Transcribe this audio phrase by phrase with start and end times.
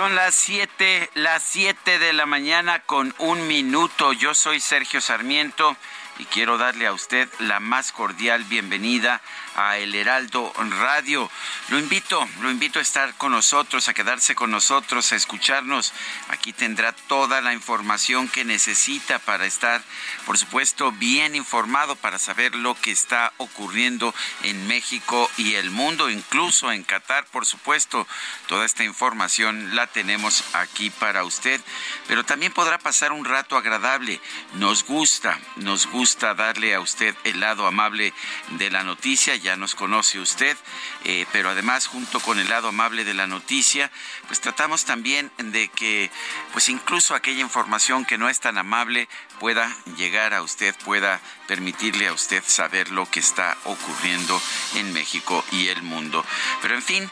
[0.00, 4.14] Son las 7, las 7 de la mañana con un minuto.
[4.14, 5.76] Yo soy Sergio Sarmiento
[6.20, 9.22] y quiero darle a usted la más cordial bienvenida
[9.56, 11.30] a El Heraldo Radio.
[11.70, 15.94] Lo invito, lo invito a estar con nosotros, a quedarse con nosotros, a escucharnos.
[16.28, 19.82] Aquí tendrá toda la información que necesita para estar,
[20.26, 26.10] por supuesto, bien informado, para saber lo que está ocurriendo en México y el mundo,
[26.10, 28.06] incluso en Qatar, por supuesto.
[28.46, 31.60] Toda esta información la tenemos aquí para usted,
[32.06, 34.20] pero también podrá pasar un rato agradable.
[34.54, 38.12] Nos gusta, nos gusta darle a usted el lado amable
[38.50, 40.56] de la noticia ya nos conoce usted,
[41.04, 43.90] eh, pero además junto con el lado amable de la noticia,
[44.26, 46.10] pues tratamos también de que
[46.52, 52.08] pues incluso aquella información que no es tan amable pueda llegar a usted, pueda permitirle
[52.08, 54.40] a usted saber lo que está ocurriendo
[54.74, 56.24] en México y el mundo.
[56.62, 57.10] Pero en fin,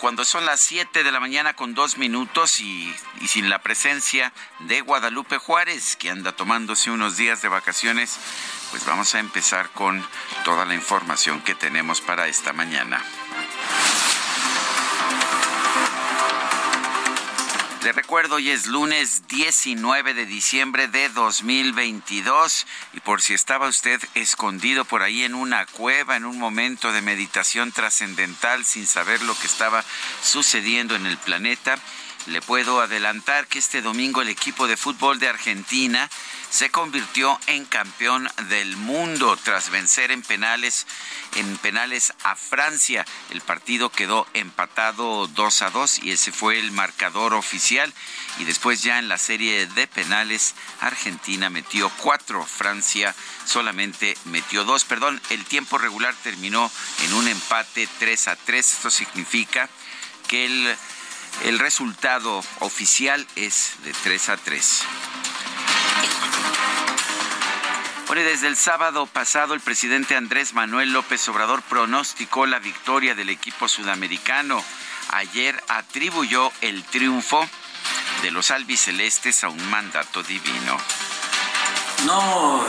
[0.00, 4.32] cuando son las 7 de la mañana con dos minutos y, y, sin la presencia
[4.60, 8.18] de Guadalupe Juárez, que anda tomándose unos días de vacaciones,
[8.70, 10.06] pues vamos a empezar con
[10.44, 13.02] toda la información que tenemos para esta mañana.
[17.82, 24.00] Le recuerdo, hoy es lunes 19 de diciembre de 2022 y por si estaba usted
[24.14, 29.38] escondido por ahí en una cueva, en un momento de meditación trascendental sin saber lo
[29.38, 29.84] que estaba
[30.22, 31.78] sucediendo en el planeta,
[32.26, 36.10] le puedo adelantar que este domingo el equipo de fútbol de Argentina
[36.50, 40.86] se convirtió en campeón del mundo tras vencer en penales
[41.34, 43.04] en penales a Francia.
[43.30, 47.92] El partido quedó empatado 2 a 2 y ese fue el marcador oficial
[48.38, 54.84] y después ya en la serie de penales Argentina metió cuatro, Francia solamente metió dos.
[54.84, 56.70] Perdón, el tiempo regular terminó
[57.04, 58.72] en un empate 3 a 3.
[58.72, 59.68] Esto significa
[60.28, 60.76] que el,
[61.44, 64.82] el resultado oficial es de 3 a 3.
[68.06, 73.28] Bueno, desde el sábado pasado el presidente Andrés Manuel López Obrador pronosticó la victoria del
[73.28, 74.64] equipo sudamericano.
[75.10, 77.46] Ayer atribuyó el triunfo
[78.22, 80.78] de los albicelestes a un mandato divino.
[82.06, 82.64] No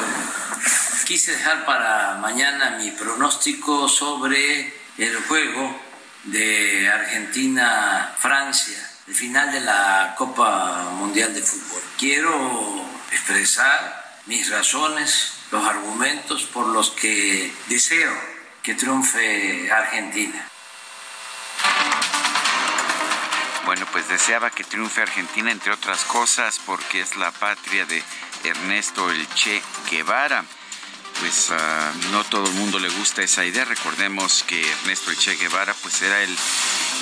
[1.05, 5.79] quise dejar para mañana mi pronóstico sobre el juego
[6.25, 8.77] de Argentina-Francia,
[9.07, 11.81] el final de la Copa Mundial de Fútbol.
[11.97, 18.11] Quiero expresar mis razones, los argumentos por los que deseo
[18.61, 20.47] que triunfe Argentina.
[23.65, 28.03] Bueno, pues deseaba que triunfe Argentina, entre otras cosas, porque es la patria de
[28.43, 30.43] Ernesto El Che Guevara
[31.19, 33.65] pues uh, no todo el mundo le gusta esa idea.
[33.65, 36.35] Recordemos que Ernesto Che Guevara pues era el,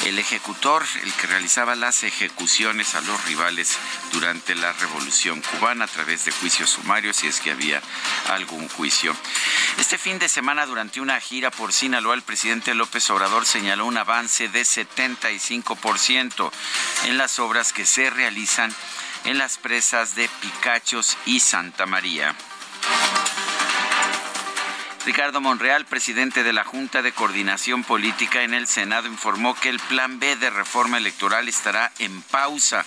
[0.05, 3.77] el ejecutor, el que realizaba las ejecuciones a los rivales
[4.11, 7.81] durante la Revolución Cubana a través de juicios sumarios, si es que había
[8.29, 9.15] algún juicio.
[9.77, 13.97] Este fin de semana, durante una gira por Sinaloa, el presidente López Obrador señaló un
[13.97, 16.51] avance de 75%
[17.05, 18.73] en las obras que se realizan
[19.25, 22.35] en las presas de Picachos y Santa María.
[25.07, 29.79] Ricardo Monreal, presidente de la Junta de Coordinación Política en el Senado, informó que el
[29.79, 32.85] plan B de reforma electoral estará en pausa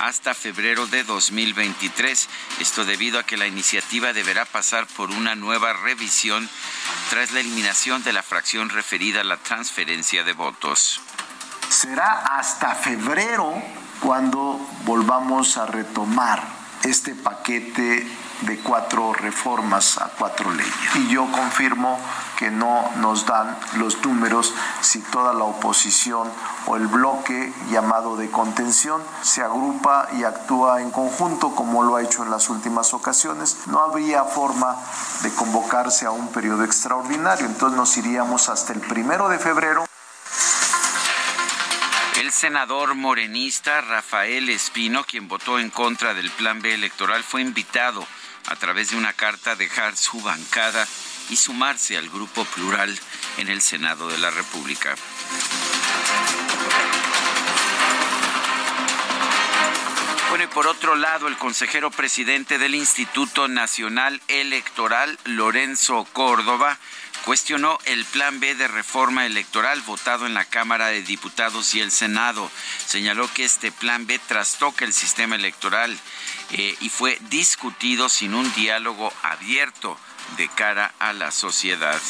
[0.00, 2.28] hasta febrero de 2023.
[2.58, 6.50] Esto debido a que la iniciativa deberá pasar por una nueva revisión
[7.08, 11.00] tras la eliminación de la fracción referida a la transferencia de votos.
[11.68, 13.62] Será hasta febrero
[14.00, 16.42] cuando volvamos a retomar
[16.82, 18.08] este paquete
[18.42, 20.74] de cuatro reformas a cuatro leyes.
[20.96, 21.98] Y yo confirmo
[22.38, 26.30] que no nos dan los números si toda la oposición
[26.66, 32.02] o el bloque llamado de contención se agrupa y actúa en conjunto como lo ha
[32.02, 33.66] hecho en las últimas ocasiones.
[33.66, 34.76] No habría forma
[35.22, 39.84] de convocarse a un periodo extraordinario, entonces nos iríamos hasta el primero de febrero.
[42.20, 48.06] El senador morenista Rafael Espino, quien votó en contra del Plan B electoral, fue invitado
[48.46, 50.86] a través de una carta dejar su bancada
[51.28, 52.98] y sumarse al grupo plural
[53.38, 54.94] en el Senado de la República.
[60.30, 66.78] Bueno, y por otro lado, el consejero presidente del Instituto Nacional Electoral, Lorenzo Córdoba,
[67.24, 71.90] cuestionó el plan B de reforma electoral votado en la Cámara de Diputados y el
[71.90, 72.50] Senado.
[72.86, 75.98] Señaló que este plan B trastoca el sistema electoral
[76.52, 79.98] eh, y fue discutido sin un diálogo abierto
[80.36, 82.00] de cara a la sociedad.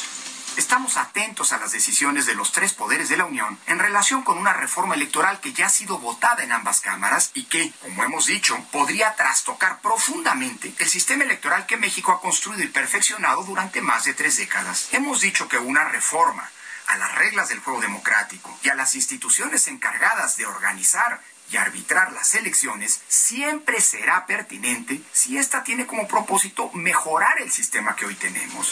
[0.57, 4.37] Estamos atentos a las decisiones de los tres poderes de la Unión en relación con
[4.37, 8.27] una reforma electoral que ya ha sido votada en ambas cámaras y que, como hemos
[8.27, 14.05] dicho, podría trastocar profundamente el sistema electoral que México ha construido y perfeccionado durante más
[14.05, 14.89] de tres décadas.
[14.93, 16.51] Hemos dicho que una reforma
[16.89, 22.13] a las reglas del juego democrático y a las instituciones encargadas de organizar y arbitrar
[22.13, 28.15] las elecciones siempre será pertinente si ésta tiene como propósito mejorar el sistema que hoy
[28.15, 28.71] tenemos.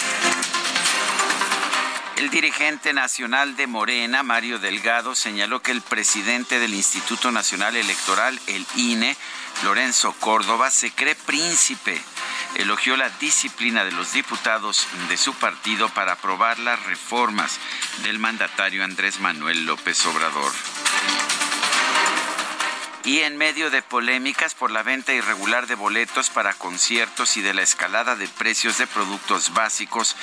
[2.16, 8.40] El dirigente nacional de Morena, Mario Delgado, señaló que el presidente del Instituto Nacional Electoral,
[8.48, 9.16] el INE,
[9.62, 11.96] Lorenzo Córdoba, se cree príncipe.
[12.56, 17.60] Elogió la disciplina de los diputados de su partido para aprobar las reformas
[18.02, 20.52] del mandatario Andrés Manuel López Obrador.
[23.08, 27.54] Y en medio de polémicas por la venta irregular de boletos para conciertos y de
[27.54, 30.14] la escalada de precios de productos básicos,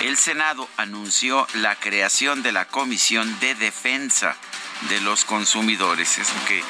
[0.00, 4.36] el Senado anunció la creación de la Comisión de Defensa
[4.88, 6.16] de los Consumidores.
[6.16, 6.64] Es lo que,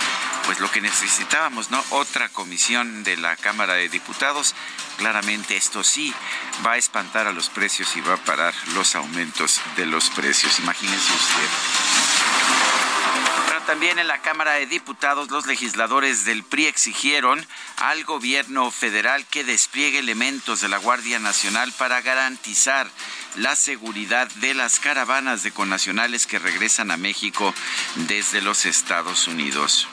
[0.44, 1.84] pues lo que necesitábamos, ¿no?
[1.90, 4.56] Otra comisión de la Cámara de Diputados.
[4.96, 6.12] Claramente esto sí
[6.66, 10.58] va a espantar a los precios y va a parar los aumentos de los precios.
[10.58, 12.89] Imagínense usted.
[13.70, 17.46] También en la Cámara de Diputados los legisladores del PRI exigieron
[17.76, 22.90] al gobierno federal que despliegue elementos de la Guardia Nacional para garantizar
[23.37, 27.55] la seguridad de las caravanas de connacionales que regresan a México
[27.94, 29.87] desde los Estados Unidos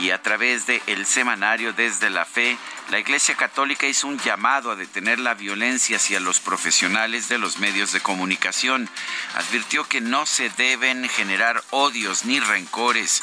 [0.00, 2.56] y a través de el semanario Desde la Fe,
[2.90, 7.58] la Iglesia Católica hizo un llamado a detener la violencia hacia los profesionales de los
[7.58, 8.88] medios de comunicación.
[9.34, 13.22] Advirtió que no se deben generar odios ni rencores,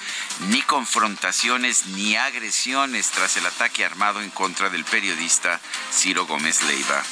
[0.49, 5.59] ni confrontaciones, ni agresiones tras el ataque armado en contra del periodista
[5.91, 7.03] Ciro Gómez Leiva.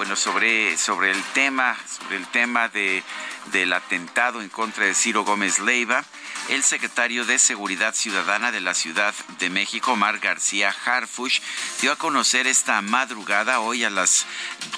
[0.00, 3.04] Bueno, sobre, sobre el tema, sobre el tema de,
[3.52, 6.02] del atentado en contra de Ciro Gómez Leiva,
[6.48, 11.40] el secretario de Seguridad Ciudadana de la Ciudad de México, Mar García Harfush,
[11.82, 14.24] dio a conocer esta madrugada, hoy a las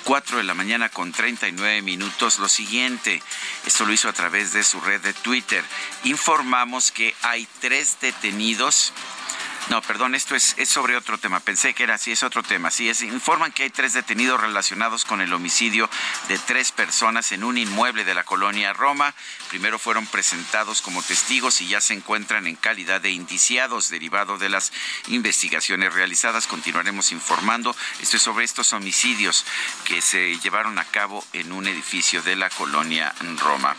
[0.03, 3.23] 4 de la mañana con 39 minutos, lo siguiente.
[3.65, 5.63] Esto lo hizo a través de su red de Twitter.
[6.03, 8.93] Informamos que hay tres detenidos
[9.73, 11.41] no, perdón, esto es, sobre otro tema.
[11.41, 12.71] Pensé que era así, es otro tema.
[12.71, 15.89] Sí, es, informan que hay tres detenidos relacionados con el homicidio
[16.29, 19.15] de tres personas en un inmueble de la colonia Roma.
[19.49, 24.51] Primero fueron presentados como testigos y ya se encuentran en calidad de indiciados derivado de
[24.51, 24.75] las
[25.07, 26.47] investigaciones realizadas.
[26.47, 27.75] Continuaremos informando.
[28.03, 29.47] Esto es sobre estos homicidios
[29.87, 33.75] que se llevaron a cabo en un edificio de la colonia Roma.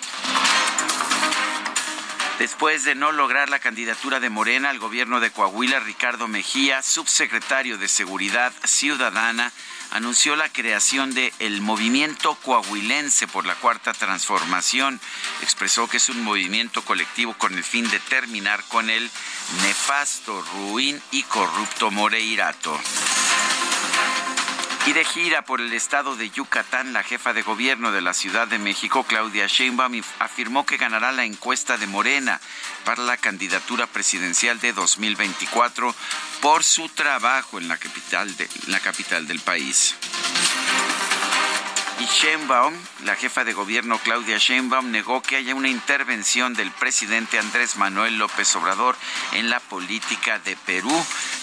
[2.44, 7.78] Después de no lograr la candidatura de Morena al gobierno de Coahuila, Ricardo Mejía, subsecretario
[7.78, 9.54] de Seguridad Ciudadana,
[9.92, 15.00] anunció la creación de el Movimiento Coahuilense por la Cuarta Transformación.
[15.42, 19.10] Expresó que es un movimiento colectivo con el fin de terminar con el
[19.62, 22.78] nefasto, ruin y corrupto Moreirato.
[24.86, 28.50] Y de gira por el estado de Yucatán, la jefa de gobierno de la Ciudad
[28.50, 32.42] de México, Claudia Sheinbaum, afirmó que ganará la encuesta de Morena
[32.84, 35.96] para la candidatura presidencial de 2024
[36.42, 39.96] por su trabajo en la capital, de, la capital del país.
[42.00, 42.74] Y Sheinbaum,
[43.04, 48.18] la jefa de gobierno Claudia Sheinbaum, negó que haya una intervención del presidente Andrés Manuel
[48.18, 48.96] López Obrador
[49.34, 50.92] en la política de Perú.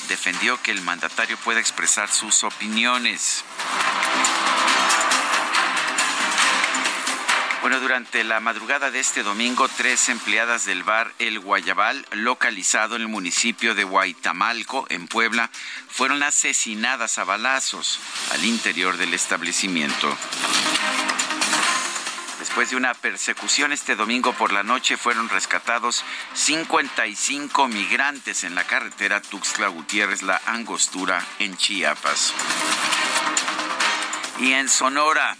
[0.08, 3.44] Defendió que el mandatario pueda expresar sus opiniones.
[7.78, 13.08] Durante la madrugada de este domingo, tres empleadas del bar El Guayabal, localizado en el
[13.08, 15.50] municipio de Guaitamalco, en Puebla,
[15.88, 18.00] fueron asesinadas a balazos
[18.32, 20.16] al interior del establecimiento.
[22.40, 28.64] Después de una persecución este domingo por la noche fueron rescatados 55 migrantes en la
[28.64, 32.34] carretera Tuxtla Gutiérrez La Angostura en Chiapas.
[34.40, 35.36] Y en Sonora,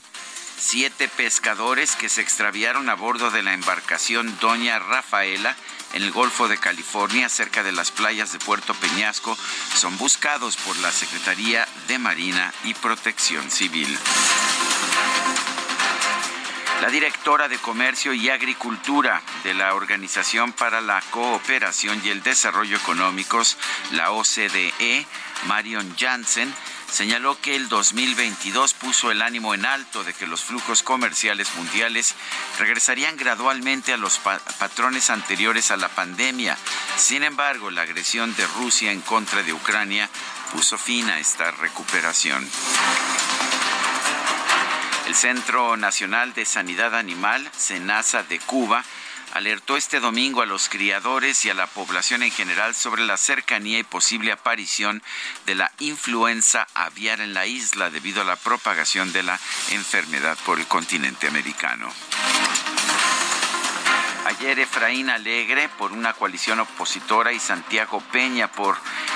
[0.61, 5.57] siete pescadores que se extraviaron a bordo de la embarcación Doña Rafaela
[5.95, 9.37] en el Golfo de California, cerca de las playas de Puerto Peñasco,
[9.75, 13.99] son buscados por la Secretaría de Marina y Protección Civil.
[16.83, 22.77] La directora de Comercio y Agricultura de la Organización para la Cooperación y el Desarrollo
[22.77, 23.59] Económicos,
[23.93, 25.07] la OCDE,
[25.47, 26.55] Marion Jansen,
[26.91, 32.15] señaló que el 2022 puso el ánimo en alto de que los flujos comerciales mundiales
[32.59, 36.57] regresarían gradualmente a los patrones anteriores a la pandemia.
[36.97, 40.09] Sin embargo, la agresión de Rusia en contra de Ucrania
[40.53, 42.49] puso fin a esta recuperación.
[45.07, 48.85] El Centro Nacional de Sanidad Animal, SENASA de Cuba,
[49.33, 53.79] alertó este domingo a los criadores y a la población en general sobre la cercanía
[53.79, 55.03] y posible aparición
[55.47, 59.39] de la influenza aviar en la isla debido a la propagación de la
[59.71, 61.93] enfermedad por el continente americano.
[64.41, 68.75] Ayer Efraín Alegre por una coalición opositora y Santiago Peña por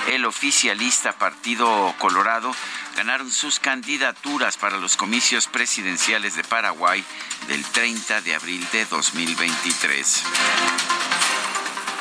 [0.09, 2.55] el oficialista Partido Colorado
[2.95, 7.03] ganaron sus candidaturas para los comicios presidenciales de Paraguay
[7.49, 10.25] del 30 de abril de 2023.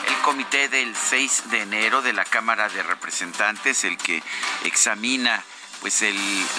[0.10, 4.22] El comité del 6 de enero de la Cámara de Representantes, el que
[4.66, 5.42] examina
[5.84, 6.02] pues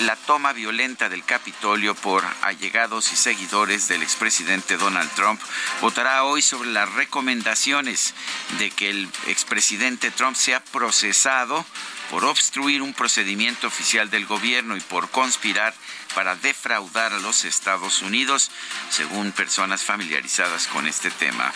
[0.00, 5.40] la toma violenta del Capitolio por allegados y seguidores del expresidente Donald Trump
[5.80, 8.12] votará hoy sobre las recomendaciones
[8.58, 11.64] de que el expresidente Trump sea procesado
[12.10, 15.72] por obstruir un procedimiento oficial del gobierno y por conspirar
[16.14, 18.50] para defraudar a los Estados Unidos,
[18.90, 21.50] según personas familiarizadas con este tema.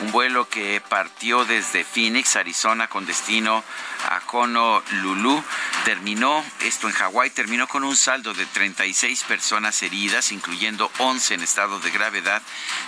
[0.00, 3.62] Un vuelo que partió desde Phoenix, Arizona, con destino
[4.06, 5.42] a Honolulu,
[5.84, 11.42] terminó, esto en Hawái, terminó con un saldo de 36 personas heridas, incluyendo 11 en
[11.42, 12.42] estado de gravedad,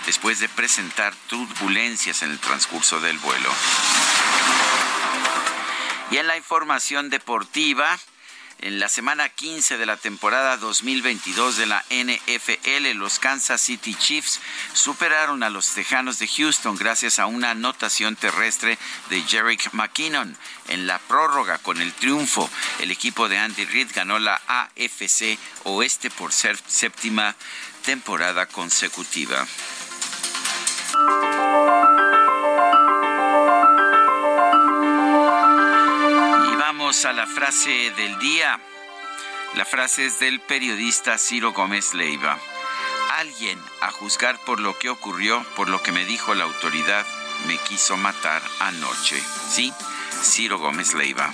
[0.05, 3.49] después de presentar turbulencias en el transcurso del vuelo.
[6.11, 7.99] Y en la información deportiva,
[8.61, 14.41] en la semana 15 de la temporada 2022 de la NFL, los Kansas City Chiefs
[14.73, 18.77] superaron a los Tejanos de Houston gracias a una anotación terrestre
[19.09, 20.35] de Jerick McKinnon.
[20.67, 22.49] En la prórroga con el triunfo,
[22.79, 27.35] el equipo de Andy Reid ganó la AFC Oeste por séptima
[27.85, 29.47] temporada consecutiva
[36.89, 38.59] a la frase del día.
[39.53, 42.39] La frase es del periodista Ciro Gómez Leiva.
[43.17, 47.05] Alguien, a juzgar por lo que ocurrió, por lo que me dijo la autoridad,
[47.45, 49.21] me quiso matar anoche.
[49.51, 49.71] Sí,
[50.23, 51.31] Ciro Gómez Leiva.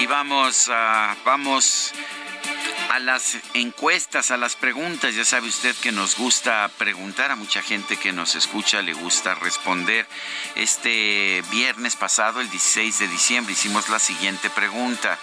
[0.00, 1.92] Y vamos a, vamos
[3.00, 5.14] las encuestas, a las preguntas.
[5.14, 9.34] Ya sabe usted que nos gusta preguntar, a mucha gente que nos escucha le gusta
[9.34, 10.06] responder.
[10.54, 15.18] Este viernes pasado, el 16 de diciembre, hicimos la siguiente pregunta.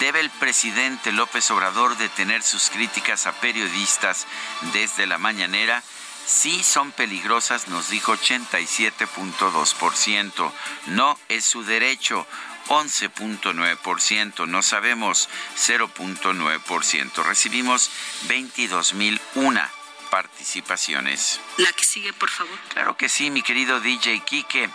[0.00, 4.26] ¿Debe el presidente López Obrador detener sus críticas a periodistas
[4.72, 5.82] desde la mañanera?
[6.26, 10.52] Sí son peligrosas, nos dijo 87.2%.
[10.86, 12.26] No es su derecho.
[12.68, 17.24] 11.9%, no sabemos 0.9%.
[17.24, 17.90] Recibimos
[18.28, 19.70] 22.001
[20.10, 21.40] participaciones.
[21.56, 22.58] La que sigue, por favor.
[22.68, 24.70] Claro que sí, mi querido DJ Kike.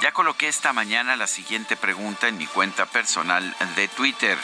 [0.00, 4.38] Ya coloqué esta mañana la siguiente pregunta en mi cuenta personal de Twitter,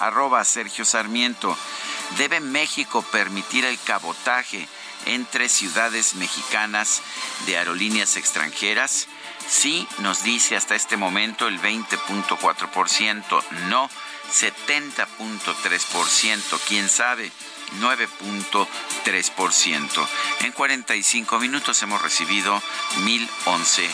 [0.00, 1.56] arroba Sergio Sarmiento.
[2.18, 4.68] ¿Debe México permitir el cabotaje
[5.06, 7.02] entre ciudades mexicanas
[7.46, 9.08] de aerolíneas extranjeras?
[9.48, 13.90] Sí, nos dice hasta este momento el 20.4%, no
[14.32, 17.30] 70.3%, quién sabe.
[17.80, 20.08] 9.3%.
[20.40, 22.62] En 45 minutos hemos recibido
[22.98, 23.90] 1011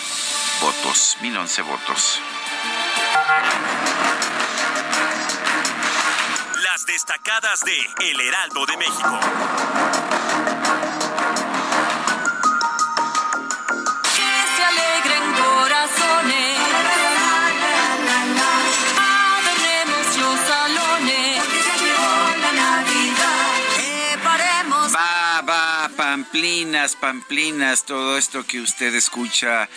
[0.61, 1.17] votos.
[1.23, 2.21] 1011 votos.
[6.63, 9.21] Las destacadas de El Heraldo de México.
[26.33, 29.69] Pamplinas, pamplinas, todo esto que usted escucha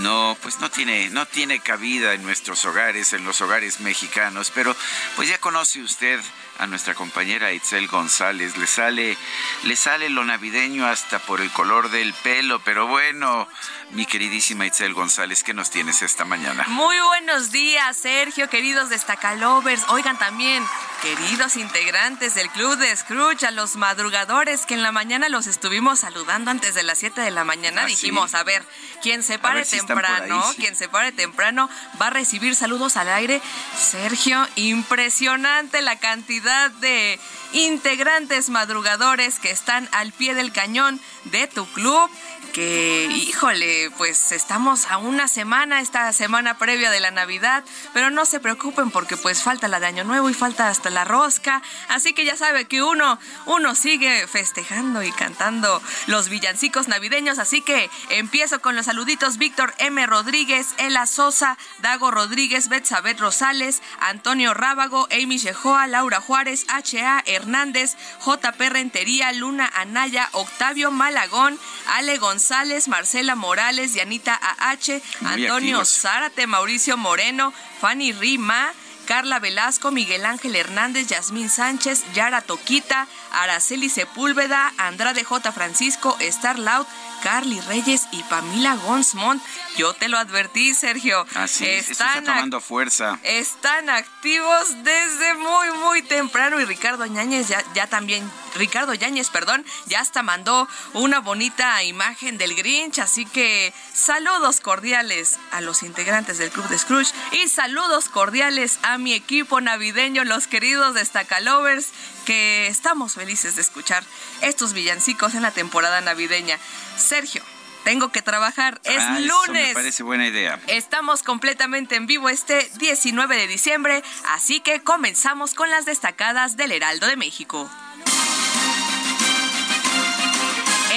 [0.00, 4.74] no, pues no tiene, no tiene cabida en nuestros hogares, en los hogares mexicanos, pero
[5.16, 6.18] pues ya conoce usted
[6.58, 8.56] a nuestra compañera Itzel González.
[8.56, 9.16] Le sale,
[9.62, 13.48] le sale lo navideño hasta por el color del pelo, pero bueno,
[13.90, 16.64] mi queridísima Itzel González, ¿qué nos tienes esta mañana?
[16.68, 19.84] Muy buenos días, Sergio, queridos destacalovers.
[19.88, 20.64] Oigan también,
[21.00, 26.00] queridos integrantes del Club de Scrooge, a los madrugadores que en la mañana los estuvimos
[26.00, 27.82] saludando antes de las 7 de la mañana.
[27.82, 28.64] ¿Ah, Dijimos, a ver,
[29.00, 33.40] quien se pare temprano, quien se pare temprano va a recibir saludos al aire.
[33.78, 37.20] Sergio, impresionante la cantidad de
[37.52, 42.10] integrantes madrugadores que están al pie del cañón de tu club
[42.48, 48.24] que, híjole, pues estamos a una semana, esta semana previa de la Navidad, pero no
[48.24, 52.14] se preocupen porque pues falta la de Año Nuevo y falta hasta la rosca, así
[52.14, 57.90] que ya sabe que uno, uno sigue festejando y cantando los villancicos navideños, así que
[58.10, 60.04] empiezo con los saluditos Víctor M.
[60.06, 67.22] Rodríguez, Ela Sosa, Dago Rodríguez, Betsabet Rosales, Antonio Rábago, Amy Shehoa, Laura Juárez, H.A.
[67.26, 68.70] Hernández, J.P.
[68.70, 76.96] Rentería, Luna Anaya, Octavio Malagón, Ale González, González, Marcela Morales, Dianita AH, Antonio Zárate, Mauricio
[76.96, 78.72] Moreno, Fanny Rima,
[79.08, 85.52] Carla Velasco, Miguel Ángel Hernández, Yasmín Sánchez, Yara Toquita, Araceli Sepúlveda, Andrade J.
[85.52, 86.86] Francisco, Star Loud,
[87.22, 89.42] Carly Reyes y Pamila Gonsmont.
[89.76, 91.26] Yo te lo advertí, Sergio.
[91.34, 93.18] Así están está tomando fuerza.
[93.22, 99.64] Están activos desde muy, muy temprano y Ricardo Ñáñez ya, ya también, Ricardo Yáñez, perdón,
[99.86, 106.38] ya hasta mandó una bonita imagen del Grinch, así que saludos cordiales a los integrantes
[106.38, 111.88] del Club de Scrooge y saludos cordiales a mi equipo navideño, los queridos Destacalovers,
[112.28, 114.04] que estamos felices de escuchar
[114.42, 116.58] estos villancicos en la temporada navideña.
[116.98, 117.42] Sergio,
[117.84, 118.78] tengo que trabajar.
[118.84, 119.68] Es ah, lunes.
[119.68, 120.60] me parece buena idea.
[120.66, 126.72] Estamos completamente en vivo este 19 de diciembre, así que comenzamos con las destacadas del
[126.72, 127.66] Heraldo de México.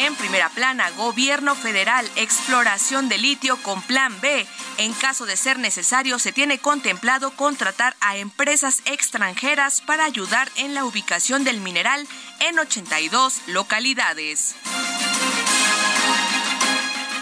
[0.02, 4.48] En primera plana, gobierno federal, exploración de litio con plan B.
[4.78, 10.74] En caso de ser necesario, se tiene contemplado contratar a empresas extranjeras para ayudar en
[10.74, 12.08] la ubicación del mineral
[12.40, 14.56] en 82 localidades.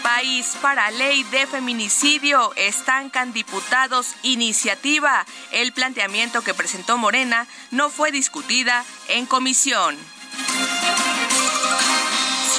[0.02, 2.54] País para ley de feminicidio.
[2.56, 5.26] Estancan diputados iniciativa.
[5.52, 9.98] El planteamiento que presentó Morena no fue discutida en comisión.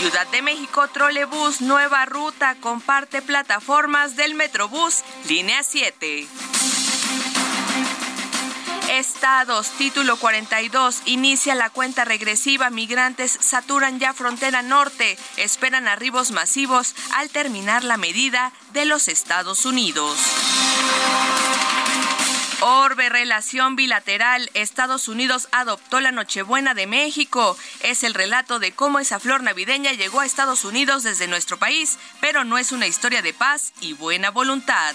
[0.01, 6.27] Ciudad de México, Trolebús, nueva ruta, comparte plataformas del Metrobús, línea 7.
[8.89, 16.95] Estados, título 42, inicia la cuenta regresiva, migrantes saturan ya frontera norte, esperan arribos masivos
[17.13, 20.17] al terminar la medida de los Estados Unidos.
[22.61, 24.51] Orbe, relación bilateral.
[24.53, 27.57] Estados Unidos adoptó la Nochebuena de México.
[27.81, 31.97] Es el relato de cómo esa flor navideña llegó a Estados Unidos desde nuestro país,
[32.19, 34.93] pero no es una historia de paz y buena voluntad.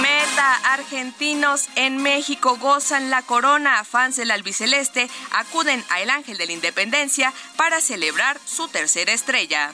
[0.00, 3.84] Meta, argentinos en México gozan la corona.
[3.84, 9.72] Fans del albiceleste acuden a El Ángel de la Independencia para celebrar su tercera estrella.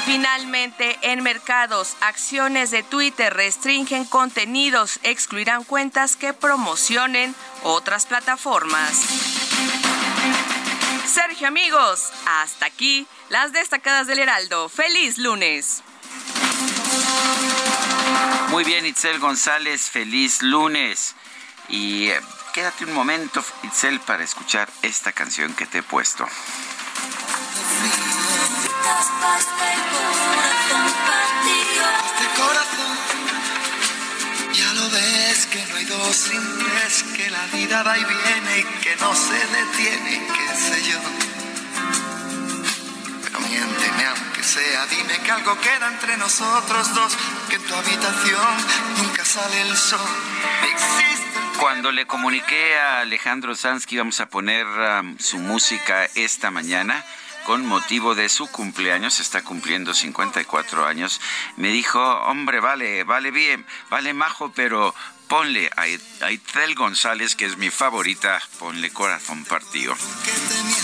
[0.00, 8.92] Finalmente, en mercados, acciones de Twitter restringen contenidos, excluirán cuentas que promocionen otras plataformas.
[11.06, 14.68] Sergio amigos, hasta aquí las destacadas del Heraldo.
[14.68, 15.82] Feliz lunes.
[18.48, 21.14] Muy bien, Itzel González, feliz lunes.
[21.68, 22.20] Y eh,
[22.52, 26.26] quédate un momento, Itzel, para escuchar esta canción que te he puesto.
[30.72, 32.96] Este corazón,
[34.52, 38.58] ya lo ves que no hay dos sin tres, que la vida va y viene
[38.58, 40.98] y que no se detiene, qué sé yo.
[43.24, 47.16] Pero miénteme aunque sea, dime que algo queda entre nosotros dos,
[47.48, 48.56] que en tu habitación
[48.98, 50.00] nunca sale el sol.
[50.72, 51.22] Existe
[51.58, 57.04] cuando le comuniqué a Alejandro Sanz que íbamos a poner um, su música esta mañana,
[57.44, 61.20] con motivo de su cumpleaños, está cumpliendo 54 años,
[61.56, 64.94] me dijo, hombre, vale, vale bien, vale majo, pero
[65.28, 69.94] ponle a Itzel González, que es mi favorita, ponle corazón partido.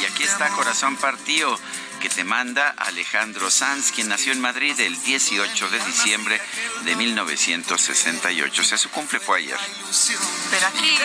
[0.00, 1.58] Y aquí está corazón partido
[1.98, 6.40] que te manda Alejandro Sanz, quien nació en Madrid el 18 de diciembre
[6.84, 8.62] de 1968.
[8.62, 9.58] O sea, su cumple fue ayer.
[10.50, 10.98] Pero aquí,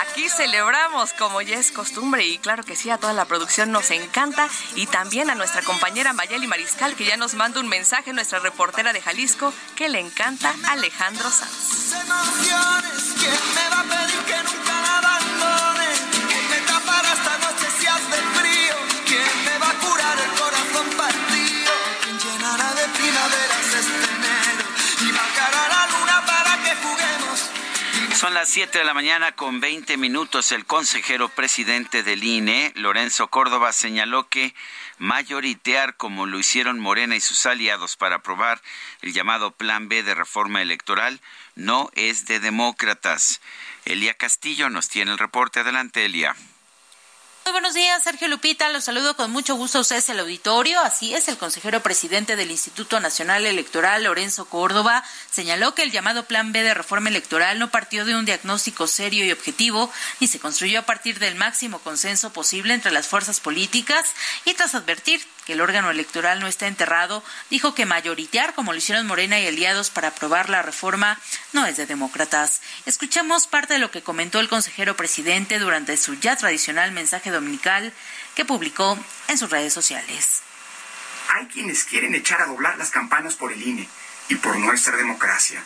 [0.00, 3.90] aquí celebramos como ya es costumbre y claro que sí, a toda la producción nos
[3.90, 8.38] encanta y también a nuestra compañera Mayeli Mariscal que ya nos manda un mensaje, nuestra
[8.38, 11.94] reportera de Jalisco, que le encanta Alejandro Sanz.
[28.16, 30.50] Son las 7 de la mañana con 20 minutos.
[30.50, 34.54] El consejero presidente del INE, Lorenzo Córdoba, señaló que
[34.96, 38.62] mayoritear como lo hicieron Morena y sus aliados para aprobar
[39.02, 41.20] el llamado Plan B de reforma electoral
[41.56, 43.42] no es de demócratas.
[43.84, 45.60] Elia Castillo nos tiene el reporte.
[45.60, 46.34] Adelante, Elia.
[47.46, 48.68] Muy buenos días, Sergio Lupita.
[48.70, 50.80] Los saludo con mucho gusto a ustedes el auditorio.
[50.80, 56.24] Así es, el consejero presidente del Instituto Nacional Electoral, Lorenzo Córdoba, señaló que el llamado
[56.24, 60.40] Plan B de reforma electoral no partió de un diagnóstico serio y objetivo, ni se
[60.40, 64.06] construyó a partir del máximo consenso posible entre las fuerzas políticas
[64.44, 68.78] y tras advertir que el órgano electoral no está enterrado, dijo que mayoritear, como lo
[68.78, 71.18] hicieron Morena y aliados para aprobar la reforma,
[71.52, 72.60] no es de demócratas.
[72.84, 77.92] Escuchamos parte de lo que comentó el consejero presidente durante su ya tradicional mensaje dominical
[78.34, 80.42] que publicó en sus redes sociales.
[81.28, 83.88] Hay quienes quieren echar a doblar las campanas por el INE
[84.28, 85.62] y por nuestra democracia.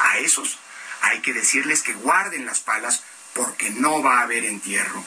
[0.00, 0.58] A esos
[1.00, 5.04] hay que decirles que guarden las palas porque no va a haber entierro.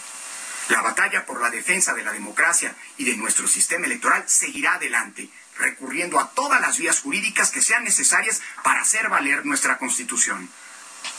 [0.70, 5.28] La batalla por la defensa de la democracia y de nuestro sistema electoral seguirá adelante,
[5.58, 10.50] recurriendo a todas las vías jurídicas que sean necesarias para hacer valer nuestra Constitución.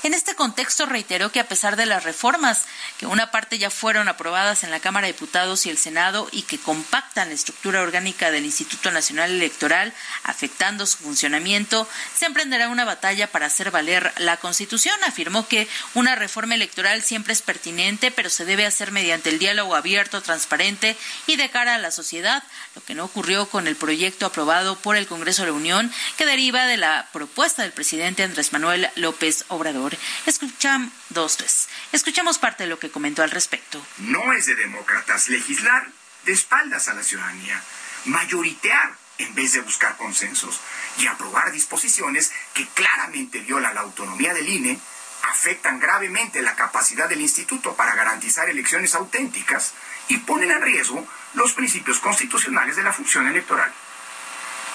[0.03, 2.65] En este contexto reiteró que a pesar de las reformas,
[2.97, 6.43] que una parte ya fueron aprobadas en la Cámara de Diputados y el Senado y
[6.43, 11.87] que compactan la estructura orgánica del Instituto Nacional Electoral, afectando su funcionamiento,
[12.17, 14.95] se emprenderá una batalla para hacer valer la Constitución.
[15.07, 19.77] Afirmó que una reforma electoral siempre es pertinente, pero se debe hacer mediante el diálogo
[19.77, 22.43] abierto, transparente y de cara a la sociedad,
[22.75, 26.25] lo que no ocurrió con el proyecto aprobado por el Congreso de la Unión, que
[26.25, 29.90] deriva de la propuesta del presidente Andrés Manuel López Obrador.
[30.27, 31.69] Escuchamos dos, tres.
[31.93, 33.85] Escuchamos parte de lo que comentó al respecto.
[33.99, 35.89] No es de demócratas legislar
[36.25, 37.63] de espaldas a la ciudadanía,
[38.05, 40.61] mayoritear en vez de buscar consensos
[40.97, 44.79] y aprobar disposiciones que claramente violan la autonomía del INE,
[45.23, 49.75] afectan gravemente la capacidad del instituto para garantizar elecciones auténticas
[50.09, 53.71] y ponen en riesgo los principios constitucionales de la función electoral.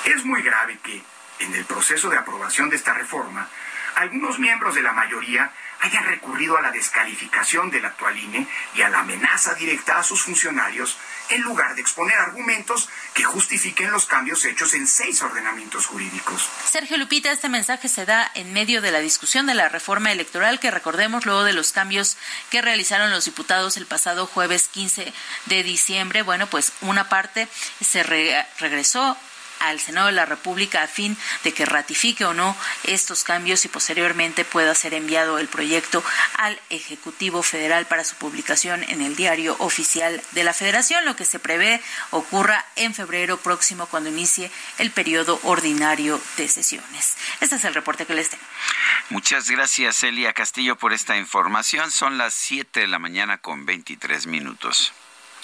[0.05, 1.03] Es muy grave que,
[1.39, 3.49] en el proceso de aprobación de esta reforma,
[3.95, 8.89] algunos miembros de la mayoría hayan recurrido a la descalificación del actual INE y a
[8.89, 10.97] la amenaza directa a sus funcionarios
[11.29, 16.49] en lugar de exponer argumentos que justifiquen los cambios hechos en seis ordenamientos jurídicos.
[16.69, 20.59] Sergio Lupita, este mensaje se da en medio de la discusión de la reforma electoral
[20.59, 22.17] que recordemos luego de los cambios
[22.49, 25.13] que realizaron los diputados el pasado jueves 15
[25.45, 26.21] de diciembre.
[26.21, 27.47] Bueno, pues una parte
[27.81, 29.17] se regresó
[29.59, 33.67] al Senado de la República a fin de que ratifique o no estos cambios y
[33.67, 36.03] posteriormente pueda ser enviado el proyecto
[36.37, 41.25] al Ejecutivo Federal para su publicación en el diario oficial de la Federación, lo que
[41.25, 47.15] se prevé ocurra en febrero próximo cuando inicie el periodo ordinario de sesiones.
[47.41, 48.43] Este es el reporte que les tengo.
[49.09, 51.91] Muchas gracias, Elia Castillo, por esta información.
[51.91, 54.93] Son las 7 de la mañana con 23 minutos.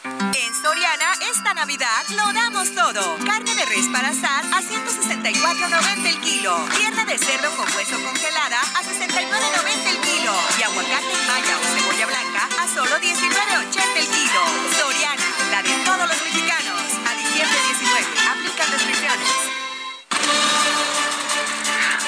[0.03, 3.17] En Soriana, esta Navidad lo damos todo.
[3.25, 6.57] Carne de res para asar a 164.90 el kilo.
[6.75, 10.33] Pierna de cerdo con hueso congelada a 69.90 el kilo.
[10.57, 14.41] Y aguacate maya o cebolla blanca a solo 19.80 el kilo.
[14.79, 16.81] Soriana, la de todos los mexicanos.
[17.05, 18.07] A diciembre 19.
[18.31, 19.29] Aplican restricciones.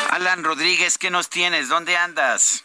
[0.10, 1.70] Alan Rodríguez, ¿qué nos tienes?
[1.70, 2.63] ¿Dónde andas?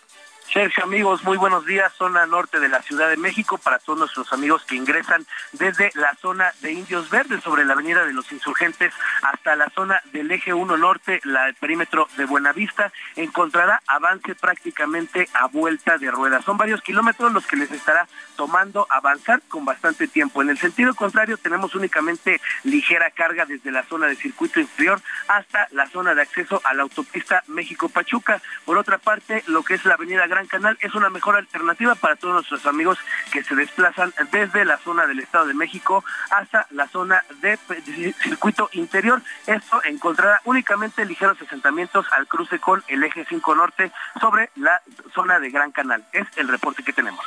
[0.59, 1.92] Sergio, amigos, muy buenos días.
[1.92, 6.16] Zona norte de la Ciudad de México para todos nuestros amigos que ingresan desde la
[6.16, 8.92] zona de Indios Verdes sobre la Avenida de los Insurgentes
[9.23, 15.29] hasta la zona del Eje 1 Norte, la, el perímetro de Buenavista, encontrará avance prácticamente
[15.33, 16.44] a vuelta de ruedas.
[16.44, 20.42] Son varios kilómetros los que les estará tomando avanzar con bastante tiempo.
[20.42, 25.68] En el sentido contrario, tenemos únicamente ligera carga desde la zona de circuito inferior hasta
[25.71, 28.42] la zona de acceso a la autopista México-Pachuca.
[28.64, 32.17] Por otra parte, lo que es la Avenida Gran Canal es una mejor alternativa para
[32.17, 32.99] todos nuestros amigos
[33.31, 37.59] que se desplazan desde la zona del Estado de México hasta la zona de,
[38.23, 39.23] circuito interior.
[39.47, 44.83] Esto encontrará únicamente ligeros asentamientos al cruce con el eje 5 norte sobre la
[45.15, 46.05] zona de Gran Canal.
[46.13, 47.25] Es el reporte que tenemos.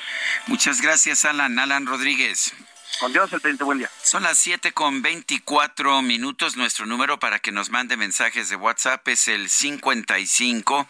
[0.48, 1.60] Muchas gracias, Alan.
[1.60, 2.54] Alan Rodríguez.
[3.00, 3.90] Con Dios, el presidente, buen día.
[4.04, 6.56] Son las 7 con 24 minutos.
[6.56, 10.88] Nuestro número para que nos mande mensajes de WhatsApp es el 55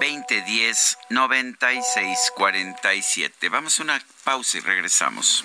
[0.00, 3.48] 2010 96 47.
[3.48, 5.44] Vamos a una pausa y regresamos.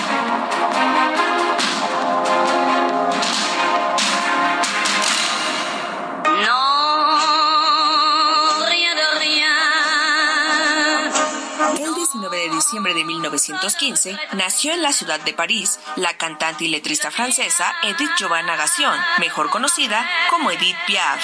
[12.71, 18.11] Diciembre de 1915 nació en la ciudad de París la cantante y letrista francesa Edith
[18.17, 21.21] Giovanna Gassion, mejor conocida como Edith Piaf.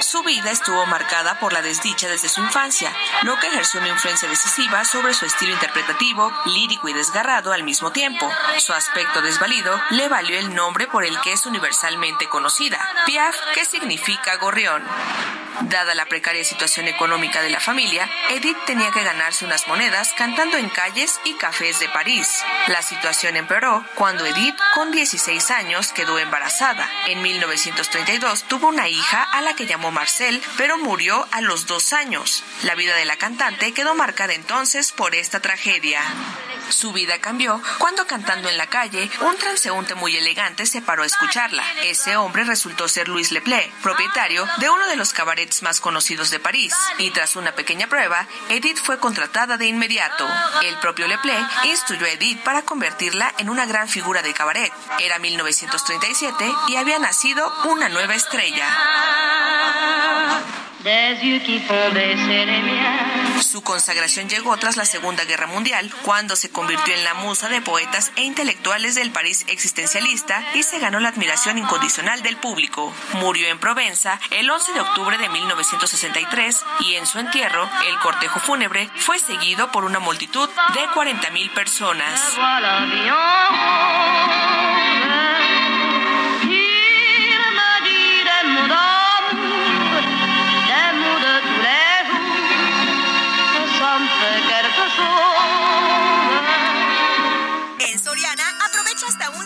[0.00, 2.92] Su vida estuvo marcada por la desdicha desde su infancia,
[3.22, 7.92] lo que ejerció una influencia decisiva sobre su estilo interpretativo, lírico y desgarrado al mismo
[7.92, 8.28] tiempo.
[8.58, 13.64] Su aspecto desvalido le valió el nombre por el que es universalmente conocida, Piaf, que
[13.64, 14.82] significa gorrión.
[15.60, 20.56] Dada la precaria situación económica de la familia, Edith tenía que ganarse unas monedas cantando
[20.56, 22.42] en calles y cafés de París.
[22.68, 26.88] La situación empeoró cuando Edith, con 16 años, quedó embarazada.
[27.06, 31.92] En 1932 tuvo una hija a la que llamó Marcel, pero murió a los dos
[31.92, 32.42] años.
[32.62, 36.00] La vida de la cantante quedó marcada entonces por esta tragedia.
[36.68, 41.06] Su vida cambió cuando cantando en la calle, un transeúnte muy elegante se paró a
[41.06, 41.64] escucharla.
[41.84, 46.38] Ese hombre resultó ser Luis Leplé, propietario de uno de los cabarets más conocidos de
[46.38, 46.74] París.
[46.98, 50.26] Y tras una pequeña prueba, Edith fue contratada de inmediato.
[50.62, 54.72] El propio Leplé instruyó a Edith para convertirla en una gran figura de cabaret.
[55.00, 58.66] Era 1937 y había nacido una nueva estrella.
[63.40, 67.60] Su consagración llegó tras la Segunda Guerra Mundial, cuando se convirtió en la musa de
[67.60, 72.92] poetas e intelectuales del París existencialista y se ganó la admiración incondicional del público.
[73.14, 78.40] Murió en Provenza el 11 de octubre de 1963 y en su entierro, el cortejo
[78.40, 82.20] fúnebre fue seguido por una multitud de 40.000 personas.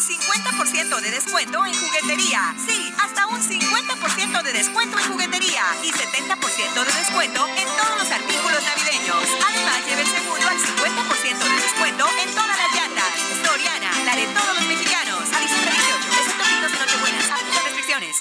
[0.07, 2.55] 50% de descuento en juguetería.
[2.65, 8.11] Sí, hasta un 50% de descuento en juguetería y 70% de descuento en todos los
[8.13, 9.27] artículos navideños.
[9.49, 13.11] Además, lleve el segundo al 50% de descuento en todas las llantas.
[13.45, 15.23] Soriana, la de todos los mexicanos.
[15.35, 17.31] A diciembre 18, excepto pinos y nochebuenas.
[17.31, 18.17] Aplica restricciones.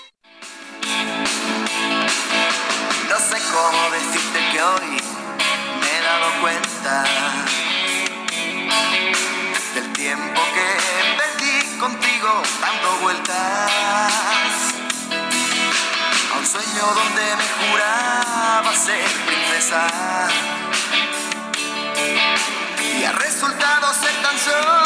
[3.09, 4.89] No sé cómo decirte que hoy
[5.81, 7.05] me he dado cuenta
[9.75, 11.04] del tiempo que
[11.79, 13.35] contigo dando vueltas.
[16.33, 19.87] A un sueño donde me juraba ser princesa.
[22.81, 24.84] Y ha resultado ser tan solo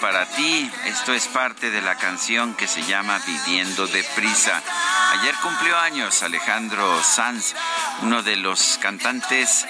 [0.00, 0.70] para ti.
[0.86, 4.62] Esto es parte de la canción que se llama Viviendo deprisa.
[5.12, 7.54] Ayer cumplió años Alejandro Sanz,
[8.00, 9.66] uno de los cantantes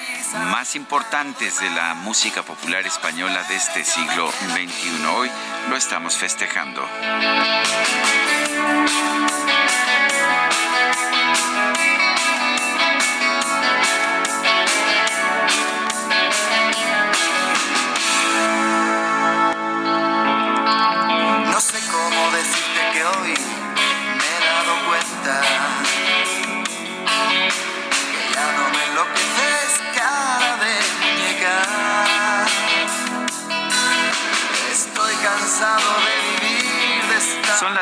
[0.53, 5.07] más importantes de la música popular española de este siglo XXI.
[5.07, 5.31] Hoy
[5.69, 6.87] lo estamos festejando.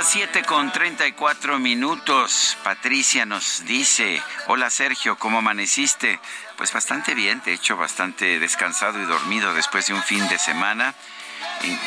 [0.08, 2.56] Las 7 con 34 minutos.
[2.64, 6.18] Patricia nos dice, hola Sergio, ¿cómo amaneciste?
[6.56, 10.94] Pues bastante bien, de hecho bastante descansado y dormido después de un fin de semana.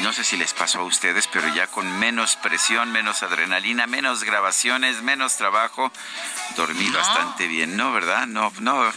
[0.04, 4.24] no sé si les pasó a ustedes, pero ya con menos presión, menos adrenalina, menos
[4.24, 5.92] grabaciones, menos trabajo,
[6.56, 7.92] dormí bastante bien, ¿no?
[7.92, 8.28] ¿Verdad?
[8.28, 8.92] No, no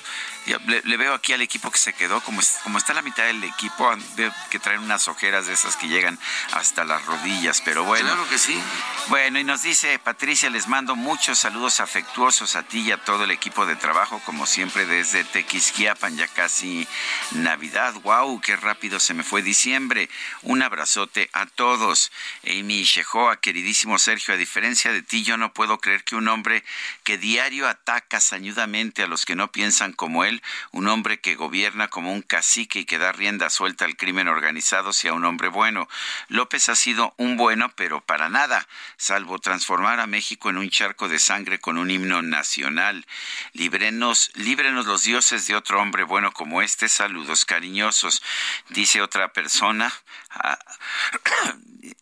[0.46, 3.90] le, veo aquí al equipo que se quedó, como, como está la mitad del equipo,
[4.16, 6.18] veo que traen unas ojeras de esas que llegan
[6.52, 8.09] hasta las rodillas, pero bueno.
[8.09, 8.61] Claro que sí.
[9.09, 13.24] Bueno, y nos dice Patricia, les mando muchos saludos afectuosos a ti y a todo
[13.24, 16.87] el equipo de trabajo, como siempre desde Tequisquiapan, ya casi
[17.33, 17.94] Navidad.
[18.02, 18.40] ¡Wow!
[18.40, 20.09] ¡Qué rápido se me fue diciembre!
[20.42, 22.12] Un abrazote a todos.
[22.46, 26.64] Amy Shehoa, queridísimo Sergio, a diferencia de ti, yo no puedo creer que un hombre
[27.02, 30.34] que diario ataca sañudamente a los que no piensan como él,
[30.73, 34.92] un hombre que gobierna como un cacique y que da rienda suelta al crimen organizado,
[34.92, 35.88] sea un hombre bueno.
[36.29, 38.66] López ha sido un bueno, pero para nada,
[38.97, 43.07] salvo transformar a México en un charco de sangre con un himno nacional.
[43.53, 46.88] Líbrenos, líbrenos los dioses de otro hombre bueno como este.
[46.88, 48.23] Saludos cariñosos.
[48.70, 49.92] Dice otra persona,
[50.31, 50.59] ah,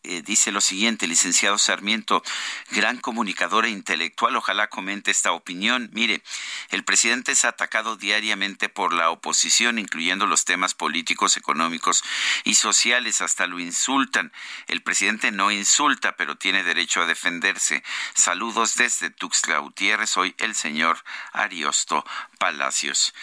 [0.05, 2.23] eh, dice lo siguiente, licenciado Sarmiento,
[2.71, 5.89] gran comunicador e intelectual, ojalá comente esta opinión.
[5.93, 6.21] Mire,
[6.71, 12.03] el presidente es atacado diariamente por la oposición, incluyendo los temas políticos, económicos
[12.43, 14.33] y sociales, hasta lo insultan.
[14.67, 17.81] El presidente no insulta, pero tiene derecho a defenderse.
[18.13, 22.05] Saludos desde Tuxtla Gutiérrez, soy el señor Ariosto
[22.39, 23.13] Palacios.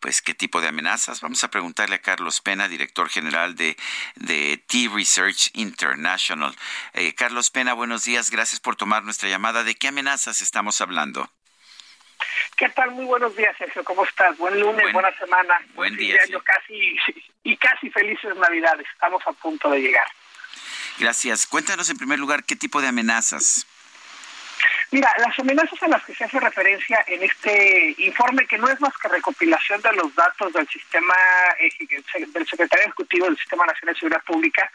[0.00, 1.20] pues qué tipo de amenazas.
[1.20, 3.76] Vamos a preguntarle a Carlos Pena, director general de,
[4.16, 6.56] de T-Research International.
[6.94, 9.62] Eh, Carlos Pena, buenos días, gracias por tomar nuestra llamada.
[9.62, 11.30] ¿De qué amenazas estamos hablando?
[12.56, 12.90] ¿Qué tal?
[12.92, 13.84] Muy buenos días, Sergio.
[13.84, 14.36] ¿Cómo estás?
[14.38, 15.60] Buen lunes, buena semana.
[15.74, 16.18] Buen día.
[16.44, 16.96] casi,
[17.44, 18.86] y casi felices Navidades.
[18.92, 20.06] Estamos a punto de llegar.
[20.98, 21.46] Gracias.
[21.46, 23.66] Cuéntanos en primer lugar qué tipo de amenazas.
[24.92, 28.78] Mira, las amenazas a las que se hace referencia en este informe, que no es
[28.78, 31.14] más que recopilación de los datos del sistema
[31.58, 31.70] eh,
[32.26, 34.70] del secretario ejecutivo del Sistema Nacional de Seguridad Pública,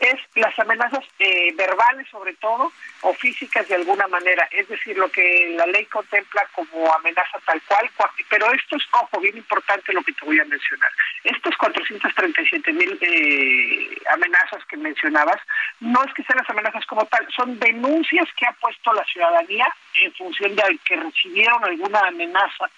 [0.00, 5.08] es las amenazas eh, verbales sobre todo o físicas de alguna manera, es decir, lo
[5.08, 7.88] que la ley contempla como amenaza tal cual,
[8.28, 10.90] pero esto es, ojo, bien importante lo que te voy a mencionar.
[11.22, 15.40] Estos 437 mil eh, amenazas que mencionabas,
[15.78, 19.59] no es que sean las amenazas como tal, son denuncias que ha puesto la ciudadanía
[19.94, 22.70] en función de que recibieron alguna amenaza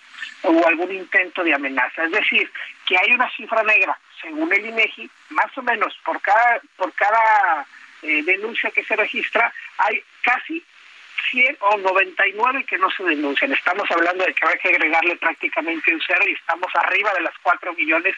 [0.43, 2.05] o algún intento de amenaza.
[2.05, 2.51] Es decir,
[2.87, 7.67] que hay una cifra negra, según el INEGI, más o menos por cada, por cada
[8.03, 10.65] eh, denuncia que se registra, hay casi
[11.31, 13.53] 100 o 99 que no se denuncian.
[13.53, 17.35] Estamos hablando de que hay que agregarle prácticamente un cero y estamos arriba de las
[17.43, 18.15] 4 millones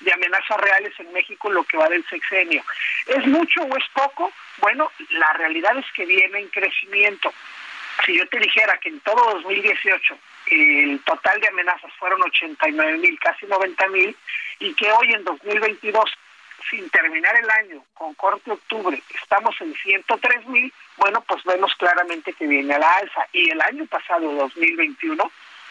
[0.00, 2.62] de amenazas reales en México lo que va del sexenio.
[3.06, 4.32] ¿Es mucho o es poco?
[4.58, 7.32] Bueno, la realidad es que viene en crecimiento.
[8.04, 10.18] Si yo te dijera que en todo 2018
[10.50, 14.16] el total de amenazas fueron 89 mil, casi 90 mil,
[14.60, 16.10] y que hoy en 2022,
[16.70, 22.32] sin terminar el año, con corte octubre, estamos en 103 mil, bueno, pues vemos claramente
[22.32, 23.26] que viene a la alza.
[23.32, 25.30] Y el año pasado, 2021,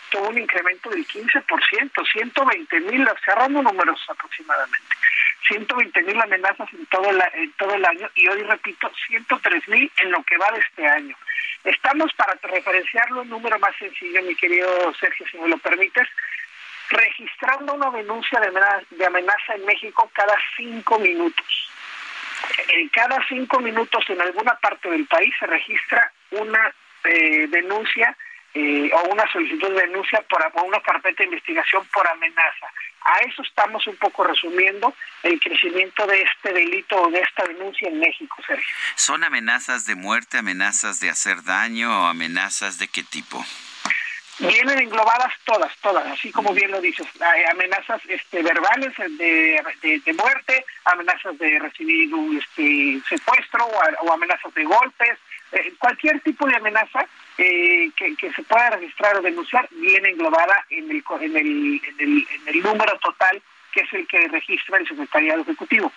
[0.10, 4.96] tuvo un incremento del 15%, 120 mil, cerrando números aproximadamente.
[5.48, 9.92] 120 mil amenazas en todo, el, en todo el año y hoy repito 103 mil
[9.98, 11.16] en lo que va de este año.
[11.64, 16.08] Estamos para referenciarlo un número más sencillo, mi querido Sergio, si me lo permites,
[16.90, 21.72] registrando una denuncia de amenaza, en México cada cinco minutos.
[22.70, 28.16] En cada cinco minutos en alguna parte del país se registra una eh, denuncia
[28.60, 32.66] eh, o una solicitud de denuncia por o una carpeta de investigación por amenaza.
[33.02, 37.88] A eso estamos un poco resumiendo el crecimiento de este delito o de esta denuncia
[37.88, 38.76] en México, Sergio.
[38.96, 43.46] ¿Son amenazas de muerte, amenazas de hacer daño o amenazas de qué tipo?
[44.40, 47.08] Vienen englobadas todas, todas, así como bien lo dices,
[47.50, 54.64] amenazas este, verbales de, de, muerte, amenazas de recibir un este, secuestro o, amenazas de
[54.64, 55.18] golpes,
[55.52, 57.06] eh, cualquier tipo de amenaza
[57.38, 62.28] eh, que, se pueda registrar o denunciar viene englobada en el, en, el, en, el,
[62.30, 63.42] en el número total
[63.72, 65.92] que es el que registra el Secretariado Ejecutivo.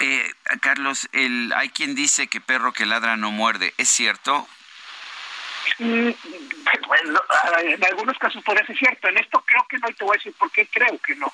[0.00, 3.74] Eh, Carlos, el, hay quien dice que perro que ladra no muerde.
[3.76, 4.48] ¿Es cierto?
[5.78, 6.10] Mm,
[6.86, 7.20] bueno,
[7.62, 9.08] en algunos casos podría ser cierto.
[9.08, 11.32] En esto creo que no, y te voy a decir por qué creo que no.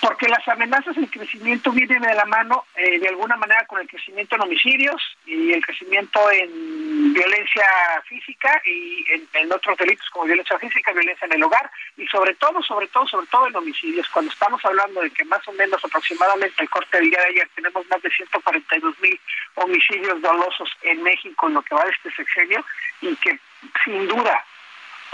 [0.00, 3.88] Porque las amenazas, el crecimiento viene de la mano eh, de alguna manera con el
[3.88, 7.64] crecimiento en homicidios y el crecimiento en violencia
[8.06, 12.62] física y en, otros delitos como violencia física, violencia en el hogar y sobre todo,
[12.62, 14.08] sobre todo, sobre todo en homicidios.
[14.08, 17.48] Cuando estamos hablando de que más o menos aproximadamente el corte del día de ayer
[17.54, 19.20] tenemos más de 142 mil
[19.56, 22.64] homicidios dolosos en México en lo que va de este sexenio
[23.00, 23.38] y que
[23.84, 24.44] sin duda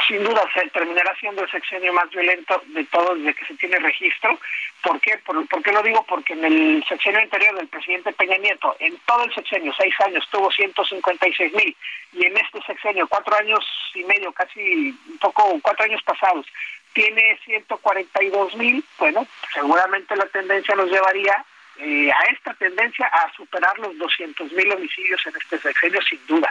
[0.07, 3.79] sin duda se terminará siendo el sexenio más violento de todos desde que se tiene
[3.79, 4.39] registro.
[4.83, 5.19] ¿Por qué?
[5.19, 6.05] Por, qué lo digo?
[6.05, 10.27] Porque en el sexenio anterior del presidente Peña Nieto, en todo el sexenio, seis años,
[10.31, 11.77] tuvo 156 mil,
[12.13, 16.47] y en este sexenio, cuatro años y medio, casi un poco, cuatro años pasados,
[16.93, 21.45] tiene 142 mil, bueno, seguramente la tendencia nos llevaría
[21.79, 26.51] eh, a esta tendencia a superar los 200 mil homicidios en este sexenio, sin duda.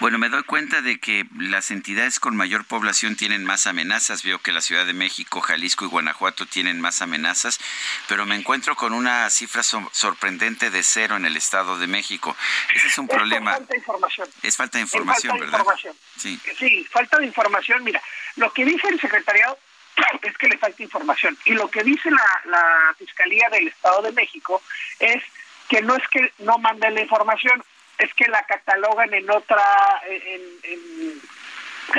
[0.00, 4.24] Bueno, me doy cuenta de que las entidades con mayor población tienen más amenazas.
[4.24, 7.60] Veo que la Ciudad de México, Jalisco y Guanajuato tienen más amenazas,
[8.08, 12.36] pero me encuentro con una cifra sorprendente de cero en el Estado de México.
[12.74, 13.52] Ese es un problema.
[13.52, 14.28] Es falta de información.
[14.42, 15.96] Es falta de información, falta de Información.
[16.16, 16.40] Sí.
[16.58, 17.84] sí, falta de información.
[17.84, 18.02] Mira,
[18.36, 19.58] lo que dice el secretariado
[20.22, 21.36] es que le falta información.
[21.44, 24.62] Y lo que dice la, Fiscalía del Estado de México
[24.98, 25.22] es
[25.68, 27.62] que no es que no manden la información,
[27.98, 29.62] es que la catalogan en otra
[30.06, 31.20] en, en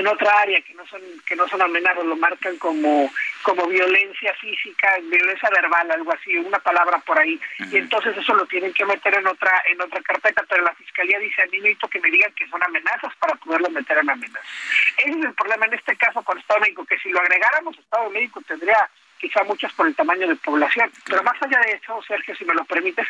[0.07, 3.11] otra área que no son que no son amenazas lo marcan como
[3.43, 7.39] como violencia física violencia verbal algo así una palabra por ahí.
[7.71, 11.19] Y entonces eso lo tienen que meter en otra en otra carpeta pero la fiscalía
[11.19, 14.45] dice a mí necesito que me digan que son amenazas para poderlo meter en amenazas
[14.97, 17.77] ese es el problema en este caso con Estado de México que si lo agregáramos
[17.77, 18.89] Estado de México tendría
[19.21, 20.91] quizá muchas por el tamaño de población.
[21.05, 23.07] Pero más allá de eso Sergio si me lo permites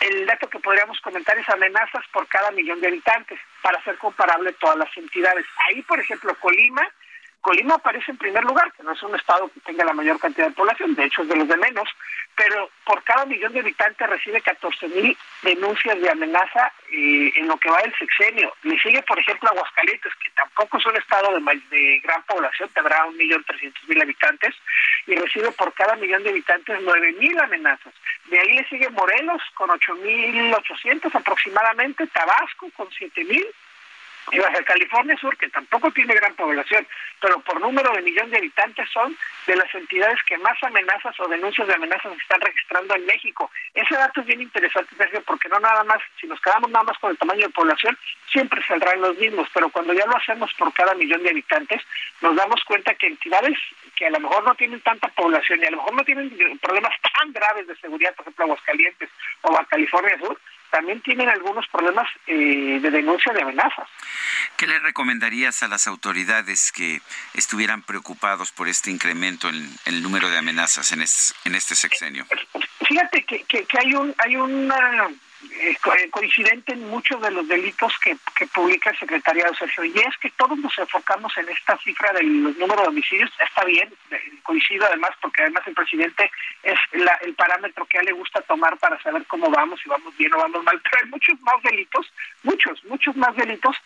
[0.00, 4.52] el dato que podríamos comentar es amenazas por cada millón de habitantes para hacer comparable
[4.54, 5.44] todas las entidades.
[5.66, 6.88] Ahí, por ejemplo, Colima,
[7.40, 10.48] Colima aparece en primer lugar, que no es un estado que tenga la mayor cantidad
[10.48, 11.88] de población, de hecho es de los de menos,
[12.36, 17.56] pero por cada millón de habitantes recibe 14 mil denuncias de amenaza eh, en lo
[17.56, 18.52] que va del sexenio.
[18.62, 21.30] Le sigue, por ejemplo, Aguascalientes, que tampoco es un estado
[21.70, 24.54] de, gran población, tendrá un millón trescientos mil habitantes,
[25.06, 27.94] y recibe por cada millón de habitantes nueve mil amenazas.
[28.26, 33.46] De ahí le sigue Morelos con ocho mil ochocientos aproximadamente, Tabasco con siete mil,
[34.32, 36.86] y Baja California Sur, que tampoco tiene gran población,
[37.20, 39.16] pero por número de millón de habitantes son
[39.46, 43.50] de las entidades que más amenazas o denuncias de amenazas están registrando en México.
[43.74, 46.98] Ese dato es bien interesante, Sergio, porque no nada más, si nos quedamos nada más
[46.98, 47.96] con el tamaño de población,
[48.30, 51.82] siempre saldrán los mismos, pero cuando ya lo hacemos por cada millón de habitantes,
[52.20, 53.58] nos damos cuenta que entidades
[53.96, 56.94] que a lo mejor no tienen tanta población y a lo mejor no tienen problemas
[57.00, 59.10] tan graves de seguridad, por ejemplo, Aguascalientes
[59.42, 60.38] o Baja California Sur,
[60.70, 63.88] también tienen algunos problemas eh, de denuncia de amenazas.
[64.56, 67.00] ¿Qué le recomendarías a las autoridades que
[67.34, 72.26] estuvieran preocupados por este incremento en, el número de amenazas en, en este sexenio?
[72.86, 75.10] Fíjate que, que, que hay un hay una
[76.10, 78.16] coincidente en muchos de los delitos que,
[78.54, 82.82] publica el secretariado Sergio, y es que todos nos enfocamos en esta cifra del número
[82.82, 86.30] de homicidios, está bien, eh, coincido además porque además el presidente
[86.62, 90.16] es el parámetro que a él le gusta tomar para saber cómo vamos, si vamos
[90.16, 93.76] bien o vamos mal, pero hay muchos más delitos, muchos, muchos más delitos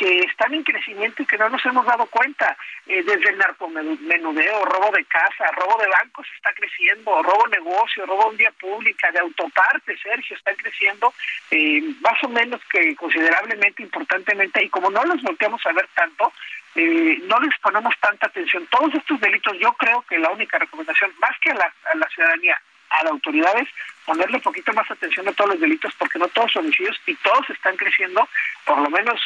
[0.00, 2.56] que están en crecimiento y que no nos hemos dado cuenta.
[2.86, 8.30] Eh, desde el narcomenudeo, robo de casa, robo de bancos está creciendo, robo negocio, robo
[8.30, 11.12] en vía pública, de autopartes, Sergio, están creciendo
[11.50, 16.32] eh, más o menos que considerablemente, importantemente, y como no los volteamos a ver tanto,
[16.76, 18.66] eh, no les ponemos tanta atención.
[18.70, 22.08] Todos estos delitos, yo creo que la única recomendación, más que a la, a la
[22.08, 23.68] ciudadanía, a las autoridades,
[24.06, 27.14] ponerle un poquito más atención a todos los delitos, porque no todos son homicidios y
[27.16, 28.26] todos están creciendo,
[28.64, 29.20] por lo menos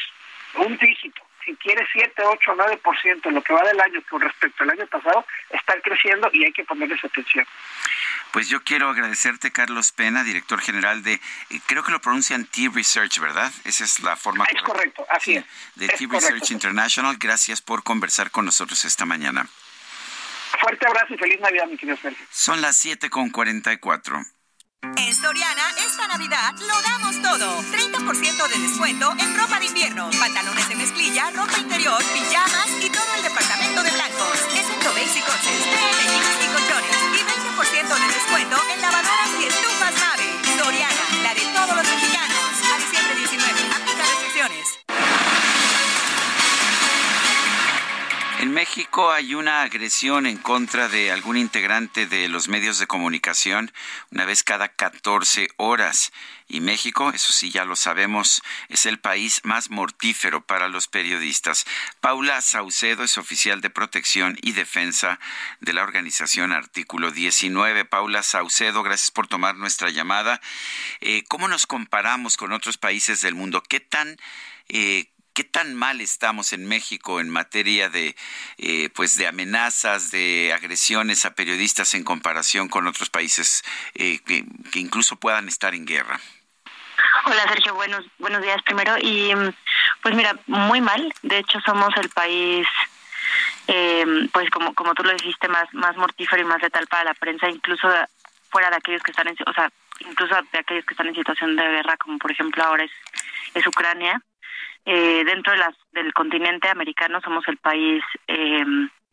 [0.56, 4.62] un dígito, si quiere 7, 8, 9% en lo que va del año con respecto
[4.62, 7.46] al año pasado, están creciendo y hay que ponerles atención.
[8.32, 13.20] Pues yo quiero agradecerte, Carlos Pena, director general de, eh, creo que lo pronuncian T-Research,
[13.20, 13.52] ¿verdad?
[13.64, 15.44] Esa es la forma Es correcto, así es.
[15.76, 17.16] De T-Research International.
[17.18, 19.46] Gracias por conversar con nosotros esta mañana.
[20.60, 22.26] Fuerte abrazo y feliz Navidad, mi querido Sergio.
[22.30, 24.24] Son las 7 con 44.
[24.84, 27.62] En Soriana, esta Navidad lo damos todo.
[27.72, 33.08] 30% de descuento en ropa de invierno, pantalones de mezclilla, ropa interior, pijamas y todo
[33.16, 34.38] el departamento de blancos.
[34.54, 36.96] Excepto Basic Coches, y colchones.
[37.16, 38.73] Y 20% de descuento en
[48.44, 53.72] En México hay una agresión en contra de algún integrante de los medios de comunicación
[54.10, 56.12] una vez cada 14 horas.
[56.46, 61.64] Y México, eso sí ya lo sabemos, es el país más mortífero para los periodistas.
[62.02, 65.18] Paula Saucedo es oficial de protección y defensa
[65.60, 67.86] de la organización Artículo 19.
[67.86, 70.42] Paula Saucedo, gracias por tomar nuestra llamada.
[71.00, 73.62] Eh, ¿Cómo nos comparamos con otros países del mundo?
[73.62, 74.18] ¿Qué tan...
[74.68, 78.14] Eh, ¿Qué tan mal estamos en México en materia de,
[78.56, 83.64] eh, pues de amenazas, de agresiones a periodistas en comparación con otros países
[83.96, 84.44] eh, que,
[84.78, 86.20] incluso puedan estar en guerra?
[87.24, 89.32] Hola Sergio, buenos buenos días primero y
[90.02, 91.12] pues mira muy mal.
[91.22, 92.68] De hecho somos el país
[93.66, 97.14] eh, pues como como tú lo dijiste más más mortífero y más letal para la
[97.14, 97.88] prensa, incluso
[98.50, 99.68] fuera de aquellos que están en, o sea
[99.98, 102.92] incluso de aquellos que están en situación de guerra como por ejemplo ahora es
[103.54, 104.22] es Ucrania
[104.86, 108.64] eh, dentro de las, del continente americano somos el país eh,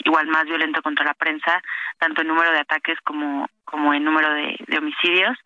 [0.03, 1.61] igual más violento contra la prensa,
[1.99, 5.37] tanto en número de ataques como, como en número de, homicidios.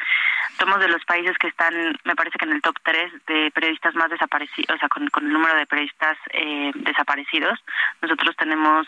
[0.58, 1.74] Somos de los países que están,
[2.06, 5.26] me parece que en el top 3 de periodistas más desaparecidos, o sea, con, con
[5.26, 7.60] el número de periodistas eh, desaparecidos.
[8.02, 8.88] Nosotros tenemos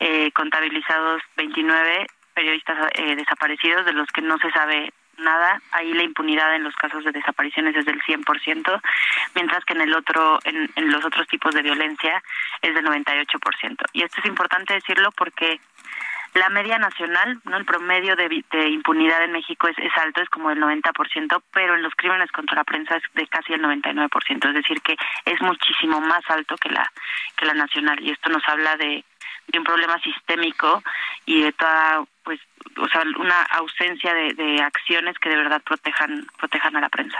[0.00, 6.02] eh, contabilizados 29 periodistas eh, desaparecidos, de los que no se sabe nada, ahí la
[6.02, 8.80] impunidad en los casos de desapariciones es del 100%,
[9.34, 12.22] mientras que en el otro en, los otros tipos de violencia
[12.60, 13.76] es del 98%.
[13.92, 15.60] Y esto es importante decirlo porque
[16.34, 20.30] la media nacional, no el promedio de, de impunidad en México es, es, alto, es
[20.30, 24.48] como del 90%, pero en los crímenes contra la prensa es de casi el 99%,
[24.48, 24.96] es decir que
[25.26, 26.90] es muchísimo más alto que la
[27.36, 27.98] que la nacional.
[28.00, 29.04] Y esto nos habla de
[29.48, 30.82] de un problema sistémico
[31.26, 32.40] y de toda pues
[32.76, 37.18] o sea una ausencia de, acciones que de verdad protejan protejan a la prensa.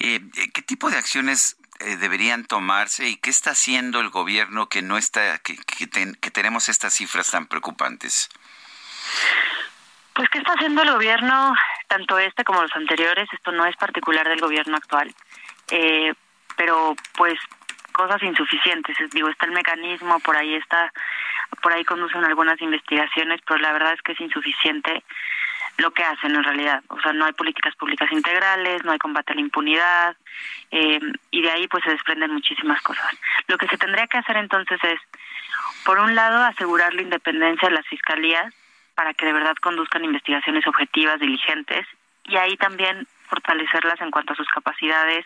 [0.00, 0.20] Eh,
[0.54, 4.96] qué tipo de acciones eh, deberían tomarse y qué está haciendo el gobierno que no
[4.96, 8.28] está que, que, tenemos estas cifras tan preocupantes
[10.14, 11.54] pues qué está haciendo el gobierno
[11.86, 15.14] tanto este como los anteriores esto no es particular del gobierno actual.
[15.70, 16.14] Eh,
[16.56, 17.38] pero pues
[17.98, 18.96] cosas insuficientes.
[19.10, 20.92] Digo, está el mecanismo, por ahí está,
[21.60, 25.02] por ahí conducen algunas investigaciones, pero la verdad es que es insuficiente
[25.78, 26.82] lo que hacen en realidad.
[26.88, 30.16] O sea, no hay políticas públicas integrales, no hay combate a la impunidad,
[30.70, 31.00] eh,
[31.32, 33.12] y de ahí pues se desprenden muchísimas cosas.
[33.48, 35.00] Lo que se tendría que hacer entonces es,
[35.84, 38.54] por un lado, asegurar la independencia de las fiscalías
[38.94, 41.84] para que de verdad conduzcan investigaciones objetivas, diligentes,
[42.24, 45.24] y ahí también fortalecerlas en cuanto a sus capacidades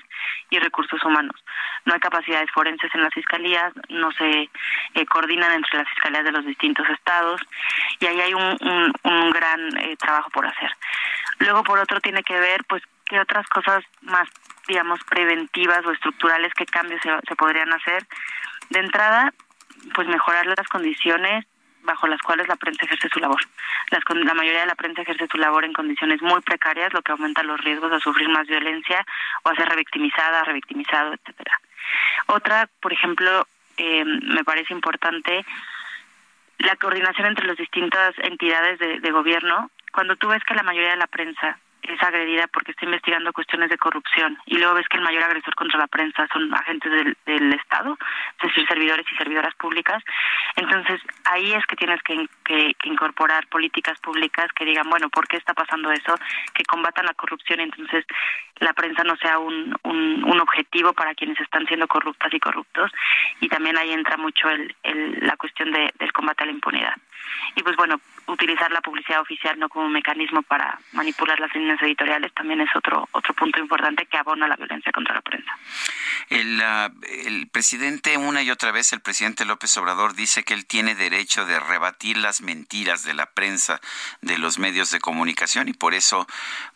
[0.51, 1.37] y recursos humanos.
[1.85, 4.51] No hay capacidades forenses en las fiscalías, no se
[4.95, 7.41] eh, coordinan entre las fiscalías de los distintos estados
[8.01, 10.71] y ahí hay un, un, gran eh, trabajo por hacer.
[11.39, 14.29] Luego, por otro, tiene que ver, pues, qué otras cosas más,
[14.69, 18.07] digamos, preventivas o estructurales, qué cambios se, se podrían hacer.
[18.71, 19.33] De entrada,
[19.95, 21.45] pues mejorar las condiciones
[21.83, 23.41] bajo las cuales la prensa ejerce su labor.
[23.91, 27.43] la mayoría de la prensa ejerce su labor en condiciones muy precarias, lo que aumenta
[27.43, 29.05] los riesgos de sufrir más violencia
[29.43, 31.61] o a ser revictimizada, revictimizado, etcétera.
[32.26, 35.45] Otra, por ejemplo, eh, me parece importante
[36.59, 39.70] la coordinación entre las distintas entidades de, de gobierno.
[39.93, 43.68] Cuando tú ves que la mayoría de la prensa es agredida porque está investigando cuestiones
[43.70, 47.16] de corrupción y luego ves que el mayor agresor contra la prensa son agentes del,
[47.26, 47.99] del Estado,
[48.41, 50.03] es decir, servidores y servidoras públicas.
[50.57, 52.28] Entonces, ahí es que tienes que,
[52.85, 56.14] incorporar políticas públicas que digan, bueno, ¿por qué está pasando eso?
[56.55, 58.05] Que combatan la corrupción y entonces
[58.59, 62.93] la prensa no sea un, un, un objetivo para quienes están siendo corruptas y corruptos.
[63.41, 66.95] Y también ahí entra mucho el, el, la cuestión de, del combate a la impunidad.
[67.57, 71.81] Y pues bueno, utilizar la publicidad oficial no como un mecanismo para manipular las líneas
[71.83, 75.51] editoriales también es otro otro punto importante que abona la violencia contra la prensa.
[76.29, 76.91] El, ah,
[77.25, 81.45] el presidente una y otra vez el presidente López Obrador dice que él tiene derecho
[81.47, 83.81] de rebatir las mentiras de la prensa,
[84.20, 86.27] de los medios de comunicación y por eso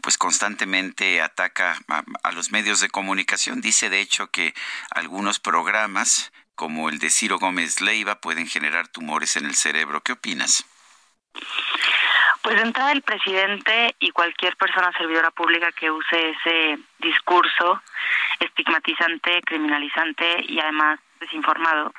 [0.00, 3.60] pues constantemente ataca a, a los medios de comunicación.
[3.60, 4.54] Dice de hecho que
[4.90, 10.02] algunos programas como el de Ciro Gómez Leiva pueden generar tumores en el cerebro.
[10.02, 10.64] ¿Qué opinas?
[12.42, 17.82] Pues de entrada el presidente y cualquier persona servidora pública que use ese discurso
[18.38, 21.92] estigmatizante, criminalizante y además desinformado,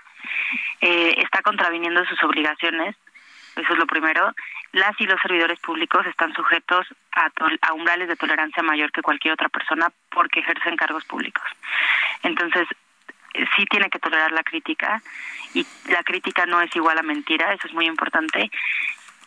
[0.81, 2.95] eh, está contraviniendo sus obligaciones.
[3.55, 4.33] Eso es lo primero.
[4.71, 7.29] Las y los servidores públicos están sujetos a,
[7.61, 11.43] a umbrales de tolerancia mayor que cualquier otra persona porque ejercen cargos públicos.
[12.23, 12.67] Entonces,
[13.55, 15.01] sí tiene que tolerar la crítica
[15.53, 18.51] y la crítica no es igual a mentira, eso es muy importante.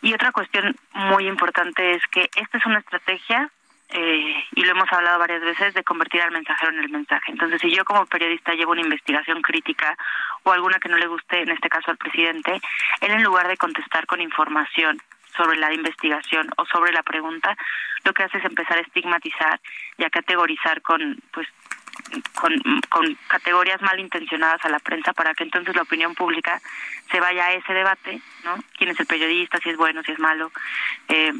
[0.01, 3.49] Y otra cuestión muy importante es que esta es una estrategia
[3.93, 7.31] eh, y lo hemos hablado varias veces, de convertir al mensajero en el mensaje.
[7.31, 9.97] Entonces, si yo como periodista llevo una investigación crítica
[10.43, 12.61] o alguna que no le guste, en este caso al presidente,
[13.01, 15.01] él en lugar de contestar con información
[15.35, 17.57] sobre la investigación o sobre la pregunta,
[18.03, 19.59] lo que hace es empezar a estigmatizar
[19.97, 21.47] y a categorizar con, pues,
[22.35, 22.53] con,
[22.89, 26.61] con categorías malintencionadas a la prensa para que entonces la opinión pública
[27.11, 28.55] se vaya a ese debate, ¿no?
[28.77, 29.59] ¿Quién es el periodista?
[29.59, 30.51] Si es bueno, si es malo.
[31.07, 31.33] Eh,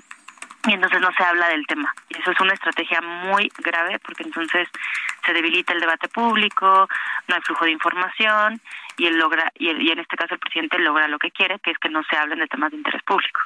[0.68, 1.94] y entonces no se habla del tema.
[2.10, 4.68] Y eso es una estrategia muy grave porque entonces
[5.26, 6.88] se debilita el debate público,
[7.28, 8.62] no hay flujo de información
[8.98, 11.72] y él logra y, y en este caso el presidente logra lo que quiere, que
[11.72, 13.42] es que no se hablen de temas de interés público.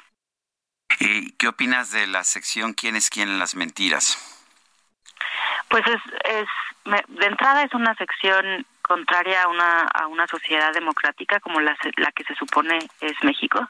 [0.99, 4.44] ¿Y qué opinas de la sección ¿Quién es quién en las mentiras?
[5.69, 6.47] Pues es, es
[6.85, 12.11] de entrada es una sección contraria a una, a una sociedad democrática como la, la
[12.11, 13.67] que se supone es México.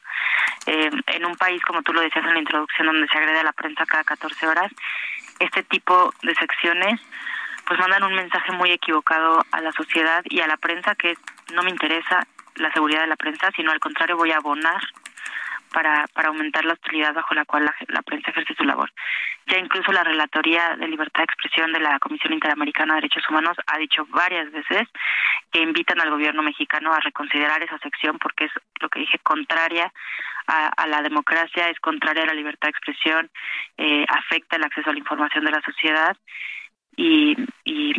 [0.66, 3.44] Eh, en un país, como tú lo decías en la introducción, donde se agrede a
[3.44, 4.70] la prensa cada 14 horas,
[5.38, 7.00] este tipo de secciones
[7.66, 11.16] pues mandan un mensaje muy equivocado a la sociedad y a la prensa que
[11.52, 14.80] no me interesa la seguridad de la prensa, sino al contrario voy a abonar
[15.76, 18.90] para, para aumentar la hostilidad bajo la cual la, prensa ejerce su labor.
[19.46, 23.58] Ya incluso la Relatoría de Libertad de Expresión de la Comisión Interamericana de Derechos Humanos
[23.66, 24.88] ha dicho varias veces
[25.52, 29.92] que invitan al gobierno mexicano a reconsiderar esa sección porque es lo que dije contraria
[30.46, 33.30] a, la democracia, es contraria a la libertad de expresión,
[33.76, 36.16] eh, afecta el acceso a la información de la sociedad
[36.96, 37.92] y, y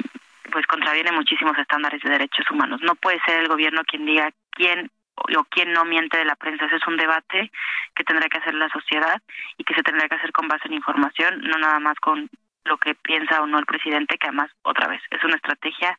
[0.51, 2.81] pues contraviene muchísimos estándares de derechos humanos.
[2.81, 6.65] No puede ser el gobierno quien diga quién o quién no miente de la prensa.
[6.65, 7.51] Ese es un debate
[7.95, 9.21] que tendrá que hacer la sociedad
[9.57, 12.29] y que se tendrá que hacer con base en información, no nada más con
[12.65, 15.97] lo que piensa o no el presidente, que además, otra vez, es una estrategia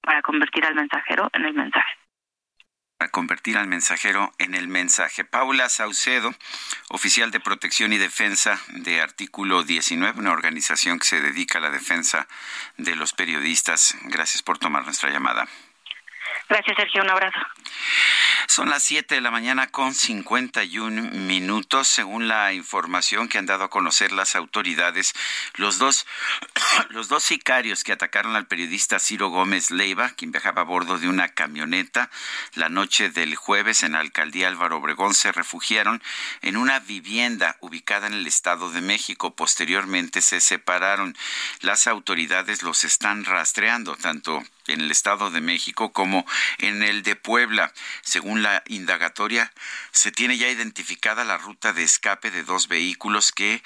[0.00, 1.98] para convertir al mensajero en el mensaje
[2.98, 5.24] para convertir al mensajero en el mensaje.
[5.24, 6.34] Paula Saucedo,
[6.90, 11.70] oficial de protección y defensa de Artículo 19, una organización que se dedica a la
[11.70, 12.26] defensa
[12.76, 13.96] de los periodistas.
[14.06, 15.46] Gracias por tomar nuestra llamada.
[16.48, 17.02] Gracias, Sergio.
[17.02, 17.38] Un abrazo.
[18.46, 21.86] Son las 7 de la mañana con 51 minutos.
[21.86, 25.12] Según la información que han dado a conocer las autoridades,
[25.54, 26.06] los dos,
[26.88, 31.08] los dos sicarios que atacaron al periodista Ciro Gómez Leiva, quien viajaba a bordo de
[31.08, 32.10] una camioneta,
[32.54, 36.02] la noche del jueves en la alcaldía Álvaro Obregón, se refugiaron
[36.40, 39.36] en una vivienda ubicada en el Estado de México.
[39.36, 41.16] Posteriormente se separaron.
[41.60, 46.24] Las autoridades los están rastreando, tanto en el Estado de México como
[46.58, 47.72] en el de Puebla.
[48.02, 49.52] Según la indagatoria,
[49.90, 53.62] se tiene ya identificada la ruta de escape de dos vehículos que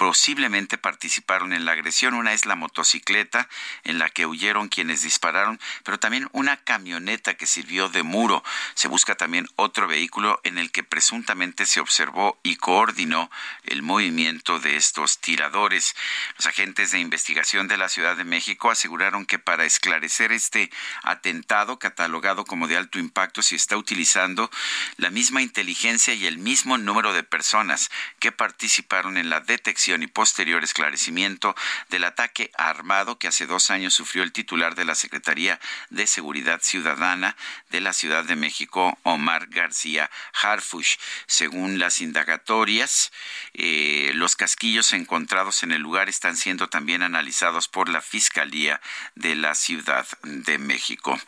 [0.00, 2.14] posiblemente participaron en la agresión.
[2.14, 3.50] Una es la motocicleta
[3.84, 8.42] en la que huyeron quienes dispararon, pero también una camioneta que sirvió de muro.
[8.72, 13.30] Se busca también otro vehículo en el que presuntamente se observó y coordinó
[13.64, 15.94] el movimiento de estos tiradores.
[16.38, 20.70] Los agentes de investigación de la Ciudad de México aseguraron que para esclarecer este
[21.02, 24.50] atentado catalogado como de alto impacto se está utilizando
[24.96, 30.06] la misma inteligencia y el mismo número de personas que participaron en la detección y
[30.06, 31.56] posterior esclarecimiento
[31.88, 35.58] del ataque armado que hace dos años sufrió el titular de la Secretaría
[35.90, 37.36] de Seguridad Ciudadana
[37.70, 40.10] de la Ciudad de México, Omar García
[40.42, 40.96] Harfush.
[41.26, 43.12] Según las indagatorias,
[43.54, 48.80] eh, los casquillos encontrados en el lugar están siendo también analizados por la Fiscalía
[49.14, 51.18] de la Ciudad de México.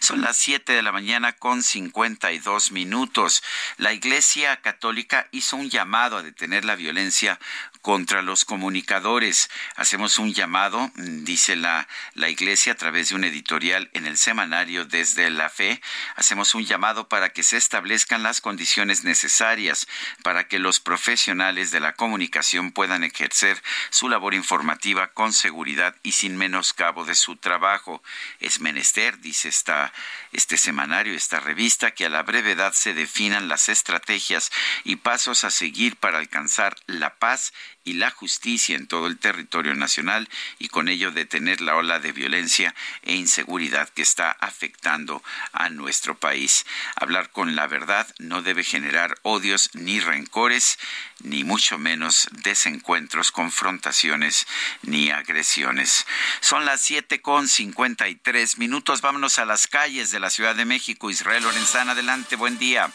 [0.00, 3.42] Son las 7 de la mañana con 52 minutos.
[3.76, 7.38] La Iglesia Católica hizo un llamado a detener la violencia
[7.86, 9.48] contra los comunicadores.
[9.76, 14.84] Hacemos un llamado, dice la, la Iglesia a través de un editorial en el semanario
[14.84, 15.80] Desde la Fe,
[16.16, 19.86] hacemos un llamado para que se establezcan las condiciones necesarias
[20.24, 26.10] para que los profesionales de la comunicación puedan ejercer su labor informativa con seguridad y
[26.10, 28.02] sin menoscabo de su trabajo.
[28.40, 29.92] Es menester, dice esta,
[30.32, 34.50] este semanario, esta revista, que a la brevedad se definan las estrategias
[34.82, 37.52] y pasos a seguir para alcanzar la paz
[37.86, 40.28] y la justicia en todo el territorio nacional
[40.58, 45.22] y con ello detener la ola de violencia e inseguridad que está afectando
[45.52, 46.66] a nuestro país.
[46.96, 50.78] Hablar con la verdad no debe generar odios ni rencores,
[51.22, 54.46] ni mucho menos desencuentros, confrontaciones
[54.82, 56.06] ni agresiones.
[56.40, 59.00] Son las siete con cincuenta y tres minutos.
[59.00, 61.08] Vámonos a las calles de la Ciudad de México.
[61.08, 62.90] Israel Lorenzana, adelante, buen día.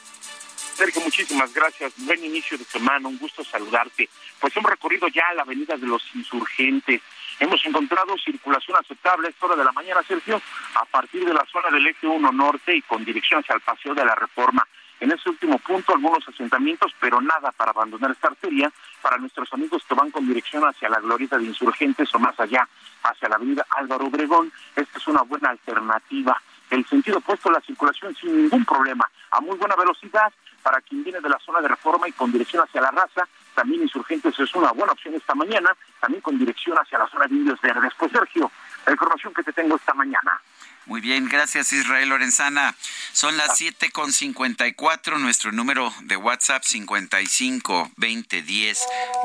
[0.75, 1.93] Sergio, muchísimas gracias.
[1.97, 4.09] Buen inicio de semana, un gusto saludarte.
[4.41, 6.99] Pues hemos recorrido ya la avenida de los insurgentes.
[7.39, 10.41] Hemos encontrado circulación aceptable a esta hora de la mañana, Sergio,
[10.75, 13.93] a partir de la zona del eje 1 norte y con dirección hacia el paseo
[13.93, 14.67] de la reforma.
[14.99, 18.71] en ese último punto algunos asentamientos, pero nada para abandonar esta arteria
[19.01, 22.67] para nuestros amigos que van con dirección hacia la glorieta de insurgentes o más allá,
[23.01, 24.51] hacia la avenida Álvaro Obregón.
[24.75, 26.39] Esta es una buena alternativa.
[26.69, 30.31] El sentido opuesto a la circulación sin ningún problema, a muy buena velocidad
[30.61, 33.27] para quien viene de la zona de reforma y con dirección hacia la raza.
[33.55, 37.35] También insurgentes es una buena opción esta mañana, también con dirección hacia la zona de
[37.35, 37.93] Indios Verdes.
[37.97, 38.51] Pues Sergio,
[38.85, 40.41] la información que te tengo esta mañana.
[40.85, 42.75] Muy bien, gracias Israel Lorenzana.
[43.13, 48.79] Son las siete con cincuenta y cuatro, nuestro número de WhatsApp 55 20 10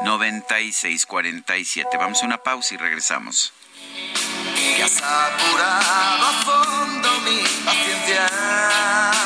[0.04, 1.96] 96 47.
[1.96, 3.52] Vamos a una pausa y regresamos.
[4.76, 9.25] Que has apurado a fondo mi paciencia.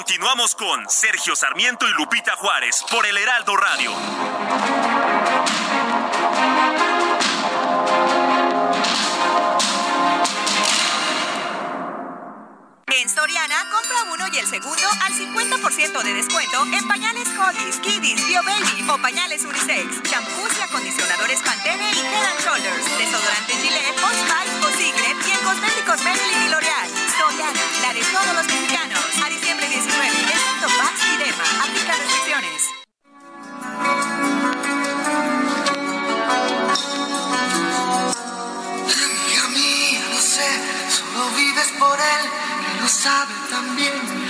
[0.00, 3.92] Continuamos con Sergio Sarmiento y Lupita Juárez por el Heraldo Radio.
[12.86, 18.26] En Soriana, compra uno y el segundo al 50% de descuento en pañales Huggies, Kiddies,
[18.26, 24.02] Bio Baby o pañales Unisex, champús y acondicionadores Pantene y Head and Shoulders, desodorantes Gillette,
[24.02, 26.88] Old Spice o Signet y en cosméticos Maybelline y L'Oreal.
[27.18, 28.46] Soriana, la de todos los
[31.58, 32.70] Aplica restricciones.
[38.92, 40.50] Amiga mía, no sé,
[40.90, 42.24] solo vives por él,
[42.66, 44.29] que lo sabe también.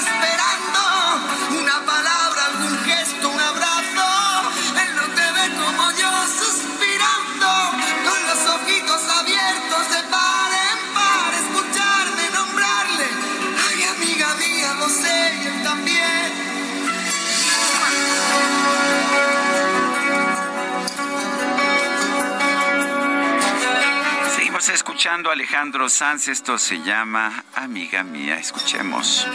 [24.61, 26.27] Seguimos escuchando a Alejandro Sanz.
[26.27, 28.37] Esto se llama Amiga Mía.
[28.37, 29.25] Escuchemos.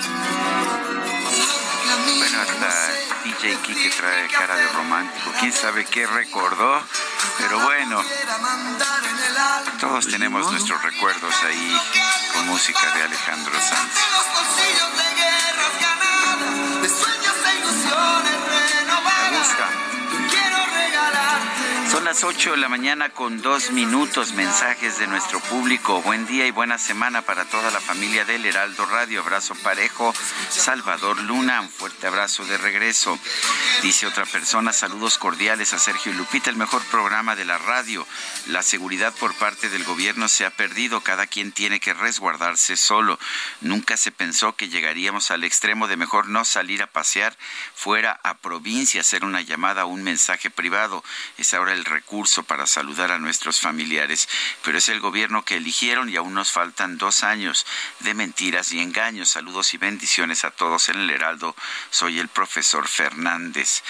[2.19, 2.93] Bueno, hasta
[3.25, 5.33] DJ Kike trae cara de romántico.
[5.41, 6.81] ¿Quién sabe qué recordó?
[7.39, 8.01] Pero bueno,
[9.81, 11.81] todos tenemos nuestros recuerdos ahí
[12.33, 13.95] con música de Alejandro Sanz.
[14.13, 14.97] los bolsillos
[21.97, 24.35] Son las 8 de la mañana con dos minutos.
[24.35, 26.03] Mensajes de nuestro público.
[26.03, 29.23] Buen día y buena semana para toda la familia del Heraldo Radio.
[29.23, 30.15] Abrazo parejo.
[30.51, 33.19] Salvador Luna, un fuerte abrazo de regreso.
[33.81, 38.07] Dice otra persona, saludos cordiales a Sergio y Lupita, el mejor programa de la radio.
[38.49, 41.01] La seguridad por parte del gobierno se ha perdido.
[41.01, 43.19] Cada quien tiene que resguardarse solo.
[43.63, 47.35] Nunca se pensó que llegaríamos al extremo de mejor no salir a pasear
[47.75, 51.03] fuera a provincia, hacer una llamada un mensaje privado.
[51.39, 54.29] Es ahora el recurso para saludar a nuestros familiares.
[54.63, 57.67] Pero es el gobierno que eligieron y aún nos faltan dos años
[58.01, 59.31] de mentiras y engaños.
[59.31, 61.57] Saludos y bendiciones a todos en el Heraldo.
[61.91, 63.83] Soy el profesor Fernández.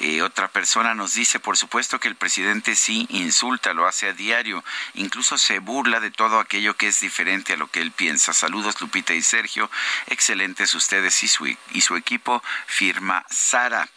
[0.00, 4.12] Eh, otra persona nos dice, por supuesto que el presidente sí insulta, lo hace a
[4.12, 8.32] diario, incluso se burla de todo aquello que es diferente a lo que él piensa.
[8.32, 9.70] Saludos Lupita y Sergio,
[10.06, 13.88] excelentes ustedes y su, y su equipo, firma Sara.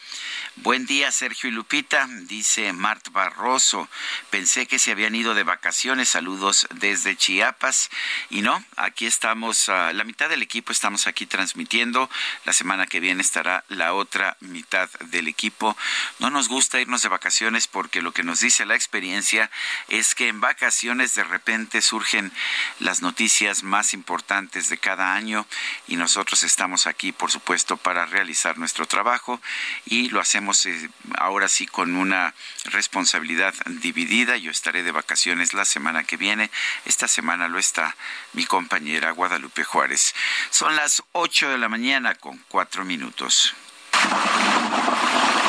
[0.62, 3.88] Buen día, Sergio y Lupita, dice Mart Barroso.
[4.30, 6.10] Pensé que se habían ido de vacaciones.
[6.10, 7.89] Saludos desde Chiapas.
[8.30, 12.10] Y no, aquí estamos, ah, la mitad del equipo estamos aquí transmitiendo.
[12.43, 15.78] La semana que viene estará la otra mitad del equipo.
[16.20, 19.49] No nos gusta irnos de vacaciones porque lo que nos dice la experiencia
[19.88, 22.34] es que en vacaciones de repente surgen
[22.80, 25.47] las noticias más importantes de cada año
[25.88, 29.39] y nosotros estamos aquí, por supuesto, para realizar nuestro trabajo
[29.86, 32.34] y lo hacemos eh, ahora sí con una
[32.66, 34.38] responsabilidad dividida.
[34.38, 36.50] Yo estaré de vacaciones la semana que viene.
[36.86, 37.95] Esta semana lo está
[38.34, 40.14] mi compañera Guadalupe Juárez.
[40.50, 43.54] Son las 8 de la mañana con cuatro minutos.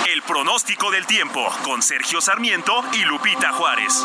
[0.09, 4.05] El pronóstico del tiempo con Sergio Sarmiento y Lupita Juárez.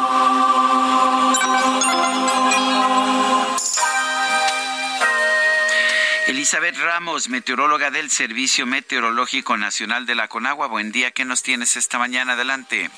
[6.28, 10.66] Elizabeth Ramos, meteoróloga del Servicio Meteorológico Nacional de la Conagua.
[10.66, 12.34] Buen día, ¿qué nos tienes esta mañana?
[12.34, 12.90] Adelante.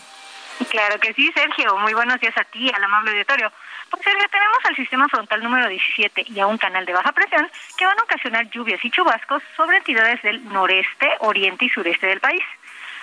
[0.69, 1.77] Claro que sí, Sergio.
[1.77, 3.51] Muy buenos días a ti, al amable auditorio.
[3.89, 7.51] Pues Sergio, tenemos al sistema frontal número 17 y a un canal de baja presión
[7.77, 12.21] que van a ocasionar lluvias y chubascos sobre entidades del noreste, oriente y sureste del
[12.21, 12.43] país,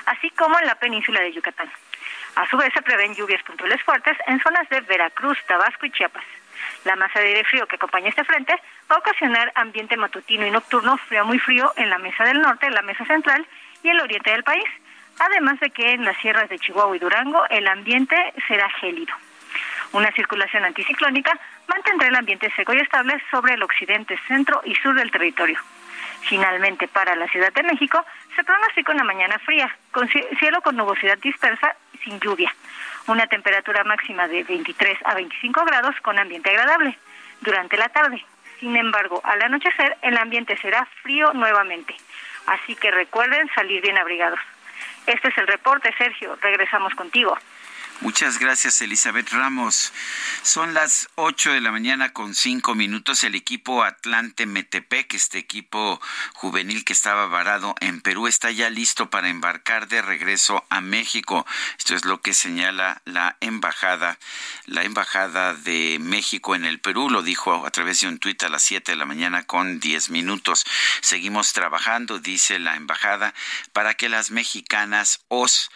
[0.06, 1.70] así como en la península de Yucatán.
[2.36, 6.24] A su vez, se prevén lluvias puntuales fuertes en zonas de Veracruz, Tabasco y Chiapas.
[6.84, 8.54] La masa de aire frío que acompaña este frente
[8.90, 12.70] va a ocasionar ambiente matutino y nocturno frío muy frío en la mesa del norte,
[12.70, 13.46] la mesa central
[13.82, 14.64] y el oriente del país.
[15.18, 18.16] Además de que en las sierras de Chihuahua y Durango el ambiente
[18.48, 19.14] será gélido.
[19.92, 24.94] Una circulación anticiclónica mantendrá el ambiente seco y estable sobre el occidente, centro y sur
[24.94, 25.58] del territorio.
[26.22, 28.04] Finalmente, para la Ciudad de México,
[28.34, 32.52] se pronostica una mañana fría, con cielo con nubosidad dispersa sin lluvia.
[33.06, 36.98] Una temperatura máxima de 23 a 25 grados con ambiente agradable
[37.42, 38.24] durante la tarde.
[38.64, 41.94] Sin embargo, al anochecer el ambiente será frío nuevamente.
[42.46, 44.40] Así que recuerden salir bien abrigados.
[45.06, 46.38] Este es el reporte, Sergio.
[46.40, 47.36] Regresamos contigo.
[48.00, 49.92] Muchas gracias, Elizabeth Ramos.
[50.42, 53.22] Son las 8 de la mañana con 5 minutos.
[53.22, 56.00] El equipo Atlante Metepec, este equipo
[56.34, 61.46] juvenil que estaba varado en Perú, está ya listo para embarcar de regreso a México.
[61.78, 64.18] Esto es lo que señala la embajada,
[64.66, 67.08] la embajada de México en el Perú.
[67.08, 70.10] Lo dijo a través de un tuit a las 7 de la mañana con 10
[70.10, 70.66] minutos.
[71.00, 73.34] Seguimos trabajando, dice la embajada,
[73.72, 75.70] para que las mexicanas os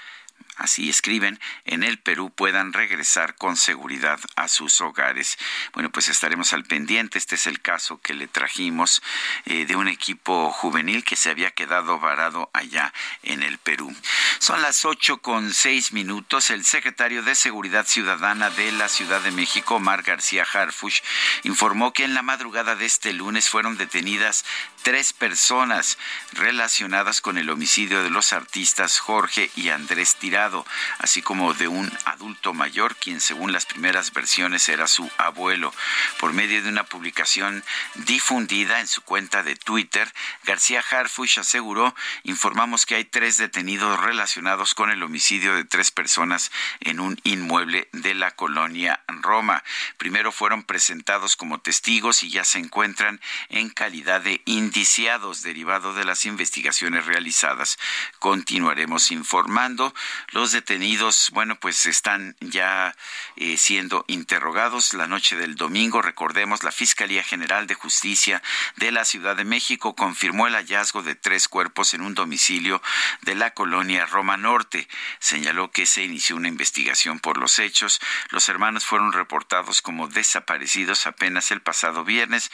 [0.58, 5.38] así escriben, en el Perú puedan regresar con seguridad a sus hogares.
[5.72, 7.18] Bueno, pues estaremos al pendiente.
[7.18, 9.02] Este es el caso que le trajimos
[9.46, 12.92] eh, de un equipo juvenil que se había quedado varado allá
[13.22, 13.94] en el Perú.
[14.38, 16.50] Son las ocho con seis minutos.
[16.50, 21.00] El secretario de Seguridad Ciudadana de la Ciudad de México, Mar García Harfush,
[21.44, 24.44] informó que en la madrugada de este lunes fueron detenidas
[24.82, 25.98] tres personas
[26.32, 30.66] relacionadas con el homicidio de los artistas Jorge y Andrés Tirado,
[30.98, 35.74] así como de un adulto mayor, quien según las primeras versiones era su abuelo.
[36.18, 37.64] Por medio de una publicación
[37.94, 40.12] difundida en su cuenta de Twitter,
[40.44, 46.50] García Harfush aseguró, informamos que hay tres detenidos relacionados con el homicidio de tres personas
[46.80, 49.62] en un inmueble de la colonia Roma.
[49.96, 56.04] Primero fueron presentados como testigos y ya se encuentran en calidad de indiciados derivado de
[56.04, 57.78] las investigaciones realizadas.
[58.18, 59.94] Continuaremos informando.
[60.32, 62.94] Los detenidos, bueno, pues están ya
[63.36, 66.02] eh, siendo interrogados la noche del domingo.
[66.02, 68.42] Recordemos, la Fiscalía General de Justicia
[68.76, 72.82] de la Ciudad de México confirmó el hallazgo de tres cuerpos en un domicilio
[73.22, 74.86] de la colonia Roma Norte.
[75.18, 78.00] Señaló que se inició una investigación por los hechos.
[78.28, 82.50] Los hermanos fueron reportados como desaparecidos apenas el pasado viernes,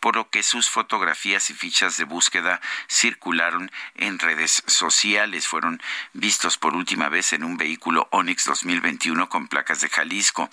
[0.00, 5.46] por lo que sus fotografías y fichas de búsqueda circularon en redes sociales.
[5.46, 5.82] Fueron
[6.12, 10.48] vistos por última vez en un vehículo Onix 2021 con placas de Jalisco.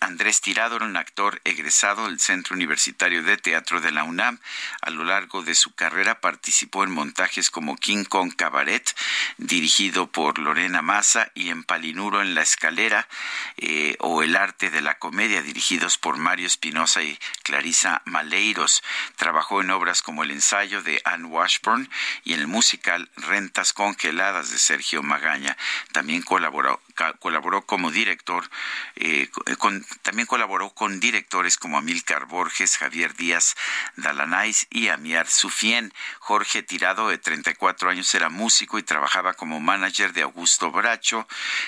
[0.00, 4.38] Andrés Tirado era un actor egresado del Centro Universitario de Teatro de la UNAM.
[4.80, 8.94] A lo largo de su carrera participó en montajes como King Kong Cabaret,
[9.38, 13.08] dirigido por Lorena Massa, y en Palinuro en la Escalera,
[13.56, 18.82] eh, o El Arte de la Comedia, dirigidos por Mario Espinosa y Clarisa Maleiros.
[19.16, 21.88] Trabajó en obras como El ensayo de Anne Washburn
[22.22, 25.56] y el musical Rentas Congeladas de Sergio Magaña.
[25.92, 26.80] También colaboró,
[27.18, 28.48] colaboró como director,
[28.96, 29.28] eh,
[29.58, 33.56] con, también colaboró con directores como Amílcar Borges, Javier Díaz
[33.96, 35.92] Dalanais y Amiar Sufien.
[36.20, 41.26] Jorge Tirado, de 34 años, era músico y trabajaba como manager de Augusto Bracho,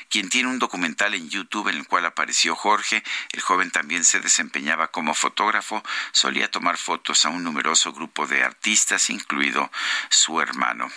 [0.09, 3.03] quien tiene un documental en YouTube en el cual apareció Jorge.
[3.33, 8.43] El joven también se desempeñaba como fotógrafo, solía tomar fotos a un numeroso grupo de
[8.43, 9.71] artistas, incluido
[10.09, 10.91] su hermano.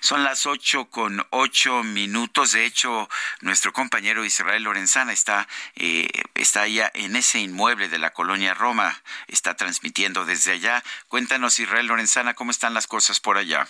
[0.00, 2.52] Son las ocho con ocho minutos.
[2.52, 3.08] De hecho,
[3.40, 9.00] nuestro compañero Israel Lorenzana está, eh, está allá en ese inmueble de la colonia Roma.
[9.26, 10.82] Está transmitiendo desde allá.
[11.08, 13.66] Cuéntanos, Israel Lorenzana, cómo están las cosas por allá.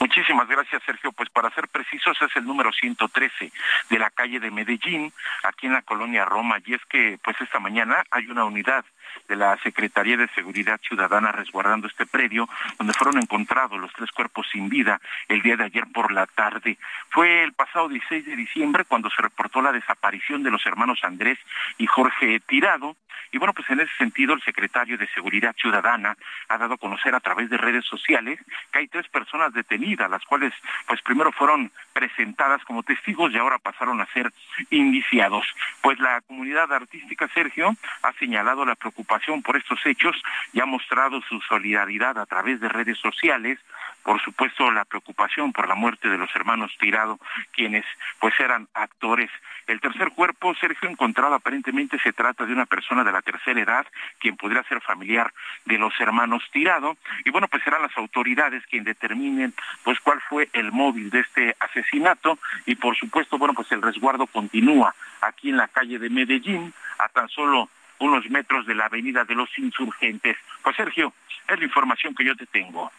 [0.00, 1.12] Muchísimas gracias, Sergio.
[1.12, 3.52] Pues para ser precisos, es el número 113
[3.90, 5.12] de la calle de Medellín,
[5.42, 6.58] aquí en la colonia Roma.
[6.64, 8.84] Y es que, pues esta mañana hay una unidad
[9.28, 12.48] de la Secretaría de Seguridad Ciudadana resguardando este predio,
[12.78, 16.78] donde fueron encontrados los tres cuerpos sin vida el día de ayer por la tarde.
[17.10, 21.38] Fue el pasado 16 de diciembre cuando se reportó la desaparición de los hermanos Andrés
[21.78, 22.96] y Jorge Tirado.
[23.30, 26.16] Y bueno, pues en ese sentido, el secretario de Seguridad Ciudadana
[26.48, 28.38] ha dado a conocer a través de redes sociales
[28.72, 30.54] que hay tres personas detenidas, las cuales
[30.86, 34.32] pues primero fueron presentadas como testigos y ahora pasaron a ser
[34.70, 35.46] indiciados.
[35.82, 40.16] Pues la comunidad artística, Sergio, ha señalado la preocupación por estos hechos
[40.52, 43.58] y ha mostrado su solidaridad a través de redes sociales.
[44.02, 47.18] Por supuesto la preocupación por la muerte de los hermanos Tirado,
[47.52, 47.84] quienes
[48.20, 49.30] pues eran actores.
[49.66, 53.86] El tercer cuerpo, Sergio, encontrado aparentemente se trata de una persona de la tercera edad,
[54.18, 55.32] quien podría ser familiar
[55.66, 59.52] de los hermanos Tirado, y bueno, pues serán las autoridades quienes determinen
[59.84, 64.26] pues cuál fue el móvil de este asesinato, y por supuesto, bueno, pues el resguardo
[64.26, 67.68] continúa aquí en la calle de Medellín, a tan solo
[68.00, 70.36] unos metros de la avenida de los insurgentes.
[70.62, 71.12] Pues Sergio,
[71.48, 72.90] es la información que yo te tengo.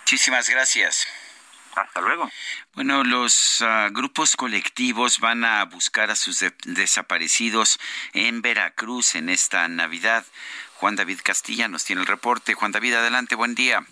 [0.00, 1.06] Muchísimas gracias.
[1.74, 2.30] Hasta luego.
[2.74, 7.80] Bueno, los ah, grupos colectivos van a buscar a sus desaparecidos
[8.12, 10.24] en Veracruz en esta Navidad.
[10.74, 12.54] Juan David Castilla nos tiene el reporte.
[12.54, 13.86] Juan David, adelante, buen día.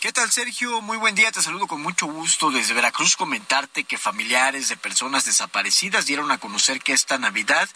[0.00, 0.80] ¿Qué tal, Sergio?
[0.80, 3.16] Muy buen día, te saludo con mucho gusto desde Veracruz.
[3.16, 7.68] Comentarte que familiares de personas desaparecidas dieron a conocer que esta Navidad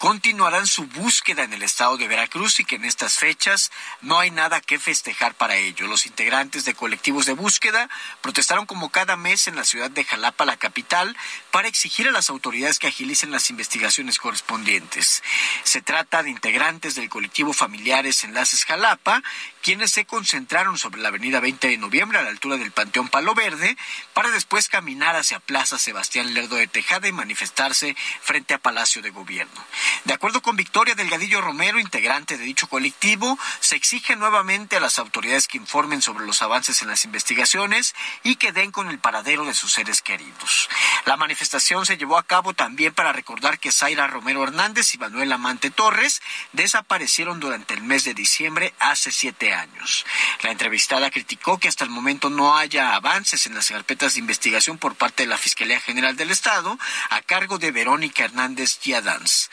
[0.00, 3.70] continuarán su búsqueda en el estado de Veracruz y que en estas fechas
[4.00, 5.86] no hay nada que festejar para ello.
[5.86, 7.88] Los integrantes de colectivos de búsqueda
[8.22, 11.14] protestaron como cada mes en la ciudad de Jalapa, la capital,
[11.50, 15.22] para exigir a las autoridades que agilicen las investigaciones correspondientes.
[15.64, 19.22] Se trata de integrantes del colectivo Familiares Enlaces Jalapa,
[19.62, 23.34] quienes se concentraron sobre la avenida 20 de noviembre a la altura del Panteón Palo
[23.34, 23.76] Verde,
[24.14, 29.10] para después caminar hacia Plaza Sebastián Lerdo de Tejada y manifestarse frente a Palacio de
[29.10, 29.64] Gobierno.
[30.04, 34.98] De acuerdo con Victoria Delgadillo Romero, integrante de dicho colectivo, se exige nuevamente a las
[34.98, 39.44] autoridades que informen sobre los avances en las investigaciones y que den con el paradero
[39.44, 40.68] de sus seres queridos.
[41.04, 45.32] La manifestación se llevó a cabo también para recordar que Zaira Romero Hernández y Manuel
[45.32, 50.04] Amante Torres desaparecieron durante el mes de diciembre hace siete años.
[50.42, 54.78] La entrevistada criticó que hasta el momento no haya avances en las carpetas de investigación
[54.78, 56.78] por parte de la Fiscalía General del Estado
[57.10, 59.50] a cargo de Verónica Hernández Giadans.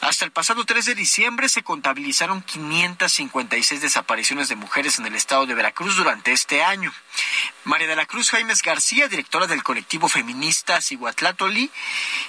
[0.00, 5.44] Hasta el pasado 3 de diciembre se contabilizaron 556 desapariciones de mujeres en el estado
[5.44, 6.90] de Veracruz durante este año.
[7.64, 11.70] María de la Cruz Jaimes García, directora del colectivo feminista Ciguatlatoli,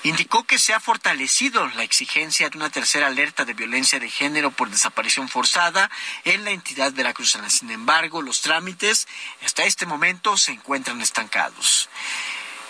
[0.03, 4.51] indicó que se ha fortalecido la exigencia de una tercera alerta de violencia de género
[4.51, 5.89] por desaparición forzada
[6.25, 7.49] en la entidad veracruzana.
[7.49, 9.07] Sin embargo, los trámites
[9.45, 11.89] hasta este momento se encuentran estancados.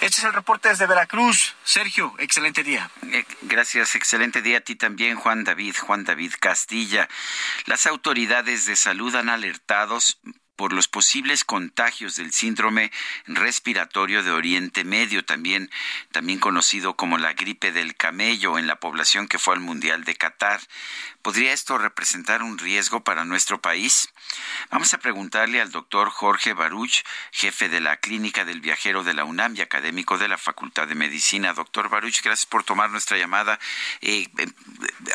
[0.01, 1.55] Este es el reporte desde Veracruz.
[1.63, 2.89] Sergio, excelente día.
[3.03, 7.07] Eh, gracias, excelente día a ti también, Juan David, Juan David Castilla.
[7.67, 9.99] Las autoridades de salud han alertado
[10.61, 12.91] por los posibles contagios del síndrome
[13.25, 15.71] respiratorio de Oriente Medio, también,
[16.11, 20.13] también conocido como la gripe del camello en la población que fue al Mundial de
[20.13, 20.61] Qatar.
[21.23, 24.13] ¿Podría esto representar un riesgo para nuestro país?
[24.69, 29.25] Vamos a preguntarle al doctor Jorge Baruch, jefe de la Clínica del Viajero de la
[29.25, 31.53] UNAM y académico de la Facultad de Medicina.
[31.53, 33.59] Doctor Baruch, gracias por tomar nuestra llamada.
[34.01, 34.45] Eh, eh,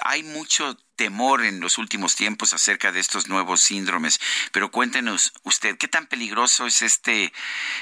[0.02, 4.20] hay mucho temor en los últimos tiempos acerca de estos nuevos síndromes,
[4.52, 7.32] pero cuéntenos usted, ¿qué tan peligroso es este,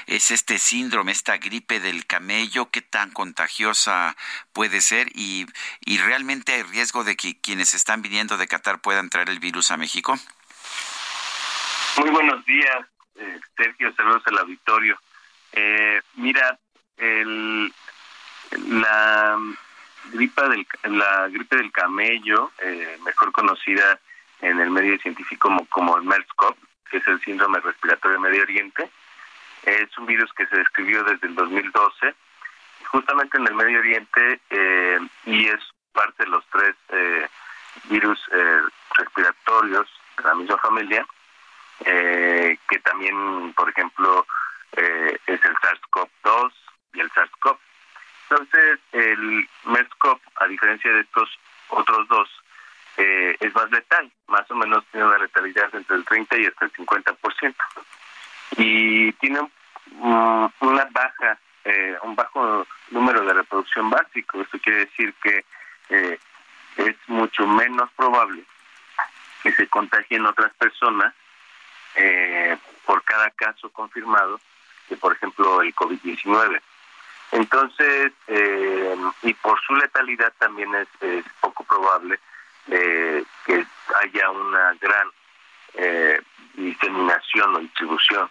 [0.05, 2.69] es este síndrome, esta gripe del camello?
[2.69, 4.15] ¿Qué tan contagiosa
[4.53, 5.09] puede ser?
[5.15, 5.45] Y,
[5.85, 9.71] y realmente hay riesgo de que quienes están viniendo de Qatar puedan traer el virus
[9.71, 10.17] a México?
[11.97, 12.85] Muy buenos días,
[13.15, 14.99] eh, Sergio, saludos al auditorio.
[15.53, 16.59] Eh, mira,
[16.97, 17.73] el,
[18.51, 19.37] la
[20.11, 23.99] gripe del la gripe del camello, eh, mejor conocida
[24.41, 26.55] en el medio científico como, el MERS-CoV,
[26.89, 28.89] que es el síndrome respiratorio de Medio Oriente,
[29.63, 32.13] es un virus que se describió desde el 2012,
[32.91, 34.39] justamente en el Medio Oriente,
[35.25, 35.59] y es
[35.93, 36.75] parte de los tres
[37.89, 38.61] virus eh,
[38.97, 39.87] respiratorios
[40.17, 41.05] de la misma familia,
[41.85, 44.25] eh, que también, por ejemplo,
[44.77, 46.51] eh, es el SARS-CoV-2
[46.93, 47.57] y el SARS-CoV.
[48.29, 51.29] Entonces, el MERS-CoV, a diferencia de estos
[51.69, 52.29] otros dos,
[52.97, 56.73] es más letal, más o menos tiene una letalidad entre el 30 y hasta el
[56.73, 57.55] 50%.
[58.57, 59.39] Y tiene
[59.99, 61.37] una baja,
[62.03, 64.41] un bajo número de reproducción básico.
[64.41, 65.43] Esto quiere decir que
[66.77, 68.43] es mucho menos probable
[69.43, 71.13] que se contagien otras personas
[71.95, 74.39] eh, por cada caso confirmado
[74.89, 76.61] que, por ejemplo, el COVID-19.
[77.35, 80.87] Entonces, eh, y por su letalidad también es,
[81.39, 82.19] poco probable
[82.67, 83.65] eh, que
[84.01, 85.09] haya una gran
[86.53, 88.29] diseminación o distribución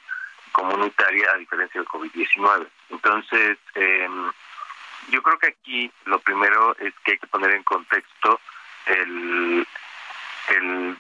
[0.53, 2.67] comunitaria a diferencia del COVID-19.
[2.89, 3.59] Entonces,
[5.11, 8.41] yo creo que aquí lo primero es que hay que poner en contexto
[8.87, 9.67] el,
[10.49, 10.97] el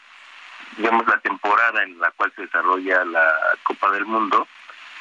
[0.77, 3.33] digamos la temporada en la cual se desarrolla la
[3.63, 4.47] Copa del Mundo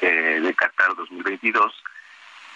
[0.01, 1.83] eh, de Qatar 2022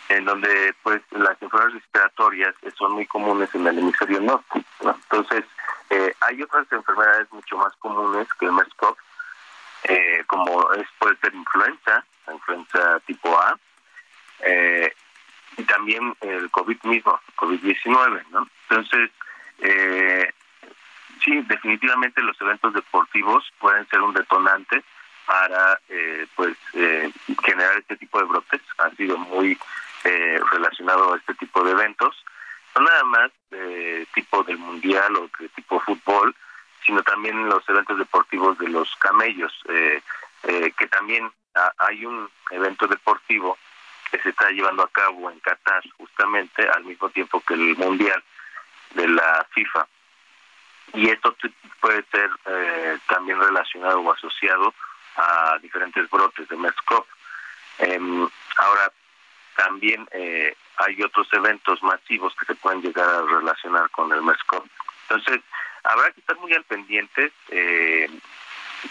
[0.10, 5.44] en donde pues las enfermedades respiratorias son muy comunes en el hemisferio norte entonces
[5.90, 8.96] eh, hay otras enfermedades mucho más comunes que el MERS-CoV
[9.84, 13.58] eh, como es puede ser influenza influenza tipo A
[14.40, 14.94] eh,
[15.58, 18.48] y también el COVID mismo, COVID-19, ¿no?
[18.70, 19.10] Entonces,
[19.60, 20.32] eh,
[21.24, 24.84] sí, definitivamente los eventos deportivos pueden ser un detonante
[25.26, 27.12] para, eh, pues, eh,
[27.44, 28.62] generar este tipo de brotes.
[28.78, 29.58] Ha sido muy
[30.08, 32.24] eh, relacionado a este tipo de eventos.
[32.76, 36.36] No nada más de tipo del mundial o de tipo fútbol,
[36.86, 40.02] sino también los eventos deportivos de los camellos, eh,
[40.44, 41.30] eh, que también
[41.80, 43.58] hay un evento deportivo
[44.12, 48.24] que se está llevando a cabo en Qatar justamente al mismo tiempo que el Mundial
[48.94, 49.88] de la FIFA.
[50.94, 51.36] Y esto
[51.82, 54.74] puede ser eh, también relacionado o asociado
[55.18, 57.06] a diferentes brotes de MERS-CoV.
[57.80, 58.00] Eh,
[58.58, 58.92] ahora,
[59.58, 64.64] también eh, hay otros eventos masivos que se pueden llegar a relacionar con el MERS-CoV.
[65.10, 65.42] Entonces,
[65.84, 67.32] habrá que estar muy al pendiente.
[67.50, 68.10] Eh,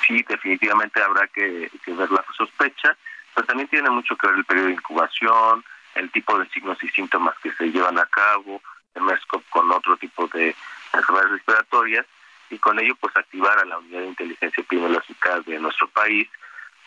[0.06, 2.96] sí, definitivamente habrá que, ver la sospecha
[3.34, 5.62] pues también tiene mucho que ver el periodo de incubación,
[5.94, 8.62] el tipo de signos y síntomas que se llevan a cabo,
[8.94, 10.56] el MERSCOP con otro tipo de
[10.94, 12.06] enfermedades respiratorias
[12.48, 16.26] y con ello pues activar a la unidad de inteligencia epidemiológica de nuestro país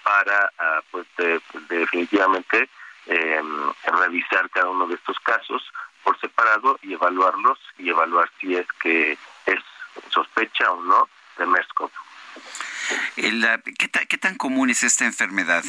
[0.04, 2.68] para uh, pues de, de definitivamente
[3.10, 3.42] eh,
[3.86, 5.62] revisar cada uno de estos casos
[6.04, 9.60] por separado y evaluarlos y evaluar si es que es
[10.10, 11.92] sospecha o no de MERSCOP.
[13.18, 13.46] El,
[13.78, 15.64] ¿qué, ta, ¿Qué tan común es esta enfermedad?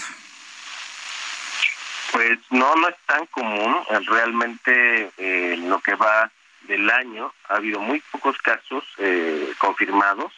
[2.13, 3.77] Pues no, no es tan común.
[4.07, 6.31] Realmente eh, lo que va
[6.63, 10.33] del año ha habido muy pocos casos eh, confirmados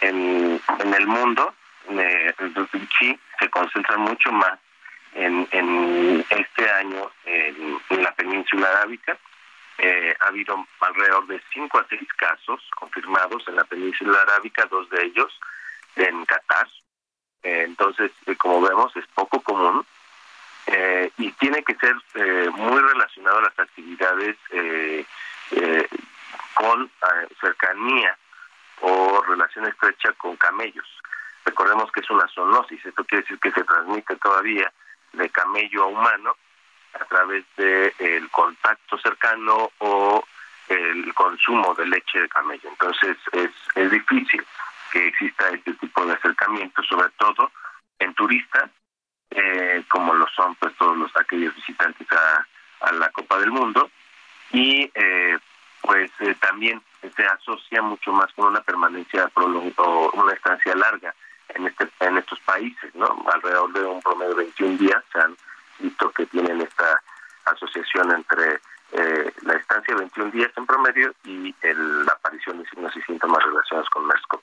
[0.00, 1.54] en, en el mundo.
[1.88, 2.34] Eh,
[2.98, 4.58] sí, se concentra mucho más
[5.16, 9.16] en, en este año en, la península arábica.
[9.78, 14.88] Eh, ha habido alrededor de 5 a 6 casos confirmados en la península arábica, dos
[14.90, 15.38] de ellos
[15.96, 16.68] en Qatar.
[17.42, 19.84] Eh, entonces, como vemos, es poco común
[20.66, 25.04] eh, y tiene que ser eh, muy relacionado a las actividades eh,
[25.52, 25.88] eh,
[26.54, 28.16] con eh, cercanía
[28.80, 30.86] o relación estrecha con camellos.
[31.44, 34.72] Recordemos que es una zoonosis, esto quiere decir que se transmite todavía
[35.16, 36.36] de camello a humano
[36.94, 40.24] a través del de contacto cercano o
[40.68, 42.68] el consumo de leche de camello.
[42.68, 44.44] Entonces es, es difícil
[44.92, 47.50] que exista este tipo de acercamiento, sobre todo
[47.98, 48.70] en turistas
[49.30, 52.46] eh, como lo son pues todos los aquellos visitantes a,
[52.88, 53.90] a la Copa del Mundo
[54.52, 55.38] y eh,
[55.82, 56.80] pues eh, también
[57.14, 61.14] se asocia mucho más con una permanencia o una estancia larga
[61.48, 63.24] en este en estos países, ¿no?
[63.32, 65.36] Alrededor de un promedio de 21 días se han
[65.78, 67.02] visto que tienen esta
[67.44, 68.60] asociación entre
[68.92, 73.02] eh, la estancia de 21 días en promedio y el, la aparición de signos y
[73.02, 74.40] síntomas relacionados con MERS-CoV.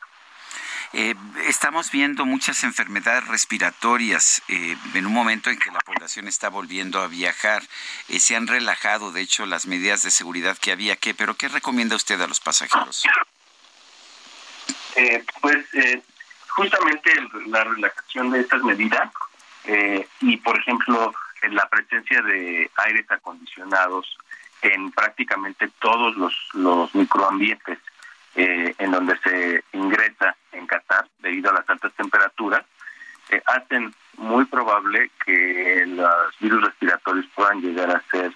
[0.95, 1.16] Eh,
[1.47, 7.01] estamos viendo muchas enfermedades respiratorias eh, en un momento en que la población está volviendo
[7.01, 7.64] a viajar.
[8.10, 11.47] Eh, se han relajado, de hecho, las medidas de seguridad que había que, pero ¿qué
[11.47, 13.04] recomienda usted a los pasajeros?
[14.95, 15.66] Eh, pues
[16.56, 17.12] justamente
[17.47, 19.12] la relajación de estas medidas
[20.20, 21.14] y, por ejemplo,
[21.49, 24.18] la presencia de aires acondicionados
[24.62, 27.80] en prácticamente todos los, los microambientes
[28.36, 32.64] eh, en donde se ingresa en Qatar debido a las altas temperaturas,
[33.30, 38.34] eh, hacen muy probable que los virus respiratorios puedan llegar a ser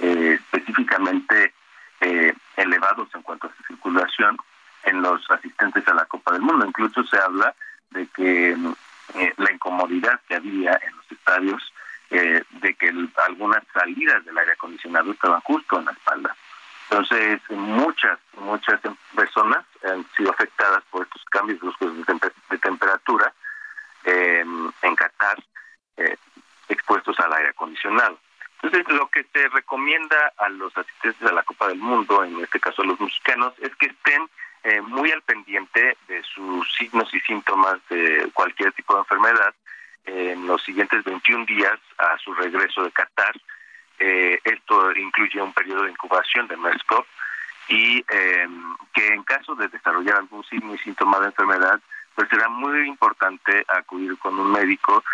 [0.00, 1.52] eh, específicamente
[2.00, 4.36] eh, elevados en cuanto a su circulación
[4.84, 6.66] en los asistentes a la Copa del Mundo.
[6.66, 7.54] Incluso se habla
[7.90, 8.50] de que
[9.14, 11.72] eh, la incomodidad que había en los estadios,
[12.10, 12.92] eh, de que
[13.26, 16.36] algunas salidas del aire acondicionado estaban justo en la espalda.
[16.90, 18.80] Entonces, muchas, muchas
[19.14, 23.32] personas han sido afectadas por estos cambios bruscos de, temper de temperatura
[24.04, 24.44] eh,
[24.82, 25.38] en Qatar,
[25.96, 26.16] eh,
[26.68, 28.18] expuestos al aire acondicionado.
[28.62, 32.60] Entonces, lo que se recomienda a los asistentes a la Copa del Mundo, en este
[32.60, 34.28] caso a los mexicanos, es que estén
[34.64, 39.54] eh, muy al pendiente de sus signos y síntomas de cualquier tipo de enfermedad
[40.04, 43.34] en los siguientes 21 días a su regreso de Qatar,
[43.98, 47.04] eh, esto incluye un periodo de incubación de MERS-CoV
[47.68, 48.48] y eh,
[48.94, 51.80] que en caso de desarrollar algún signo y síntoma de enfermedad,
[52.14, 55.04] pues será muy importante acudir con un médico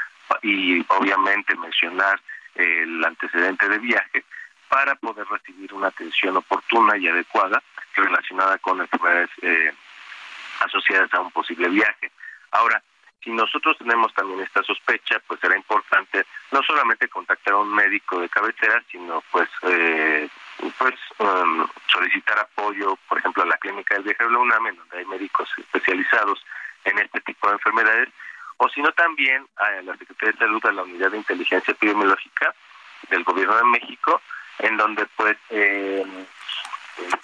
[0.42, 2.20] y obviamente mencionar
[2.56, 4.24] el antecedente de viaje
[4.68, 7.62] para poder recibir una atención oportuna y adecuada
[7.94, 9.72] relacionada con enfermedades eh,
[10.60, 12.10] asociadas a un posible viaje.
[12.50, 12.82] Ahora,
[13.22, 18.20] si nosotros tenemos también esta sospecha, pues será importante no solamente contactar a un médico
[18.20, 20.28] de cabecera, sino pues eh,
[20.78, 24.98] pues um, solicitar apoyo, por ejemplo, a la clínica del viajero de la UNAM, donde
[24.98, 26.44] hay médicos especializados
[26.84, 28.08] en este tipo de enfermedades,
[28.58, 32.54] o si no también a la Secretaría de Salud, a la Unidad de Inteligencia Epidemiológica
[33.10, 34.20] del Gobierno de México,
[34.58, 36.04] en donde pues eh,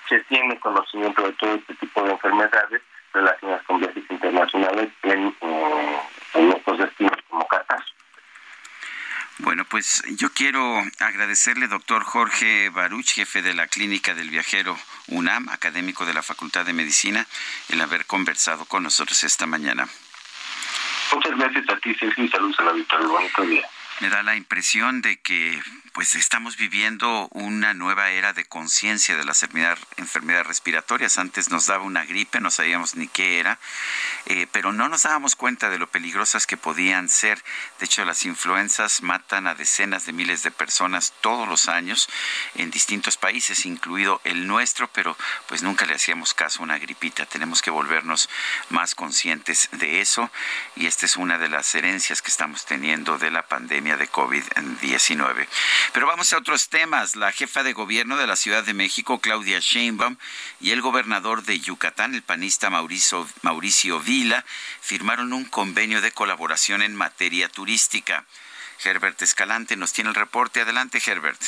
[0.08, 2.82] se tiene conocimiento de todo este tipo de enfermedades
[3.12, 7.82] relacionadas con viajes internacionales en, eh, destinos como Qatar.
[9.38, 14.76] Bueno, pues yo quiero agradecerle, doctor Jorge Baruch, jefe de la Clínica del Viajero
[15.08, 17.26] UNAM, académico de la Facultad de Medicina,
[17.68, 19.88] el haber conversado con nosotros esta mañana.
[21.12, 23.06] Muchas gracias a ti, Sergio, y saludos a la Victoria.
[23.06, 23.68] Bonito día.
[24.02, 25.62] Me da la impresión de que
[25.92, 29.44] pues estamos viviendo una nueva era de conciencia de las
[29.96, 31.18] enfermedades respiratorias.
[31.18, 33.58] Antes nos daba una gripe, no sabíamos ni qué era,
[34.24, 37.44] eh, pero no nos dábamos cuenta de lo peligrosas que podían ser.
[37.78, 42.08] De hecho, las influencias matan a decenas de miles de personas todos los años
[42.54, 45.16] en distintos países, incluido el nuestro, pero
[45.46, 47.26] pues nunca le hacíamos caso a una gripita.
[47.26, 48.30] Tenemos que volvernos
[48.70, 50.30] más conscientes de eso
[50.74, 55.46] y esta es una de las herencias que estamos teniendo de la pandemia de COVID-19.
[55.92, 57.16] Pero vamos a otros temas.
[57.16, 60.16] La jefa de gobierno de la Ciudad de México, Claudia Sheinbaum,
[60.60, 64.44] y el gobernador de Yucatán, el panista Mauricio, Mauricio Vila,
[64.80, 68.24] firmaron un convenio de colaboración en materia turística.
[68.84, 70.60] Herbert Escalante nos tiene el reporte.
[70.60, 71.40] Adelante, Herbert.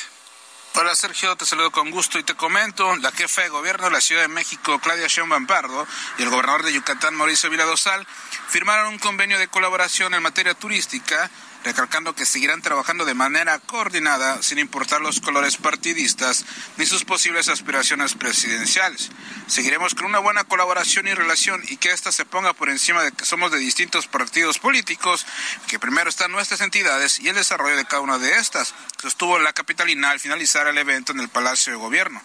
[0.76, 4.00] Hola Sergio, te saludo con gusto y te comento, la jefa de gobierno de la
[4.00, 5.86] Ciudad de México, Claudia Sheinbaum Pardo,
[6.18, 8.04] y el gobernador de Yucatán, Mauricio Vila Dosal,
[8.48, 11.30] firmaron un convenio de colaboración en materia turística
[11.64, 16.44] recalcando que seguirán trabajando de manera coordinada sin importar los colores partidistas
[16.76, 19.10] ni sus posibles aspiraciones presidenciales.
[19.46, 23.12] Seguiremos con una buena colaboración y relación y que ésta se ponga por encima de
[23.12, 25.26] que somos de distintos partidos políticos,
[25.66, 29.52] que primero están nuestras entidades y el desarrollo de cada una de estas, sostuvo la
[29.52, 32.22] capitalina al finalizar el evento en el Palacio de Gobierno.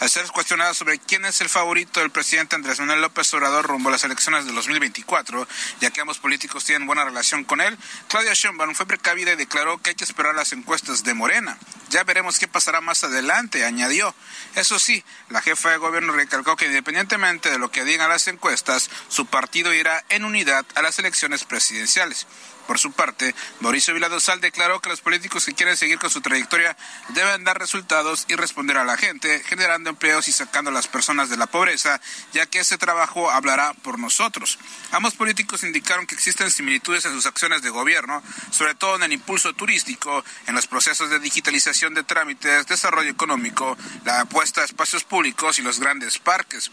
[0.00, 3.88] Al ser cuestionada sobre quién es el favorito del presidente Andrés Manuel López Obrador rumbo
[3.88, 5.46] a las elecciones de 2024,
[5.80, 7.78] ya que ambos políticos tienen buena relación con él,
[8.08, 11.58] Claudia Sheinbaum fue precavida y declaró que hay que esperar las encuestas de Morena.
[11.90, 14.14] Ya veremos qué pasará más adelante, añadió.
[14.54, 18.90] Eso sí, la jefa de gobierno recalcó que independientemente de lo que digan las encuestas,
[19.08, 22.26] su partido irá en unidad a las elecciones presidenciales.
[22.66, 26.76] Por su parte, Mauricio Viladosal declaró que los políticos que quieren seguir con su trayectoria
[27.08, 31.28] deben dar resultados y responder a la gente, generando empleos y sacando a las personas
[31.28, 32.00] de la pobreza,
[32.32, 34.58] ya que ese trabajo hablará por nosotros.
[34.92, 39.12] Ambos políticos indicaron que existen similitudes en sus acciones de gobierno, sobre todo en el
[39.12, 45.04] impulso turístico, en los procesos de digitalización de trámites, desarrollo económico, la apuesta a espacios
[45.04, 46.70] públicos y los grandes parques.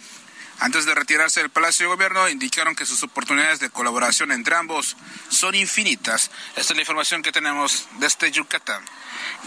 [0.59, 4.97] Antes de retirarse del Palacio de Gobierno, indicaron que sus oportunidades de colaboración entre ambos
[5.29, 6.31] son infinitas.
[6.55, 8.83] Esta es la información que tenemos desde Yucatán.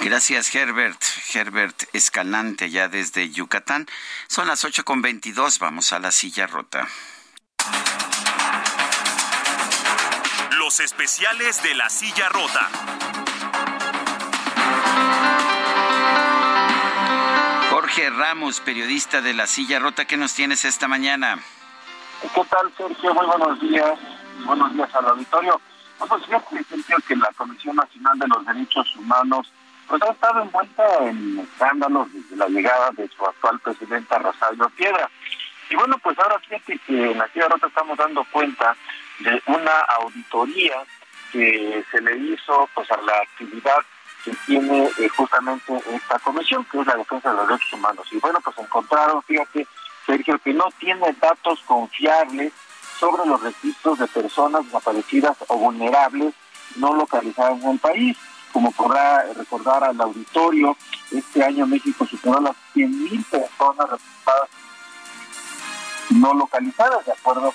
[0.00, 1.02] Gracias, Herbert.
[1.34, 3.86] Herbert Escalante, ya desde Yucatán.
[4.26, 5.58] Son las 8.22.
[5.58, 6.88] Vamos a la silla rota.
[10.52, 12.70] Los especiales de la silla rota.
[17.82, 21.40] Jorge Ramos, periodista de La Silla Rota, ¿qué nos tienes esta mañana?
[22.32, 23.12] ¿Qué tal, Sergio?
[23.12, 23.98] Muy buenos días.
[24.44, 25.60] Buenos días al auditorio.
[25.98, 29.52] Pues fíjate, Sergio, que la Comisión Nacional de los Derechos Humanos
[29.88, 35.10] pues ha estado envuelta en escándalos desde la llegada de su actual presidenta Rosario Piedra.
[35.68, 38.76] Y bueno, pues ahora fíjate que en la Silla Rota estamos dando cuenta
[39.18, 40.84] de una auditoría
[41.32, 43.82] que se le hizo pues a la actividad
[44.24, 48.06] que tiene eh, justamente esta comisión, que es la defensa de los derechos humanos.
[48.10, 49.66] Y bueno, pues encontraron, fíjate,
[50.06, 52.52] Sergio, que no tiene datos confiables
[52.98, 56.34] sobre los registros de personas desaparecidas o vulnerables
[56.76, 58.16] no localizadas en el país.
[58.52, 60.76] Como podrá recordar al auditorio,
[61.10, 64.48] este año México superó las 100.000 personas registradas
[66.10, 67.54] no localizadas, de acuerdo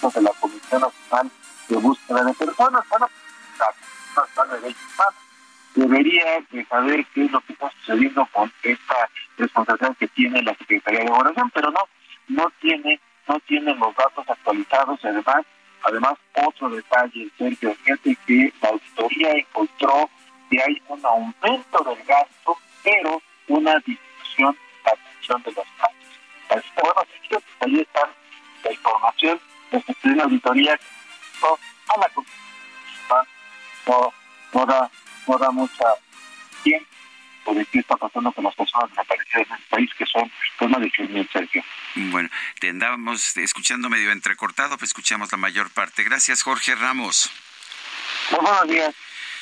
[0.00, 1.30] con la Comisión Nacional
[1.68, 2.84] de Búsqueda de Personas.
[2.88, 3.08] Bueno,
[3.58, 5.27] la, de derechos humanos
[5.74, 10.54] debería de saber qué es lo que está sucediendo con esta responsabilidad que tiene la
[10.54, 11.80] Secretaría de Gobernación, pero no,
[12.28, 15.46] no tiene, no tiene los datos actualizados y además,
[15.82, 20.10] además otro detalle, Sergio, fíjate que la auditoría encontró
[20.50, 26.08] que hay un aumento del gasto, pero una disminución de la atención de los gastos.
[26.50, 27.02] Así que bueno,
[27.60, 28.08] ahí está
[28.64, 29.40] la información
[29.70, 32.48] de la auditoría a la Comisión
[33.88, 34.12] no,
[34.52, 34.90] no da
[35.28, 35.84] no da mucha
[36.62, 36.88] tiempo
[37.54, 40.78] de qué está pasando con las personas desaparecidas en este país, que son pues una
[40.78, 41.64] definición, Sergio.
[41.94, 42.28] Bueno,
[42.60, 46.04] te andábamos escuchando medio entrecortado, pues escuchamos la mayor parte.
[46.04, 47.30] Gracias, Jorge Ramos.
[48.30, 48.94] buenos días.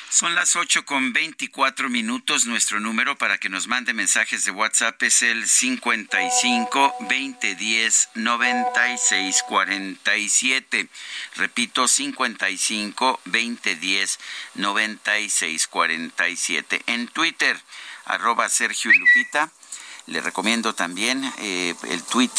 [0.09, 2.45] Son las 8 con 24 minutos.
[2.45, 10.87] Nuestro número para que nos mande mensajes de WhatsApp es el 55 2010 96 47.
[11.35, 14.19] Repito, 55 2010
[14.55, 16.81] 96 47.
[16.87, 17.59] En Twitter,
[18.05, 19.51] arroba Sergio Lupita.
[20.07, 22.31] Le recomiendo también eh, el tweet,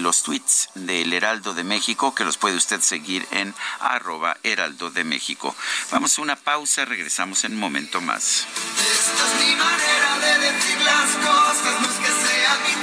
[0.00, 5.04] los tweets del Heraldo de México, que los puede usted seguir en arroba Heraldo de
[5.04, 5.54] México.
[5.90, 8.46] Vamos a una pausa, regresamos en un momento más.
[8.78, 12.82] Esta es mi manera de decir las cosas, no que sea mi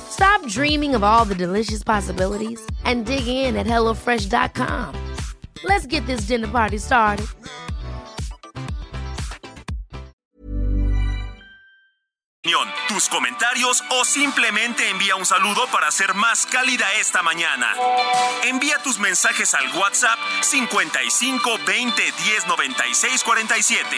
[0.11, 4.95] Stop dreaming of all the delicious possibilities and dig in at HelloFresh.com.
[5.63, 7.27] Let's get this dinner party started.
[12.93, 17.73] tus comentarios o simplemente envía un saludo para hacer más cálida esta mañana.
[18.43, 23.97] Envía tus mensajes al WhatsApp 55 20 10 96 47.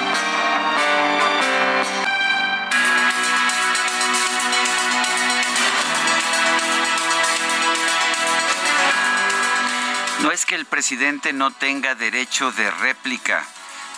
[10.51, 13.47] Que el presidente no tenga derecho de réplica.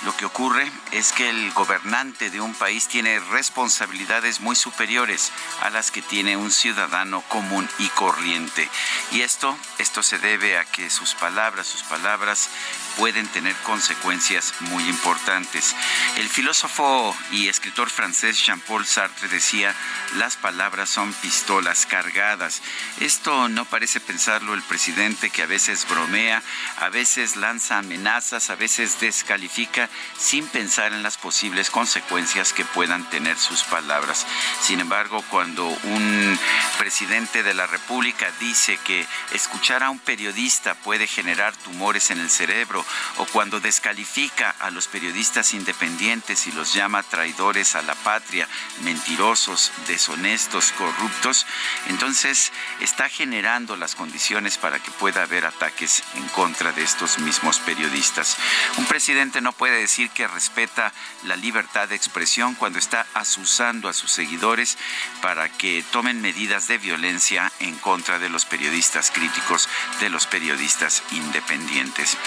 [0.05, 5.31] Lo que ocurre es que el gobernante de un país tiene responsabilidades muy superiores
[5.61, 8.69] a las que tiene un ciudadano común y corriente.
[9.09, 12.49] Y esto, esto se debe a que sus palabras, sus palabras
[12.97, 15.75] pueden tener consecuencias muy importantes.
[16.17, 19.73] El filósofo y escritor francés Jean-Paul Sartre decía,
[20.15, 22.61] las palabras son pistolas cargadas.
[22.99, 26.41] Esto no parece pensarlo el presidente que a veces bromea,
[26.79, 33.09] a veces lanza amenazas, a veces descalifica sin pensar en las posibles consecuencias que puedan
[33.09, 34.25] tener sus palabras.
[34.61, 36.39] Sin embargo, cuando un
[36.77, 42.29] presidente de la República dice que escuchar a un periodista puede generar tumores en el
[42.29, 42.82] cerebro
[43.17, 48.47] o cuando descalifica a los periodistas independientes y los llama traidores a la patria,
[48.81, 51.45] mentirosos, deshonestos, corruptos,
[51.87, 57.59] entonces está generando las condiciones para que pueda haber ataques en contra de estos mismos
[57.59, 58.37] periodistas.
[58.77, 60.93] Un presidente no puede decir que respeta
[61.23, 64.77] la libertad de expresión cuando está asusando a sus seguidores
[65.21, 69.69] para que tomen medidas de violencia en contra de los periodistas críticos,
[69.99, 72.17] de los periodistas independientes.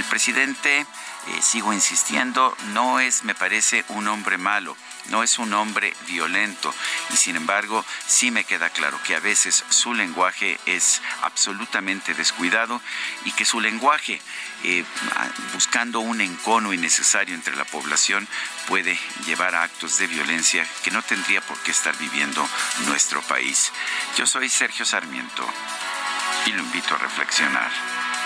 [0.00, 0.86] El presidente, eh,
[1.42, 4.74] sigo insistiendo, no es, me parece, un hombre malo
[5.10, 6.74] no es un hombre violento
[7.12, 12.80] y sin embargo sí me queda claro que a veces su lenguaje es absolutamente descuidado
[13.24, 14.20] y que su lenguaje
[14.62, 14.84] eh,
[15.52, 18.26] buscando un encono innecesario entre la población
[18.66, 22.46] puede llevar a actos de violencia que no tendría por qué estar viviendo
[22.86, 23.72] nuestro país.
[24.16, 25.46] Yo soy Sergio Sarmiento
[26.46, 27.99] y lo invito a reflexionar.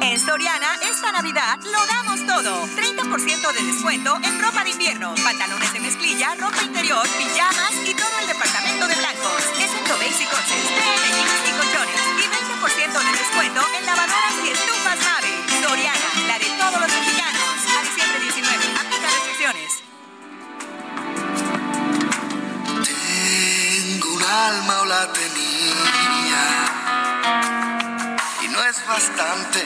[0.00, 2.66] En Soriana, esta Navidad lo damos todo.
[2.76, 8.18] 30% de descuento en ropa de invierno, pantalones de mezclilla, ropa interior, pijamas y todo
[8.20, 9.42] el departamento de blancos.
[9.58, 12.00] Excepto Basic Concepts, de y colchones.
[12.14, 15.32] Y 20% de descuento en lavadoras y estufas Mave.
[15.66, 17.42] Soriana, la de todos los mexicanos.
[17.68, 19.70] A diciembre 19, aplica restricciones.
[22.84, 25.48] Tengo un alma o la tenía
[26.04, 26.07] y
[28.58, 29.64] no es bastante.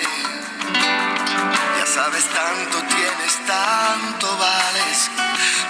[1.78, 5.10] Ya sabes, tanto tienes, tanto vales.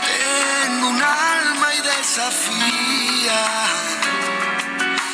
[0.06, 3.40] Tengo un alma y desafía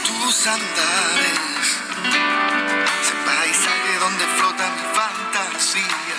[0.06, 1.64] tus andares.
[3.02, 6.18] Ese paisaje donde flota mi fantasía.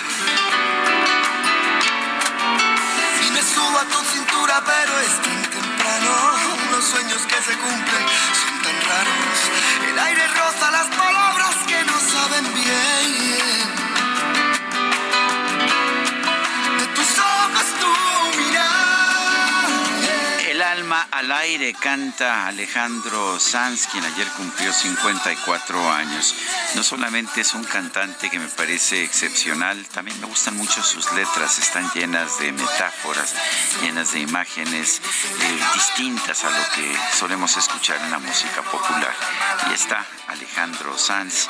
[3.26, 6.12] Y me subo a tu cintura, pero es tan temprano.
[6.72, 8.49] Los sueños que se cumplen
[9.88, 13.59] El aire roza las palabras que no saben bien.
[20.92, 26.34] Al aire canta Alejandro Sanz, quien ayer cumplió 54 años.
[26.74, 31.58] No solamente es un cantante que me parece excepcional, también me gustan mucho sus letras,
[31.58, 33.34] están llenas de metáforas,
[33.82, 35.00] llenas de imágenes
[35.40, 39.14] eh, distintas a lo que solemos escuchar en la música popular.
[39.70, 41.46] Y está Alejandro Sanz,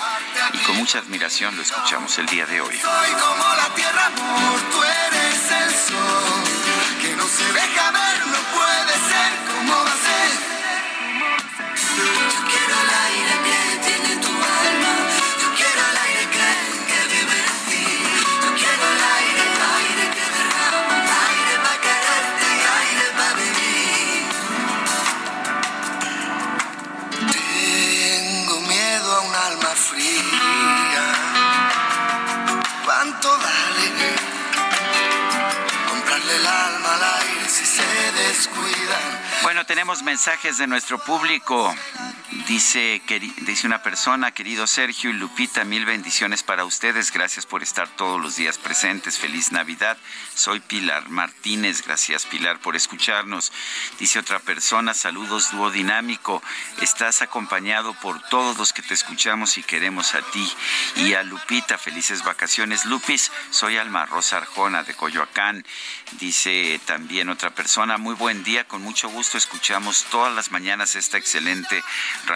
[0.53, 2.79] y con mucha admiración lo escuchamos el día de hoy.
[2.79, 6.90] Soy como la tierra, amor, tú eres el sol.
[7.21, 10.10] No se deja ver, no puede ser como va a ser.
[39.81, 41.75] Tenemos mensajes de nuestro público.
[42.51, 43.01] Dice,
[43.43, 47.13] dice una persona, querido Sergio y Lupita, mil bendiciones para ustedes.
[47.13, 49.19] Gracias por estar todos los días presentes.
[49.19, 49.97] Feliz Navidad.
[50.35, 51.83] Soy Pilar Martínez.
[51.87, 53.53] Gracias, Pilar, por escucharnos.
[54.01, 56.43] Dice otra persona, saludos dúo dinámico.
[56.83, 60.53] Estás acompañado por todos los que te escuchamos y queremos a ti.
[60.97, 62.85] Y a Lupita, felices vacaciones.
[62.85, 65.65] Lupis, soy Alma Rosa Arjona de Coyoacán.
[66.19, 71.17] Dice también otra persona, muy buen día, con mucho gusto escuchamos todas las mañanas esta
[71.17, 71.81] excelente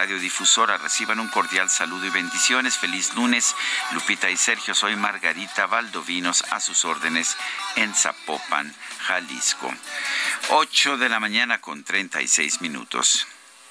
[0.05, 0.77] radiodifusora.
[0.77, 2.77] Reciban un cordial saludo y bendiciones.
[2.77, 3.55] Feliz lunes,
[3.91, 4.75] Lupita y Sergio.
[4.75, 7.35] Soy Margarita Valdovinos, a sus órdenes
[7.75, 9.73] en Zapopan, Jalisco.
[10.49, 13.25] 8 de la mañana con 36 minutos.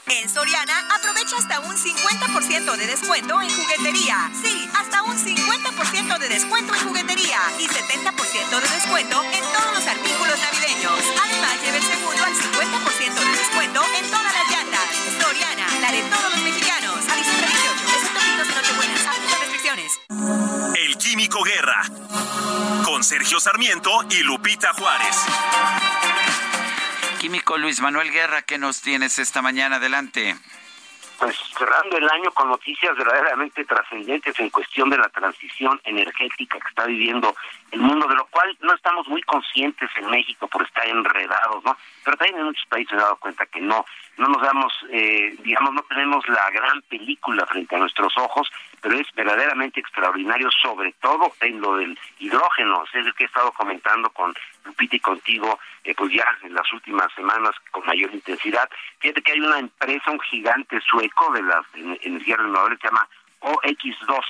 [0.07, 4.31] En Soriana, aprovecha hasta un 50% de descuento en juguetería.
[4.43, 9.87] Sí, hasta un 50% de descuento en juguetería y 70% de descuento en todos los
[9.87, 10.99] artículos navideños.
[11.23, 14.64] Además, lleve el segundo al 50% de descuento en todas las llantas.
[15.25, 16.97] Soriana, la de todos los mexicanos.
[17.09, 19.07] A diciembre 18, excepto pinos y nochebuenas.
[19.07, 20.01] Aplica restricciones.
[20.77, 21.83] El Químico Guerra.
[22.85, 25.17] Con Sergio Sarmiento y Lupita Juárez.
[27.21, 29.77] Químico Luis Manuel Guerra, ¿qué nos tienes esta mañana?
[29.77, 30.37] Adelante.
[31.19, 36.69] Pues cerrando el año con noticias verdaderamente trascendentes en cuestión de la transición energética que
[36.69, 37.35] está viviendo
[37.71, 41.77] el mundo, de lo cual no estamos muy conscientes en México por estar enredados, ¿no?
[42.05, 43.85] Pero también en muchos países se han dado cuenta que no,
[44.19, 48.51] no nos damos, eh, digamos, no tenemos la gran película frente a nuestros ojos,
[48.85, 53.51] pero es verdaderamente extraordinario, sobre todo en lo del hidrógeno, es el que he estado
[53.53, 58.69] comentando con Lupita y contigo, eh, pues ya en las últimas semanas con mayor intensidad.
[58.99, 63.09] Fíjate que hay una empresa, un gigante sueco de las en- energías renovables, se llama
[63.41, 64.21] OX2.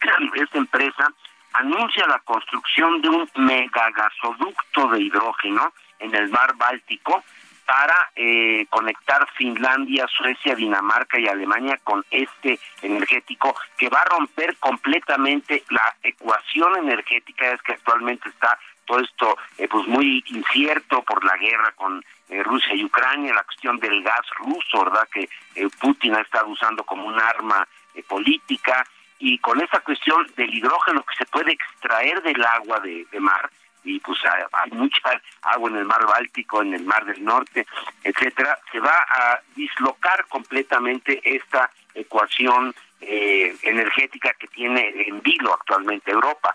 [0.36, 1.08] Esta empresa
[1.52, 7.22] anuncia la construcción de un megagasoducto de hidrógeno en el mar Báltico
[7.68, 14.56] para eh, conectar Finlandia, Suecia, Dinamarca y Alemania con este energético que va a romper
[14.56, 21.22] completamente la ecuación energética es que actualmente está todo esto eh, pues muy incierto por
[21.22, 25.06] la guerra con eh, Rusia y Ucrania, la cuestión del gas ruso, ¿verdad?
[25.12, 28.86] Que eh, Putin ha estado usando como un arma eh, política
[29.18, 33.50] y con esa cuestión del hidrógeno que se puede extraer del agua de, de mar
[33.88, 37.66] y pues hay, mucha agua en el mar Báltico, en el mar del Norte,
[38.04, 46.10] etcétera, se va a dislocar completamente esta ecuación eh, energética que tiene en vilo actualmente
[46.10, 46.54] Europa.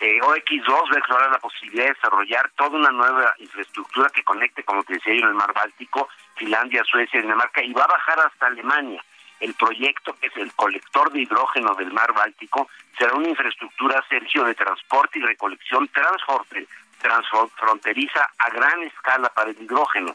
[0.00, 4.62] Eh, OX2 va a explorar la posibilidad de desarrollar toda una nueva infraestructura que conecte,
[4.62, 8.46] como te decía, en el mar Báltico, Finlandia, Suecia, Dinamarca, y va a bajar hasta
[8.46, 9.04] Alemania.
[9.40, 12.68] El proyecto, que es el colector de hidrógeno del mar Báltico,
[12.98, 15.88] será una infraestructura, Sergio, de transporte y recolección
[17.00, 20.14] transfronteriza a gran escala para el hidrógeno.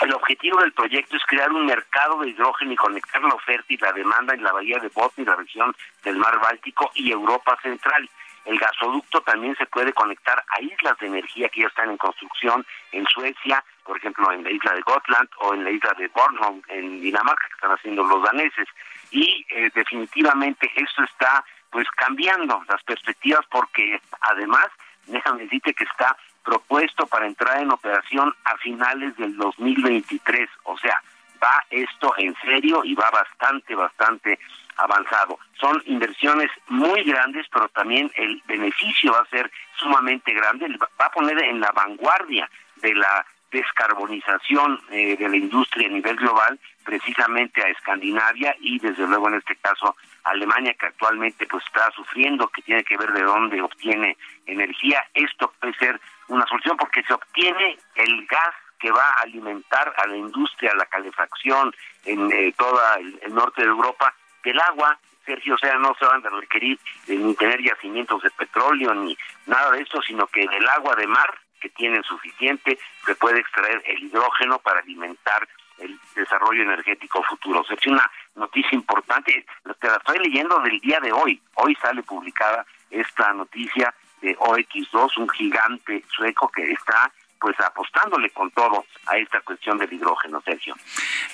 [0.00, 3.76] El objetivo del proyecto es crear un mercado de hidrógeno y conectar la oferta y
[3.76, 7.58] la demanda en la bahía de Botnia y la región del mar Báltico y Europa
[7.62, 8.08] Central.
[8.44, 12.66] El gasoducto también se puede conectar a islas de energía que ya están en construcción
[12.92, 16.62] en Suecia, por ejemplo, en la isla de Gotland o en la isla de Bornholm,
[16.68, 18.66] en Dinamarca, que están haciendo los daneses.
[19.10, 24.66] Y eh, definitivamente esto está pues cambiando las perspectivas porque además,
[25.06, 30.48] déjame decirte que está propuesto para entrar en operación a finales del 2023.
[30.64, 31.00] O sea,
[31.42, 34.38] va esto en serio y va bastante, bastante
[34.76, 35.38] avanzado.
[35.60, 40.66] Son inversiones muy grandes, pero también el beneficio va a ser sumamente grande.
[41.00, 46.16] Va a poner en la vanguardia de la descarbonización eh, de la industria a nivel
[46.16, 51.90] global, precisamente a Escandinavia y desde luego en este caso Alemania que actualmente pues está
[51.90, 55.04] sufriendo, que tiene que ver de dónde obtiene energía.
[55.14, 60.06] Esto puede ser una solución porque se obtiene el gas que va a alimentar a
[60.06, 61.72] la industria, la calefacción
[62.04, 64.12] en eh, todo el, norte de Europa,
[64.42, 68.94] del agua, Sergio, o sea, no se van a requerir ni tener yacimientos de petróleo
[68.94, 69.16] ni
[69.46, 73.82] nada de eso, sino que del agua de mar, que tienen suficiente, se puede extraer
[73.84, 75.46] el hidrógeno para alimentar
[75.78, 77.60] el desarrollo energético futuro.
[77.60, 79.44] O sea, es una noticia importante,
[79.78, 81.40] te la estoy leyendo del día de hoy.
[81.54, 88.50] Hoy sale publicada esta noticia de OX2, un gigante sueco que está pues apostándole con
[88.50, 90.74] todo a esta cuestión del hidrógeno, Sergio.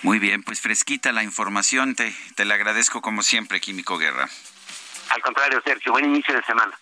[0.03, 4.29] Muy bien, pues fresquita la información, te, te la agradezco como siempre, Químico Guerra.
[5.11, 6.77] Al contrario, Sergio, buen inicio de semana.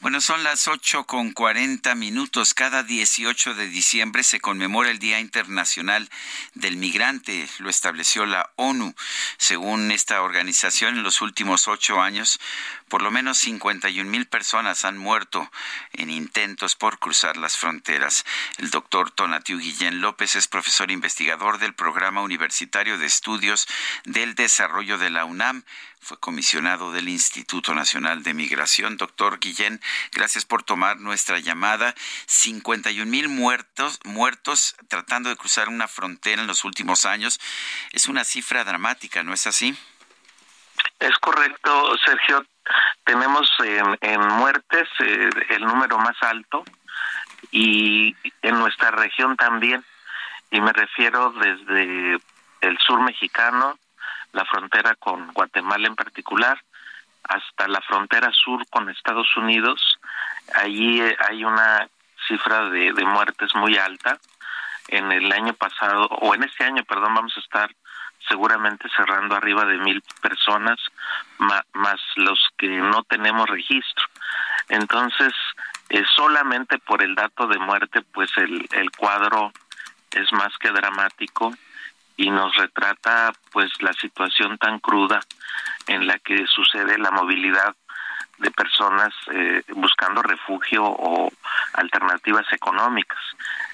[0.00, 2.52] Bueno, son las ocho con cuarenta minutos.
[2.52, 6.10] Cada 18 de diciembre se conmemora el Día Internacional
[6.52, 7.48] del Migrante.
[7.58, 8.94] Lo estableció la ONU.
[9.38, 12.38] Según esta organización, en los últimos ocho años,
[12.88, 15.50] por lo menos 51 mil personas han muerto
[15.92, 18.26] en intentos por cruzar las fronteras.
[18.58, 23.66] El doctor Tonatiu Guillén López es profesor investigador del Programa Universitario de Estudios
[24.04, 25.64] del Desarrollo de la UNAM
[26.04, 28.98] fue comisionado del Instituto Nacional de Migración.
[28.98, 29.80] Doctor Guillén,
[30.12, 31.94] gracias por tomar nuestra llamada.
[32.26, 37.40] 51 mil muertos, muertos tratando de cruzar una frontera en los últimos años.
[37.92, 39.74] Es una cifra dramática, ¿no es así?
[41.00, 42.44] Es correcto, Sergio.
[43.04, 43.50] Tenemos
[44.02, 46.64] en, muertes eh, el número más alto
[47.50, 49.82] y en nuestra región también.
[50.50, 52.18] Y me refiero desde
[52.60, 53.78] el sur mexicano,
[54.34, 56.60] la frontera con Guatemala en particular,
[57.22, 59.98] hasta la frontera sur con Estados Unidos.
[60.54, 61.88] Allí eh, hay una
[62.26, 64.18] cifra de, muertes muy alta.
[64.88, 67.74] En el año pasado, o en este año, perdón, vamos a estar
[68.28, 70.78] seguramente cerrando arriba de mil personas,
[71.38, 74.04] más, los que no tenemos registro.
[74.68, 75.32] Entonces,
[75.88, 79.52] eh, solamente por el dato de muerte, pues el, el cuadro
[80.10, 81.54] es más que dramático
[82.16, 85.20] y nos retrata pues la situación tan cruda
[85.86, 87.74] en la que sucede la movilidad
[88.38, 91.32] de personas eh, buscando refugio o
[91.74, 93.18] alternativas económicas.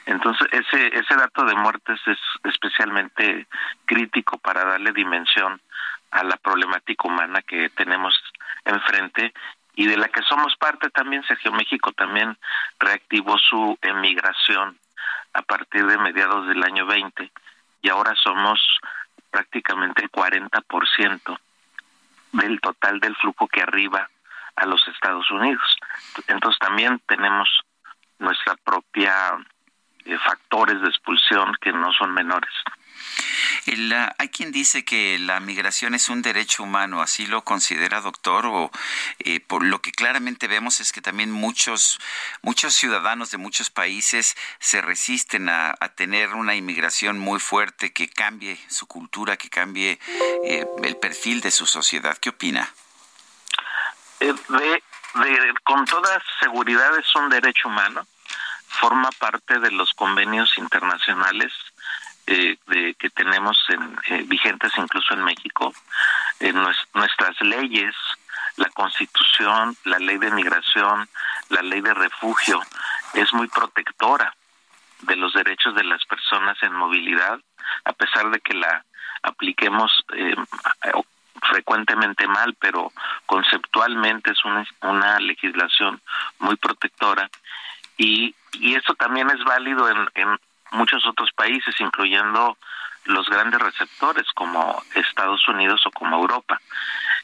[0.06, 3.46] Entonces, ese, ese dato de muertes es especialmente
[3.86, 5.60] crítico para darle dimensión
[6.10, 8.14] a la problemática humana que tenemos
[8.64, 9.32] enfrente
[9.74, 11.22] y de la que somos parte también.
[11.24, 12.36] Sergio México también
[12.78, 14.78] reactivó su emigración
[15.32, 17.30] a partir de mediados del año 20
[17.82, 18.60] y ahora somos
[19.30, 21.38] prácticamente el 40%
[22.32, 24.08] del total del flujo que arriba
[24.56, 25.76] a los Estados Unidos.
[26.26, 27.48] Entonces también tenemos
[28.18, 29.14] nuestra propia
[30.04, 32.52] eh, factores de expulsión que no son menores
[34.18, 38.46] hay quien dice que la migración es un derecho humano, ¿así lo considera, doctor?
[38.46, 38.70] O
[39.18, 41.98] eh, por lo que claramente vemos es que también muchos,
[42.42, 48.58] muchos ciudadanos de muchos países se resisten a, tener una inmigración muy fuerte que cambie
[48.68, 49.98] su cultura, que cambie
[50.44, 52.16] eh, el perfil de su sociedad.
[52.18, 52.72] ¿Qué opina?
[54.20, 54.32] Eh,
[55.64, 58.06] con toda seguridad es un derecho humano,
[58.68, 61.52] forma parte de los convenios internacionales
[62.26, 65.72] eh, de, que tenemos en, eh, vigentes incluso en México,
[66.38, 66.56] en
[66.94, 67.94] nuestras leyes,
[68.56, 71.08] la constitución, la ley de migración,
[71.48, 72.60] la ley de refugio,
[73.14, 74.34] es muy protectora
[75.02, 77.40] de los derechos de las personas en movilidad,
[77.84, 78.84] a pesar de que la
[79.22, 80.34] apliquemos eh,
[81.48, 82.92] frecuentemente mal, pero
[83.26, 86.00] conceptualmente es una, una legislación
[86.38, 87.30] muy protectora.
[87.96, 90.38] Y, y eso también es válido en, en
[90.72, 92.56] muchos otros países, incluyendo
[93.04, 96.60] los grandes receptores como Estados Unidos o como Europa.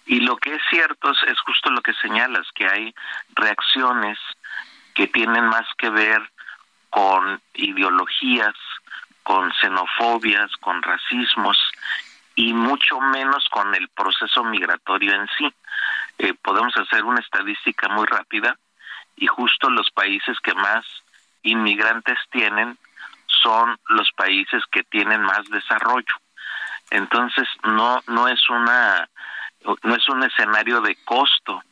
[0.07, 2.95] Y lo que es cierto es, es justo lo que señalas, que hay
[3.35, 4.19] reacciones
[4.95, 6.23] que tienen más que ver
[6.91, 8.55] con ideologías,
[9.23, 11.59] con xenofobias, con racismos
[12.35, 15.53] y mucho menos con el proceso migratorio en sí.
[16.19, 18.57] Eh, podemos hacer una estadística muy rápida
[19.17, 20.85] y justo los países que más
[21.43, 22.79] inmigrantes tienen
[23.43, 26.15] son los países que tienen más desarrollo.
[26.91, 29.09] Entonces no no es una
[29.83, 31.63] no es un escenario de costo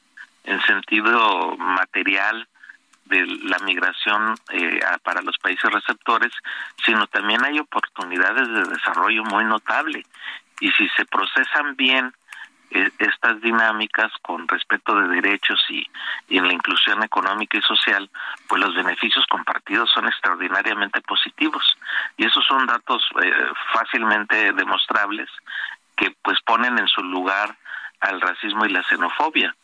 [0.44, 2.48] en sentido material
[3.06, 6.32] de la migración eh, para los países receptores,
[6.84, 10.04] sino también hay oportunidades de desarrollo muy notable.
[10.60, 12.12] Y si se procesan bien
[12.98, 15.88] estas dinámicas con respeto de derechos y,
[16.28, 18.10] en la inclusión económica y social,
[18.48, 21.76] pues los beneficios compartidos son extraordinariamente positivos.
[22.16, 23.32] Y esos son datos eh,
[23.72, 25.28] fácilmente demostrables
[25.96, 27.56] que pues ponen en su lugar
[28.00, 29.54] al racismo y la xenofobia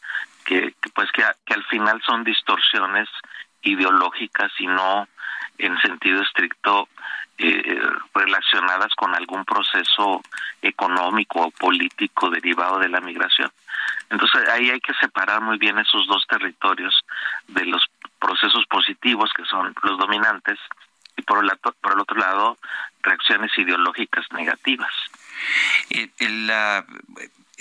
[0.45, 3.09] que, pues que, que al final son distorsiones
[3.63, 5.09] ideológicas y no
[5.59, 6.89] en sentido estricto
[7.43, 7.81] eh,
[8.15, 10.23] relacionadas con algún proceso
[10.61, 13.51] económico o político derivado de la migración.
[14.11, 16.95] Entonces ahí hay que separar muy bien esos dos territorios
[17.49, 17.87] de los
[18.19, 20.59] procesos positivos que son los dominantes
[21.17, 21.51] y por el,
[21.81, 22.59] por el otro lado
[23.03, 24.93] reacciones ideológicas negativas.
[25.91, 26.85] Eh, la,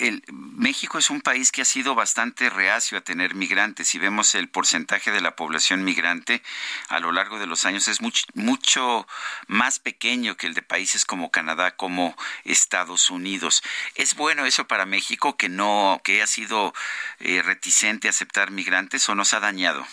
[0.00, 3.88] el, México es un país que ha sido bastante reacio a tener migrantes.
[3.88, 6.42] Si vemos el porcentaje de la población migrante
[6.88, 9.06] a lo largo de los años es mucho,
[9.46, 13.62] más pequeño que el de países como Canadá, como Estados Unidos.
[13.94, 16.72] ¿Es bueno eso para México que no, que ha sido
[17.18, 19.86] eh, reticente a aceptar migrantes o nos ha dañado?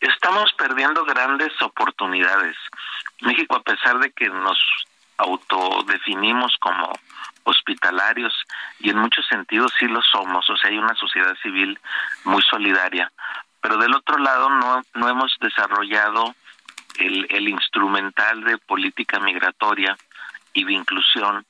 [0.00, 2.56] Estamos perdiendo grandes oportunidades.
[3.22, 4.58] México, a pesar de que nos
[5.16, 6.92] autodefinimos como
[7.46, 8.34] hospitalarios
[8.80, 11.78] y en muchos sentidos sí lo somos, o sea, hay una sociedad civil
[12.24, 13.10] muy solidaria,
[13.60, 16.34] pero del otro lado no, no hemos desarrollado
[16.98, 19.96] el, el instrumental de política migratoria
[20.52, 21.44] y de inclusión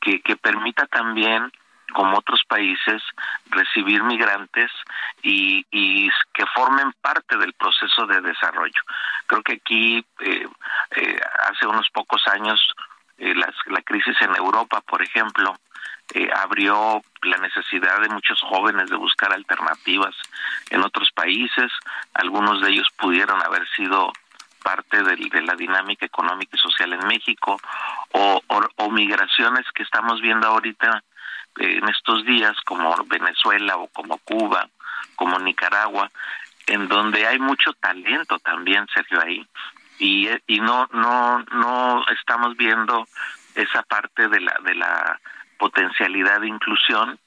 [0.00, 1.50] que, que permita también
[1.92, 3.02] como otros países,
[3.46, 4.70] recibir migrantes
[5.22, 8.82] y, y, que formen parte del proceso de desarrollo.
[9.26, 10.46] Creo que aquí, eh,
[10.96, 12.60] eh, hace unos pocos años,
[13.18, 15.58] eh, la crisis en Europa, por ejemplo,
[16.14, 20.14] eh, abrió la necesidad de muchos jóvenes de buscar alternativas
[20.70, 21.70] en otros países.
[22.14, 24.10] Algunos de ellos pudieron haber sido
[24.62, 27.60] parte de, de la dinámica económica y social en México
[28.12, 28.40] o,
[28.76, 31.04] o, migraciones que estamos viendo ahorita
[31.60, 34.66] eh, en estos días como Venezuela o como Cuba,
[35.14, 36.10] como Nicaragua,
[36.66, 39.46] en donde hay mucho talento también, Sergio, ahí
[39.98, 43.06] y, y no no no estamos viendo
[43.54, 45.20] esa parte de la de la
[45.58, 47.18] potencialidad de inclusión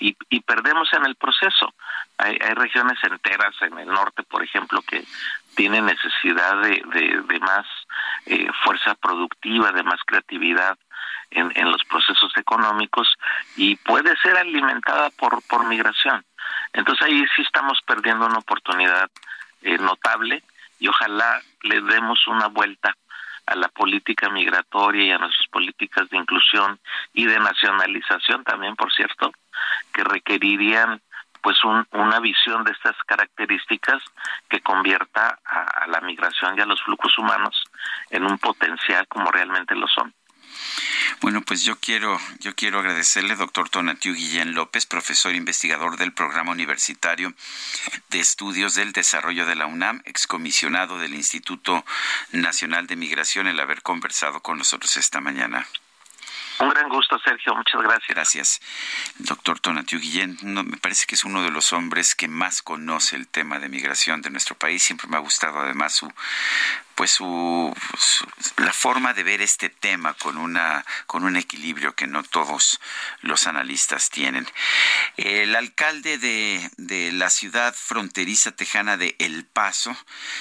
[0.00, 1.74] y, perdemos en el proceso.
[2.18, 5.04] Hay, hay regiones enteras en el norte por ejemplo que
[5.56, 7.66] tienen necesidad de, de, de más
[8.26, 10.78] eh, fuerza productiva de más creatividad
[11.30, 13.12] en, en los procesos económicos
[13.56, 16.24] y puede ser alimentada por por migración.
[16.72, 19.10] Entonces ahí sí estamos perdiendo una oportunidad
[19.62, 20.42] eh, notable
[20.78, 22.96] y ojalá le demos una vuelta
[23.46, 26.78] a la política migratoria y a nuestras políticas de inclusión
[27.14, 29.32] y de nacionalización también, por cierto,
[29.92, 31.00] que requerirían
[31.40, 34.02] pues un, una visión de estas características
[34.48, 37.64] que convierta a, a la migración y a los flujos humanos
[38.10, 40.12] en un potencial como realmente lo son.
[41.20, 46.52] Bueno, pues yo quiero, yo quiero agradecerle, doctor Tonatiu Guillén López, profesor investigador del Programa
[46.52, 47.34] Universitario
[48.10, 51.84] de Estudios del Desarrollo de la UNAM, excomisionado del Instituto
[52.32, 55.66] Nacional de Migración, el haber conversado con nosotros esta mañana.
[56.60, 57.54] Un gran gusto, Sergio.
[57.54, 58.08] Muchas gracias.
[58.08, 58.60] Gracias.
[59.18, 63.28] doctor Tonatiu Guillén, me parece que es uno de los hombres que más conoce el
[63.28, 64.82] tema de migración de nuestro país.
[64.82, 66.12] Siempre me ha gustado además su
[66.98, 67.72] pues su,
[68.56, 72.80] la forma de ver este tema con una con un equilibrio que no todos
[73.20, 74.48] los analistas tienen.
[75.16, 79.96] El alcalde de, de la ciudad fronteriza tejana de El Paso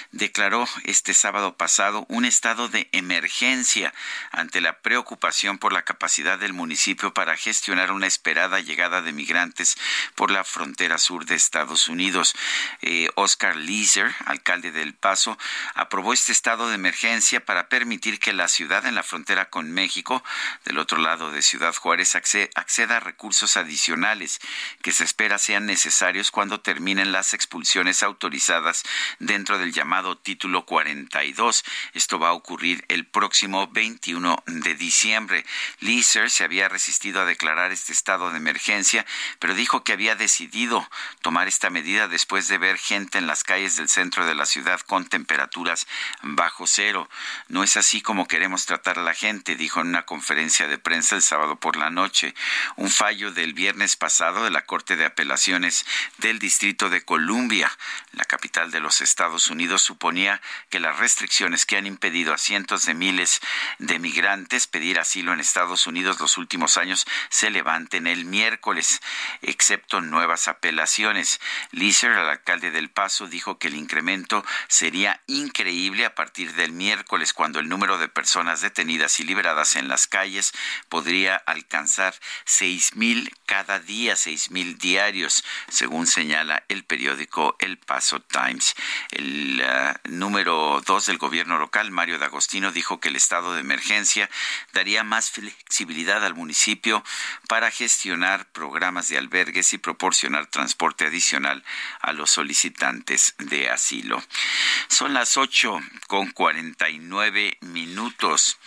[0.10, 3.94] declaró este sábado pasado un estado de emergencia
[4.32, 9.78] ante la preocupación por la capacidad del municipio para gestionar una esperada llegada de migrantes
[10.16, 12.34] por la frontera sur de Estados Unidos.
[12.82, 15.38] Eh, Oscar Leeser, alcalde del Paso,
[15.76, 20.24] aprobó este estado de emergencia para permitir que la ciudad en la frontera con México,
[20.64, 24.40] del otro lado de Ciudad Juárez, acceda a recursos adicionales
[24.82, 28.84] que se espera sean necesarios cuando terminen las expulsiones autorizadas
[29.19, 31.65] dentro del llamado título 42.
[31.94, 35.45] Esto va a ocurrir el próximo 21 de diciembre.
[35.82, 39.06] Leeser se había resistido a declarar este estado de emergencia,
[39.40, 40.90] pero dijo que había decidido
[41.22, 44.80] tomar esta medida después de ver gente en las calles del centro de la ciudad
[44.80, 45.88] con temperaturas
[46.38, 47.09] bajo cero.
[47.49, 51.15] No es así como queremos tratar a la gente, dijo en una conferencia de prensa
[51.15, 52.34] el sábado por la noche.
[52.77, 55.85] Un fallo del viernes pasado de la Corte de Apelaciones
[56.19, 57.69] del Distrito de Columbia,
[58.11, 60.39] la capital de los Estados Unidos, suponía
[60.69, 63.41] que las restricciones que han impedido a cientos de miles
[63.80, 69.01] de migrantes pedir asilo en Estados Unidos los últimos años se levanten el miércoles,
[69.41, 71.41] excepto nuevas apelaciones.
[71.72, 77.34] Leeser, el alcalde del Paso, dijo que el incremento sería increíble a partir del miércoles,
[77.34, 80.54] cuando el número de personas detenidas y liberadas en las calles
[80.90, 88.20] podría alcanzar seis mil cada día, seis mil diarios, según señala el periódico El Paso
[88.22, 88.76] Times.
[89.12, 94.30] El uh, número dos del gobierno local, Mario D'Agostino, dijo que el estado de emergencia
[94.74, 97.04] daría más flexibilidad al municipio
[97.48, 101.64] para gestionar programas de albergues y proporcionar transporte adicional
[102.02, 104.24] a los solicitantes de asilo.
[104.88, 106.16] Son las ocho con
[106.89, 108.57] y nueve minutos.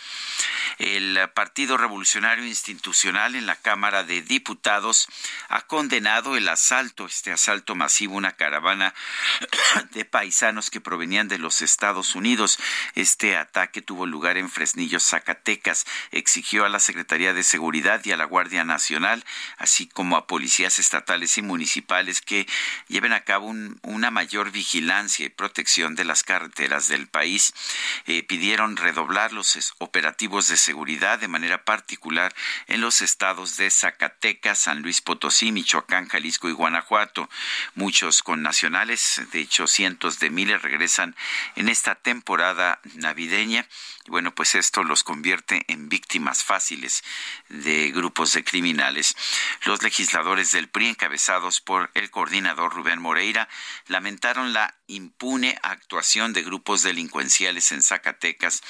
[0.77, 5.07] El Partido Revolucionario Institucional en la Cámara de Diputados
[5.49, 8.93] ha condenado el asalto, este asalto masivo, una caravana
[9.91, 12.57] de paisanos que provenían de los Estados Unidos.
[12.95, 15.85] Este ataque tuvo lugar en Fresnillo, Zacatecas.
[16.11, 19.23] Exigió a la Secretaría de Seguridad y a la Guardia Nacional,
[19.57, 22.47] así como a policías estatales y municipales que
[22.87, 23.53] lleven a cabo
[23.83, 27.30] una mayor vigilancia y protección de las carreteras del país.
[28.07, 32.33] Eh, pidieron redoblar los operativos de seguridad de manera particular
[32.67, 37.29] en los estados de Zacatecas, San Luis Potosí, Michoacán, Jalisco y Guanajuato.
[37.75, 41.15] Muchos connacionales, de hecho cientos de miles, regresan
[41.55, 43.67] en esta temporada navideña
[44.07, 47.03] bueno, pues esto los convierte en víctimas fáciles
[47.49, 49.15] de grupos de criminales.
[49.65, 53.47] Los legisladores del PRI, encabezados por el coordinador Rubén Moreira,
[53.87, 56.81] lamentaron la impune actuación de grupos
[57.21, 58.63] en Zacatecas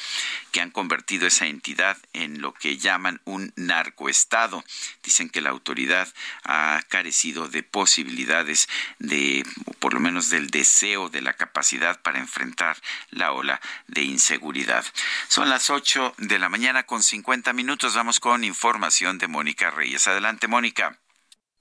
[0.52, 4.64] que han convertido esa entidad en lo que llaman un narcoestado.
[5.04, 6.14] Dicen que la autoridad
[6.44, 8.68] ha carecido de posibilidades
[9.00, 12.78] de, o por lo menos del deseo, de la capacidad para enfrentar
[13.10, 14.86] la ola de inseguridad.
[15.28, 17.96] Son las 8 de la mañana con 50 minutos.
[17.96, 20.08] Vamos con información de Mónica Reyes.
[20.08, 21.00] Adelante, Mónica.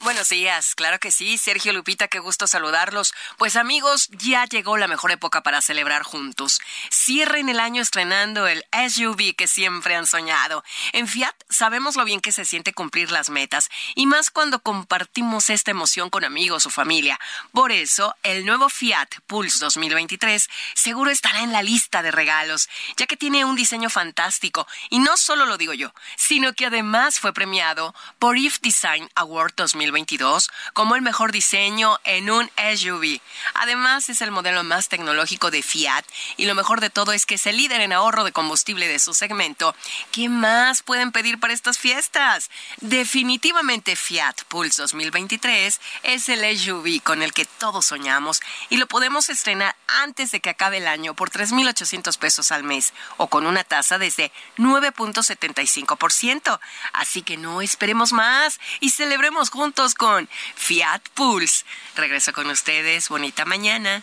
[0.03, 3.13] Buenos días, claro que sí, Sergio Lupita, qué gusto saludarlos.
[3.37, 6.59] Pues amigos, ya llegó la mejor época para celebrar juntos.
[6.91, 10.65] Cierren el año estrenando el SUV que siempre han soñado.
[10.95, 15.51] En Fiat sabemos lo bien que se siente cumplir las metas, y más cuando compartimos
[15.51, 17.21] esta emoción con amigos o familia.
[17.53, 23.07] Por eso, el nuevo Fiat Pulse 2023 seguro estará en la lista de regalos, ya
[23.07, 27.35] que tiene un diseño fantástico, y no solo lo digo yo, sino que además fue
[27.35, 33.21] premiado por IF Design Award 2023 2022 como el mejor diseño en un SUV.
[33.55, 36.05] Además, es el modelo más tecnológico de Fiat
[36.37, 38.99] y lo mejor de todo es que es el líder en ahorro de combustible de
[38.99, 39.75] su segmento.
[40.13, 42.51] ¿Qué más pueden pedir para estas fiestas?
[42.81, 49.29] Definitivamente Fiat Pulse 2023 es el SUV con el que todos soñamos y lo podemos
[49.29, 53.65] estrenar antes de que acabe el año por 3.800 pesos al mes o con una
[53.65, 56.61] tasa desde 9.75%.
[56.93, 61.65] Así que no esperemos más y celebremos juntos con Fiat Pulse.
[61.97, 63.09] Regreso con ustedes.
[63.09, 64.03] Bonita mañana.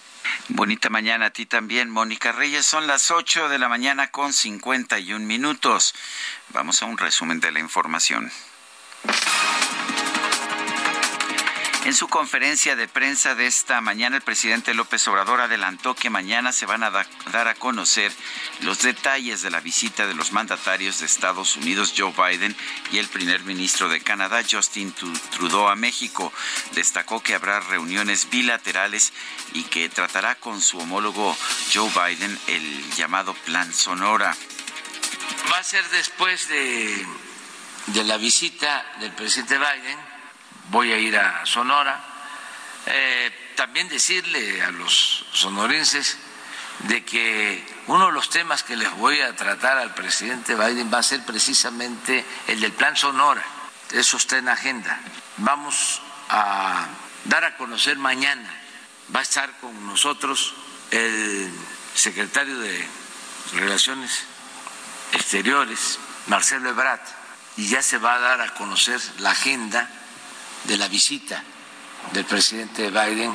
[0.49, 2.65] Bonita mañana a ti también, Mónica Reyes.
[2.65, 5.93] Son las 8 de la mañana con 51 minutos.
[6.49, 8.31] Vamos a un resumen de la información.
[11.87, 16.51] En su conferencia de prensa de esta mañana, el presidente López Obrador adelantó que mañana
[16.51, 18.11] se van a dar a conocer
[18.59, 22.57] los detalles de la visita de los mandatarios de Estados Unidos, Joe Biden,
[22.91, 24.93] y el primer ministro de Canadá, Justin
[25.31, 26.33] Trudeau, a México.
[26.73, 29.13] Destacó que habrá reuniones bilaterales
[29.53, 31.37] y que tratará con su homólogo
[31.73, 34.35] Joe Biden el llamado Plan Sonora.
[35.53, 37.07] Va a ser después de,
[38.03, 40.06] la visita del presidente Biden
[40.69, 41.99] voy a ir a Sonora.
[42.85, 46.17] Eh, también decirle a los sonorenses
[46.79, 50.99] de que uno de los temas que les voy a tratar al presidente Biden va
[50.99, 53.43] a ser precisamente el del plan Sonora.
[53.91, 54.99] Eso está en agenda.
[55.37, 56.87] Vamos a
[57.25, 58.49] dar a conocer mañana.
[59.13, 60.53] Va a estar con nosotros
[60.91, 61.51] el
[61.93, 62.87] secretario de
[63.53, 64.25] Relaciones
[65.13, 66.99] Exteriores, Marcelo Ebrard,
[67.55, 69.89] y ya se va a dar a conocer la agenda
[70.67, 71.43] de la visita
[72.13, 73.33] del presidente Biden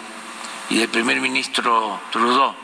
[0.70, 2.54] y del primer ministro Trudeau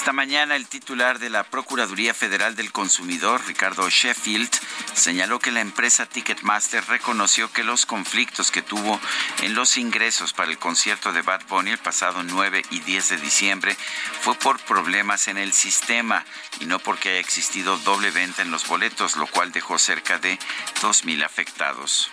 [0.00, 4.48] Esta mañana el titular de la Procuraduría Federal del Consumidor, Ricardo Sheffield,
[4.94, 8.98] señaló que la empresa Ticketmaster reconoció que los conflictos que tuvo
[9.42, 13.16] en los ingresos para el concierto de Bad Bunny el pasado 9 y 10 de
[13.18, 13.76] diciembre
[14.22, 16.24] fue por problemas en el sistema
[16.60, 20.38] y no porque haya existido doble venta en los boletos, lo cual dejó cerca de
[20.80, 22.10] 2.000 afectados.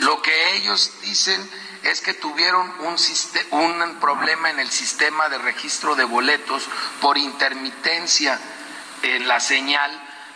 [0.00, 1.48] Lo que ellos dicen
[1.84, 2.96] es que tuvieron un,
[3.50, 6.64] un problema en el sistema de registro de boletos
[7.00, 8.40] por intermitencia
[9.02, 9.90] en la señal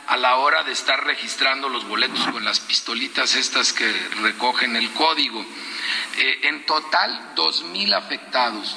[0.09, 3.91] a la hora de estar registrando los boletos con las pistolitas estas que
[4.23, 5.45] recogen el código.
[6.17, 8.77] Eh, en total, 2.000 afectados.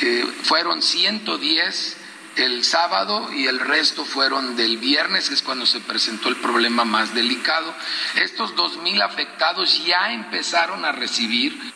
[0.00, 1.96] Eh, fueron 110
[2.36, 6.84] el sábado y el resto fueron del viernes, que es cuando se presentó el problema
[6.84, 7.72] más delicado.
[8.16, 11.74] Estos 2.000 afectados ya empezaron a recibir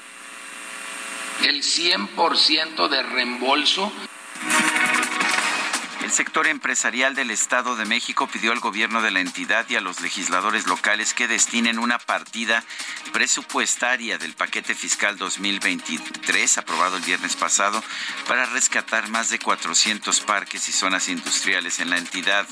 [1.44, 3.92] el 100% de reembolso.
[6.02, 9.80] El sector empresarial del Estado de México pidió al gobierno de la entidad y a
[9.80, 12.64] los legisladores locales que destinen una partida
[13.12, 17.82] presupuestaria del paquete fiscal 2023 aprobado el viernes pasado
[18.26, 22.46] para rescatar más de 400 parques y zonas industriales en la entidad.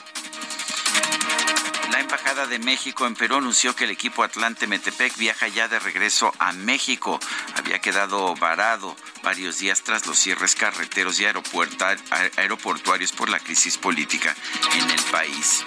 [1.90, 5.78] La Embajada de México en Perú anunció que el equipo Atlante Metepec viaja ya de
[5.78, 7.18] regreso a México.
[7.56, 14.34] Había quedado varado varios días tras los cierres carreteros y aeroportuarios por la crisis política
[14.74, 15.64] en el país.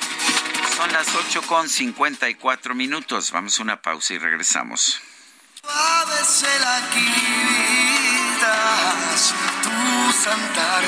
[0.77, 3.31] Son las 8 con 54 minutos.
[3.31, 5.01] Vamos a una pausa y regresamos.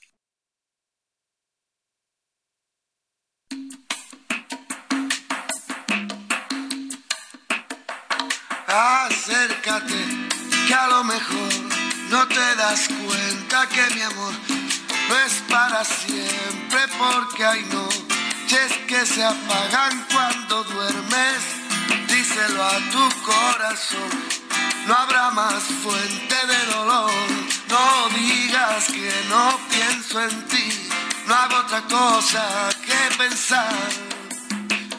[8.73, 10.29] Acércate,
[10.65, 11.53] que a lo mejor
[12.09, 14.33] no te das cuenta que mi amor
[15.09, 21.41] no es para siempre, porque hay noches que se apagan cuando duermes.
[22.07, 24.09] Díselo a tu corazón,
[24.87, 27.11] no habrá más fuente de dolor.
[27.67, 30.89] No digas que no pienso en ti,
[31.27, 33.75] no hago otra cosa que pensar.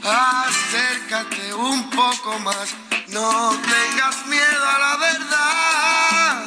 [0.03, 2.75] Acércate un poco más
[3.13, 6.43] no tengas miedo a la verdad.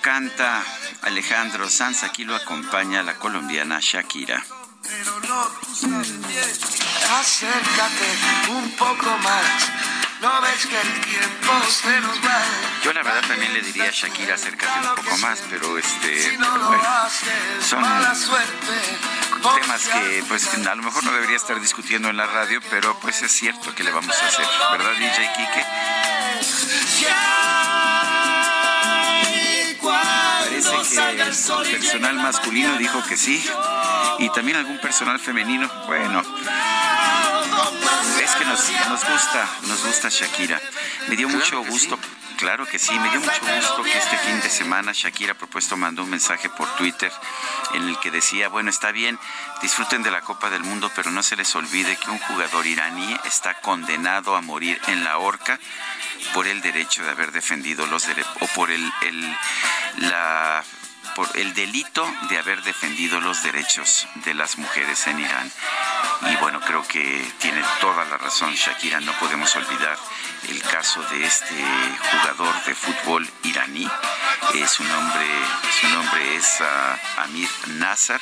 [0.00, 0.64] Canta
[1.02, 2.02] Alejandro Sanz.
[2.02, 4.44] Aquí lo acompaña la colombiana Shakira.
[4.82, 6.44] Pero no, tú sabes bien.
[7.20, 9.70] Acércate un poco más.
[10.20, 12.42] No ves que el tiempo se nos va.
[12.82, 16.36] Yo la verdad también le diría a Shakira acércate un poco más, pero este Si
[16.36, 18.98] no pero lo bueno, haces, son mala suerte.
[19.60, 23.22] temas que pues a lo mejor no debería estar discutiendo en la radio, pero pues
[23.22, 25.66] es cierto que le vamos a hacer, ¿verdad DJ Kike?
[31.34, 33.44] Personal masculino dijo que sí
[34.18, 36.22] y también algún personal femenino, bueno,
[38.22, 40.60] es que nos, nos gusta, nos gusta Shakira.
[41.08, 41.98] Me dio mucho gusto
[42.36, 46.02] Claro que sí, me dio mucho gusto que este fin de semana Shakira propuesto mandó
[46.02, 47.12] un mensaje por Twitter
[47.74, 49.18] en el que decía, bueno, está bien,
[49.62, 53.16] disfruten de la Copa del Mundo, pero no se les olvide que un jugador iraní
[53.24, 55.60] está condenado a morir en la horca
[56.32, 59.36] por el derecho de haber defendido los derechos o por el, el
[59.98, 60.64] la
[61.14, 65.50] por el delito de haber defendido los derechos de las mujeres en Irán.
[66.32, 69.96] Y bueno, creo que tiene toda la razón Shakira, no podemos olvidar
[70.48, 71.64] el caso de este
[72.10, 73.88] jugador de fútbol iraní.
[74.54, 75.26] Eh, su, nombre,
[75.80, 78.20] su nombre es ah, Amir Nazar.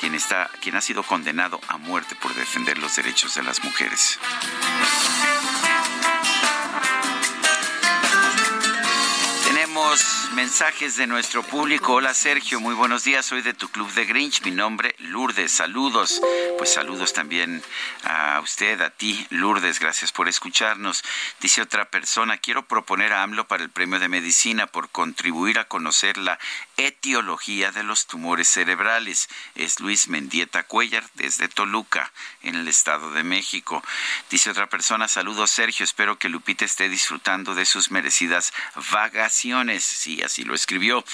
[0.00, 4.18] Quien, está, quien ha sido condenado a muerte por defender los derechos de las mujeres.
[10.34, 11.92] Mensajes de nuestro público.
[11.94, 13.24] Hola Sergio, muy buenos días.
[13.24, 14.42] Soy de tu club de Grinch.
[14.42, 15.52] Mi nombre Lourdes.
[15.52, 16.20] Saludos.
[16.58, 17.62] Pues saludos también
[18.02, 19.78] a usted, a ti, Lourdes.
[19.78, 21.04] Gracias por escucharnos.
[21.40, 25.68] Dice otra persona, quiero proponer a AMLO para el premio de medicina por contribuir a
[25.68, 26.40] conocer la
[26.76, 29.28] etiología de los tumores cerebrales.
[29.54, 32.12] Es Luis Mendieta Cuellar desde Toluca,
[32.42, 33.84] en el Estado de México.
[34.30, 35.84] Dice otra persona, saludos Sergio.
[35.84, 38.52] Espero que Lupita esté disfrutando de sus merecidas
[38.90, 41.04] vacaciones Sí, así lo escribió.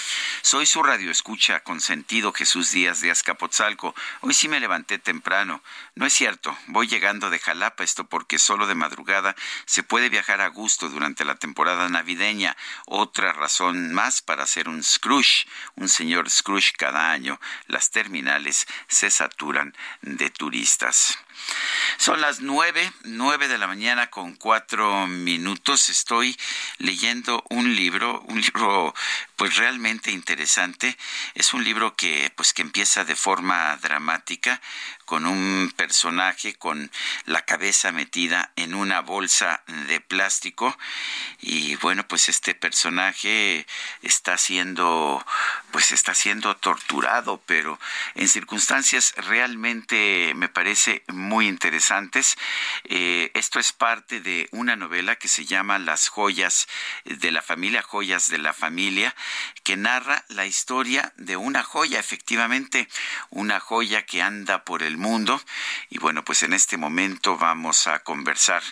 [0.43, 3.95] Soy su radio escucha consentido Jesús Díaz de Azcapotzalco.
[4.21, 5.63] Hoy sí me levanté temprano.
[5.95, 9.35] No es cierto, voy llegando de Jalapa, esto porque solo de madrugada
[9.67, 12.57] se puede viajar a gusto durante la temporada navideña.
[12.87, 17.41] Otra razón más para hacer un Scrooge, un señor Scrooge cada año.
[17.67, 21.19] Las terminales se saturan de turistas.
[21.99, 25.89] Son las nueve, nueve de la mañana con cuatro minutos.
[25.91, 26.37] Estoy
[26.79, 28.95] leyendo un libro, un libro
[29.41, 30.99] pues realmente interesante.
[31.35, 34.61] Es un libro que pues que empieza de forma dramática
[35.11, 36.89] con un personaje con
[37.25, 40.79] la cabeza metida en una bolsa de plástico
[41.41, 43.67] y bueno pues este personaje
[44.03, 45.27] está siendo
[45.73, 47.81] pues está siendo torturado pero
[48.15, 52.37] en circunstancias realmente me parece muy interesantes
[52.85, 56.69] eh, esto es parte de una novela que se llama las joyas
[57.05, 59.13] de la familia joyas de la familia
[59.63, 62.89] que narra la historia de una joya efectivamente
[63.31, 65.41] una joya que anda por el mundo.
[65.89, 68.63] Y bueno, pues en este momento vamos a conversar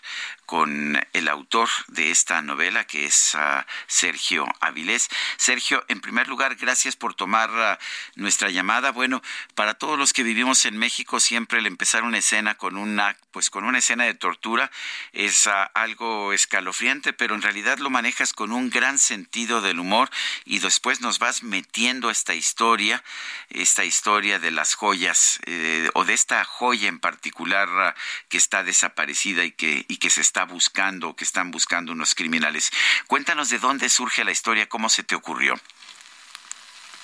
[0.49, 5.11] con el autor de esta novela, que es ah, Sergio Avilés.
[5.37, 7.79] Sergio, en primer lugar, gracias por tomar ah,
[8.15, 8.91] nuestra llamada.
[8.91, 9.21] Bueno,
[9.55, 13.51] para todos los que vivimos en México, siempre el empezar una escena con una, pues
[13.51, 14.71] con una escena de tortura
[15.13, 20.09] es ah, algo escalofriante, pero en realidad lo manejas con un gran sentido del humor
[20.47, 23.05] y después nos vas metiendo esta historia,
[23.51, 27.95] esta historia de las joyas eh, o de esta joya en particular
[28.31, 32.71] que está desaparecida y que, y que se está buscando, que están buscando unos criminales.
[33.07, 35.55] Cuéntanos de dónde surge la historia, cómo se te ocurrió.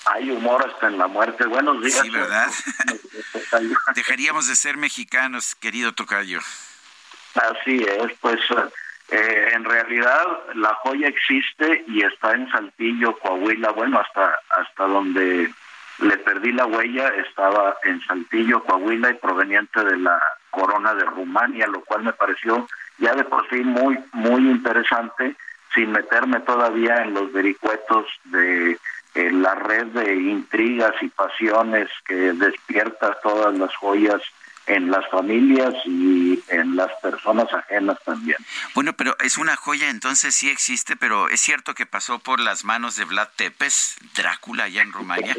[0.05, 1.45] Hay humor hasta en la muerte.
[1.47, 1.99] Buenos días.
[1.99, 2.51] Sí, ¿verdad?
[3.95, 6.39] Dejaríamos de ser mexicanos, querido Tocayo.
[7.33, 8.39] Así es, pues
[9.09, 10.25] eh, en realidad
[10.55, 15.51] la joya existe y está en Saltillo, Coahuila, bueno, hasta, hasta donde
[15.99, 21.67] le perdí la huella, estaba en Saltillo, Coahuila y proveniente de la corona de Rumania,
[21.67, 22.67] lo cual me pareció
[22.97, 25.35] ya de por sí muy, muy interesante,
[25.73, 28.77] sin meterme todavía en los vericuetos de
[29.15, 34.21] eh, la red de intrigas y pasiones que despierta todas las joyas
[34.67, 38.37] en las familias y en las personas ajenas también.
[38.73, 42.63] Bueno, pero es una joya, entonces sí existe, pero es cierto que pasó por las
[42.63, 45.35] manos de Vlad Tepes, Drácula, allá en Rumania.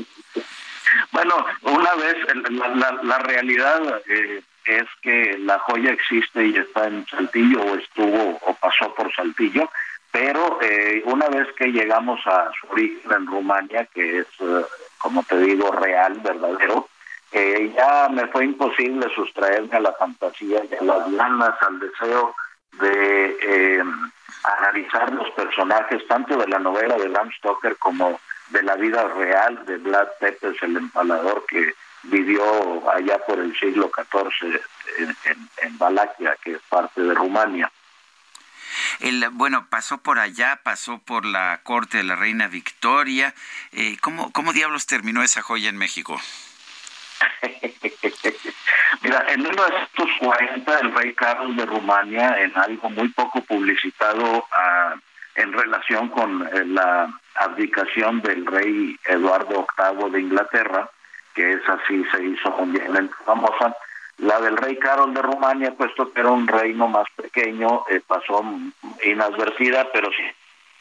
[1.13, 2.17] bueno, una vez,
[2.51, 8.39] la, la, realidad eh, es que la joya existe y está en Saltillo o estuvo
[8.43, 9.71] o pasó por Saltillo,
[10.11, 14.65] pero eh, una vez que llegamos a su origen en Rumania, que es, eh,
[14.99, 16.89] como te digo, real, verdadero,
[17.33, 22.35] eh, ya me fue imposible sustraerme a la fantasía a las ganas, al deseo
[22.81, 23.83] de
[24.59, 28.21] analizar los personajes, tanto de la novela de Bram Stoker como
[28.51, 33.91] de la vida real de Vlad Tepes, el empalador que vivió allá por el siglo
[33.95, 34.61] XIV
[34.99, 35.17] en,
[35.63, 37.71] en, Valaquia, que es parte de Rumania.
[39.01, 43.35] El, bueno, pasó por allá, pasó por la corte de la reina Victoria.
[43.73, 46.21] Eh, ¿cómo, ¿Cómo diablos terminó esa joya en México?
[49.03, 54.95] Mira, en 1940 el rey Carlos de Rumania, en algo muy poco publicitado ah,
[55.37, 60.91] en relación con eh, la abdicación del rey Eduardo VIII de Inglaterra,
[61.37, 63.77] que es así se hizo mundialmente famosa,
[64.19, 68.43] la del rey Carlos de Rumania, puesto que era un reino más pequeño, eh, pasó
[69.05, 70.25] inadvertida, pero sí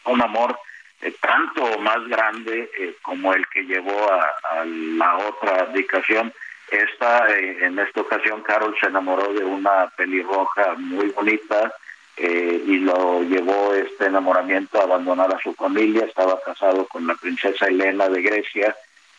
[0.05, 0.57] un amor
[1.01, 6.33] eh, tanto más grande eh, como el que llevó a, la otra abdicación.
[6.71, 11.71] Esta, en esta ocasión, Carol se enamoró de una pelirroja muy bonita
[12.17, 16.05] y lo llevó este enamoramiento a abandonar a su familia.
[16.05, 18.75] Estaba casado con la princesa Elena de Grecia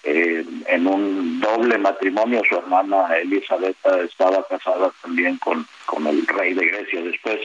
[0.06, 2.42] eh, en un doble matrimonio.
[2.48, 7.40] Su hermana Elizabeth estaba casada también con, con el rey de Grecia después.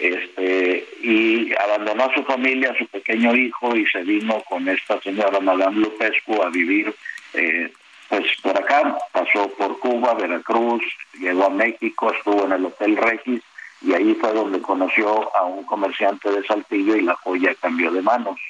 [0.00, 5.00] Este, y abandonó a su familia, a su pequeño hijo, y se vino con esta
[5.00, 6.92] señora Madame Lupescu a vivir
[7.34, 7.72] eh,
[8.08, 8.98] pues por acá.
[9.12, 10.82] Pasó por Cuba, Veracruz,
[11.20, 13.42] llegó a México, estuvo en el Hotel Regis,
[13.80, 18.02] y ahí fue donde conoció a un comerciante de Saltillo y la joya cambió de
[18.02, 18.40] manos.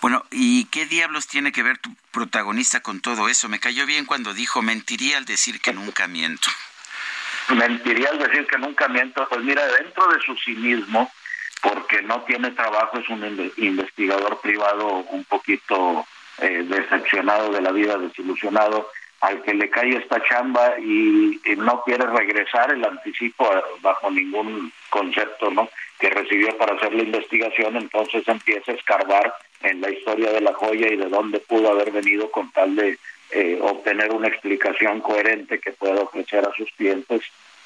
[0.00, 3.48] Bueno, ¿y qué diablos tiene que ver tu protagonista con todo eso?
[3.48, 6.48] Me cayó bien cuando dijo, mentiría al decir que nunca miento.
[7.48, 9.26] Mentiría al decir que nunca miento.
[9.28, 11.10] Pues mira, dentro de su cinismo,
[11.62, 16.06] porque no tiene trabajo, es un investigador privado un poquito
[16.38, 18.90] eh, decepcionado de la vida, desilusionado,
[19.20, 23.50] al que le cae esta chamba y, y, no quiere regresar el anticipo
[23.80, 29.80] bajo ningún concepto no que recibió para hacer la investigación entonces empieza a escarbar en
[29.80, 32.98] la historia de la joya y de dónde pudo haber venido con tal de
[33.30, 37.22] eh, obtener una explicación coherente que pueda ofrecer a sus clientes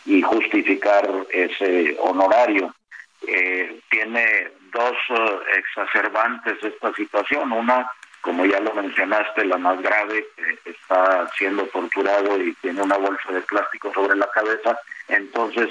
[0.06, 2.74] y justificar ese honorario.
[3.26, 7.52] Eh, tiene dos eh, exacerbantes esta situación.
[7.52, 7.90] Una,
[8.22, 10.26] como ya lo mencionaste, la más grave,
[10.64, 14.78] está siendo torturado y tiene una bolsa de plástico sobre la cabeza.
[15.10, 15.68] Entonces,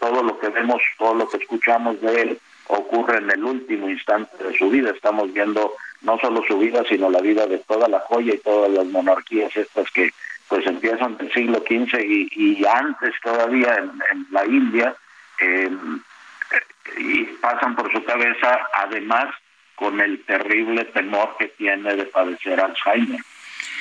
[0.00, 4.42] todo lo que vemos, todo lo que escuchamos de él, ocurre en el último instante
[4.42, 4.90] de su vida.
[4.90, 8.70] Estamos viendo no solo su vida, sino la vida de toda la joya y todas
[8.70, 10.10] las monarquías estas que
[10.48, 14.94] pues empiezan del siglo XV y, antes todavía en, la India
[15.40, 16.00] em,
[16.98, 19.34] y pasan por su cabeza además
[19.74, 23.20] con el terrible temor que tiene de padecer Alzheimer.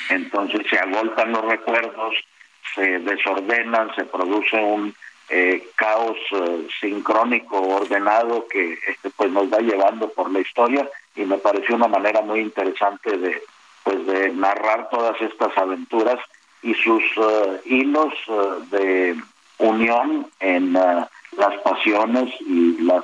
[0.09, 2.15] Entonces se agolpan los recuerdos,
[2.73, 4.93] se desordenan, se produce un
[5.29, 11.21] eh, caos eh, sincrónico, ordenado, que este pues nos va llevando por la historia y
[11.21, 13.41] me pareció una manera muy interesante de
[13.83, 16.19] pues de narrar todas estas aventuras
[16.61, 18.13] y sus eh, hilos
[18.69, 19.15] de
[19.59, 23.03] unión en las pasiones y las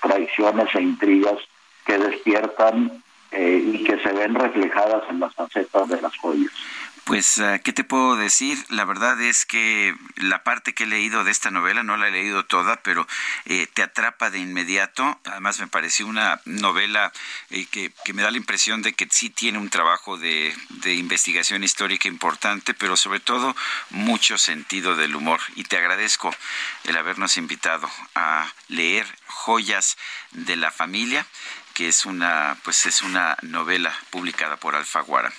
[0.00, 1.38] traiciones e intrigas
[1.84, 3.02] que despiertan
[3.32, 6.52] y que se ven reflejadas en las facetas de las joyas.
[7.06, 8.58] Pues, ah, ¿qué te puedo decir?
[8.68, 12.10] La verdad es que la parte que he leído de esta novela, no la he
[12.10, 13.06] leído toda, pero
[13.44, 15.20] eh, te atrapa de inmediato.
[15.24, 17.12] Además, me pareció una novela
[17.50, 21.62] eh, que, me da la impresión de que sí tiene un trabajo de, de, investigación
[21.62, 23.54] histórica importante, pero sobre todo
[23.90, 25.38] mucho sentido del humor.
[25.54, 26.34] Y te agradezco
[26.82, 29.96] el habernos invitado a leer Joyas
[30.32, 31.24] de la Familia,
[31.72, 35.32] que es una, pues es una novela publicada por Alfaguara.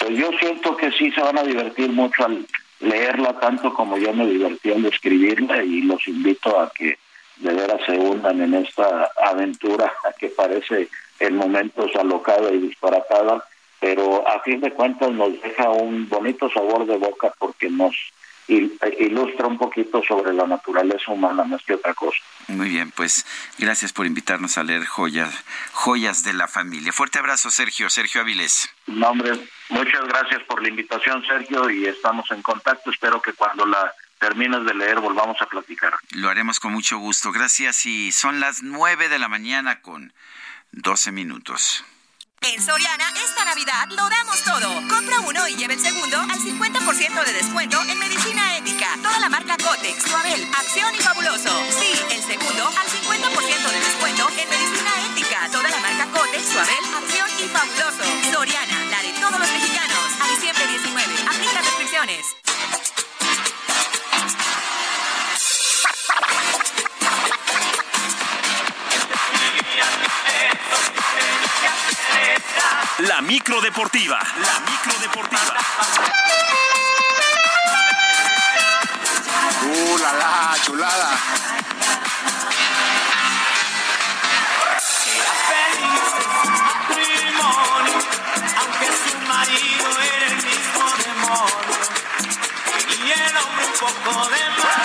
[0.00, 2.46] Pues yo siento que sí se van a divertir mucho al
[2.80, 6.98] leerla tanto como yo me divertí al escribirla y los invito a que
[7.36, 13.44] de veras se hundan en esta aventura que parece en momentos alocada y disparatada,
[13.78, 17.94] pero a fin de cuentas nos deja un bonito sabor de boca porque nos
[18.50, 22.18] ilustra un poquito sobre la naturaleza humana más que otra cosa.
[22.48, 23.24] Muy bien, pues
[23.58, 25.32] gracias por invitarnos a leer joyas,
[25.72, 26.92] joyas de la familia.
[26.92, 28.68] Fuerte abrazo, Sergio, Sergio Avilés.
[28.86, 29.32] No, hombre,
[29.68, 32.90] muchas gracias por la invitación, Sergio, y estamos en contacto.
[32.90, 35.94] Espero que cuando la termines de leer volvamos a platicar.
[36.10, 37.32] Lo haremos con mucho gusto.
[37.32, 40.12] Gracias y son las nueve de la mañana con
[40.72, 41.84] doce minutos.
[42.42, 44.88] En Soriana, esta Navidad lo damos todo.
[44.88, 48.96] Compra uno y lleve el segundo al 50% de descuento en medicina ética.
[49.02, 51.50] Toda la marca Cotex, Suabel, Acción y Fabuloso.
[51.68, 55.50] Sí, el segundo al 50% de descuento en medicina ética.
[55.52, 58.32] Toda la marca Cotex, Suabel, Acción y Fabuloso.
[58.32, 60.08] Soriana, la de todos los mexicanos.
[60.22, 61.14] A diciembre 19.
[61.28, 62.24] Aplica restricciones.
[72.98, 74.18] La micro deportiva.
[74.18, 75.56] La micro deportiva.
[79.62, 81.10] Uh, la la, chulada.
[88.58, 91.78] aunque su marido era el mismo demonio
[92.88, 94.80] y el hombre un poco de más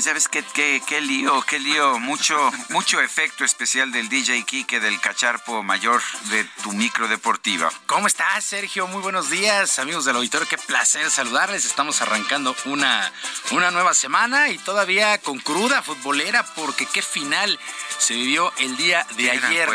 [0.00, 4.44] pues ya ves que qué, qué lío, qué lío, mucho, mucho efecto especial del DJ
[4.44, 6.00] Kike del cacharpo mayor
[6.30, 7.70] de tu micro deportiva.
[7.84, 8.86] ¿Cómo estás, Sergio?
[8.86, 10.48] Muy buenos días, amigos del auditorio.
[10.48, 11.66] Qué placer saludarles.
[11.66, 13.12] Estamos arrancando una,
[13.50, 17.58] una nueva semana y todavía con cruda futbolera, porque qué final
[17.98, 19.68] se vivió el día de Qué ayer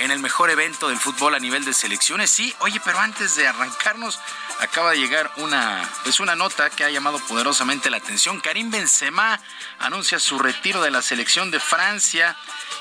[0.00, 2.30] en el mejor evento del fútbol a nivel de selecciones.
[2.30, 4.20] Sí, oye, pero antes de arrancarnos,
[4.60, 8.40] acaba de llegar una, pues una nota que ha llamado poderosamente la atención.
[8.40, 9.40] Karim Benzema
[9.78, 12.36] anuncia su retiro de la selección de Francia.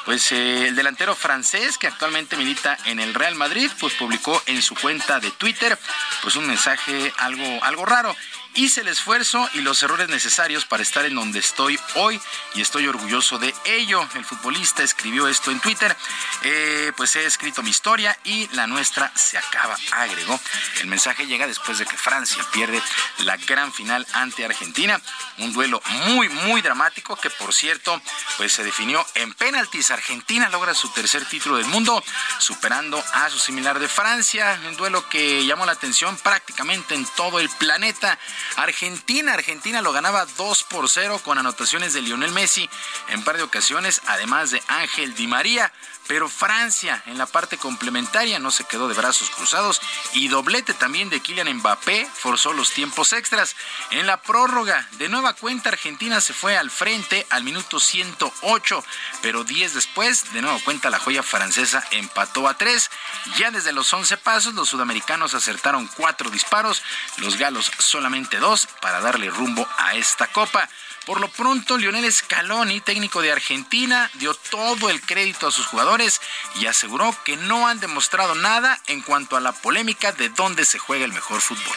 [0.05, 4.61] Pues eh, el delantero francés que actualmente milita en el Real Madrid, pues publicó en
[4.61, 5.77] su cuenta de Twitter
[6.23, 8.15] pues un mensaje algo, algo raro.
[8.53, 12.19] Hice el esfuerzo y los errores necesarios para estar en donde estoy hoy
[12.53, 14.05] y estoy orgulloso de ello.
[14.13, 15.95] El futbolista escribió esto en Twitter.
[16.43, 20.37] Eh, pues he escrito mi historia y la nuestra se acaba, agregó.
[20.81, 22.81] El mensaje llega después de que Francia pierde
[23.19, 24.99] la gran final ante Argentina.
[25.37, 28.01] Un duelo muy, muy dramático que por cierto
[28.35, 29.91] pues se definió en penaltis.
[29.91, 32.03] Argentina logra su tercer título del mundo
[32.39, 34.59] superando a su similar de Francia.
[34.67, 38.19] Un duelo que llamó la atención prácticamente en todo el planeta.
[38.55, 42.69] Argentina, Argentina lo ganaba 2 por 0 con anotaciones de Lionel Messi
[43.09, 45.71] en par de ocasiones, además de Ángel Di María.
[46.11, 49.81] Pero Francia en la parte complementaria no se quedó de brazos cruzados
[50.11, 53.55] y doblete también de Kylian Mbappé forzó los tiempos extras.
[53.91, 58.83] En la prórroga, de nueva cuenta Argentina se fue al frente al minuto 108,
[59.21, 62.91] pero 10 después, de nueva cuenta la joya francesa empató a 3.
[63.37, 66.83] Ya desde los 11 pasos los sudamericanos acertaron 4 disparos,
[67.19, 70.67] los galos solamente 2 para darle rumbo a esta copa.
[71.11, 76.21] Por lo pronto, Lionel Scaloni, técnico de Argentina, dio todo el crédito a sus jugadores
[76.55, 80.79] y aseguró que no han demostrado nada en cuanto a la polémica de dónde se
[80.79, 81.75] juega el mejor fútbol.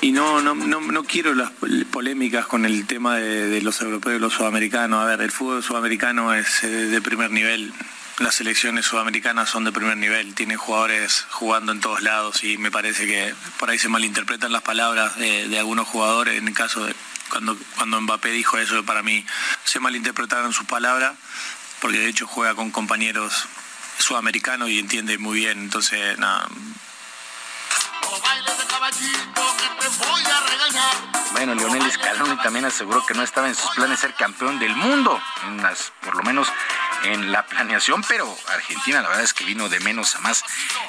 [0.00, 1.52] Y no, no, no, quiero las
[1.92, 5.04] polémicas con el tema de, de los europeos y los sudamericanos.
[5.04, 7.72] A ver, el fútbol sudamericano es eh, de primer nivel.
[8.18, 12.70] Las selecciones sudamericanas son de primer nivel, tienen jugadores jugando en todos lados y me
[12.70, 16.38] parece que por ahí se malinterpretan las palabras de, algunos jugadores.
[16.38, 16.94] En el caso de
[17.28, 19.26] cuando, cuando Mbappé dijo eso, para mí
[19.64, 21.14] se malinterpretaron sus palabras,
[21.80, 23.46] porque de hecho juega con compañeros
[23.98, 25.58] sudamericanos y entiende muy bien.
[25.58, 26.48] Entonces, nada,
[31.32, 35.20] Bueno, Lionel Scaloni también aseguró que no estaba en sus planes ser campeón del mundo,
[36.02, 36.48] por lo menos
[37.04, 40.44] en la planeación, pero Argentina la verdad es que vino de menos a más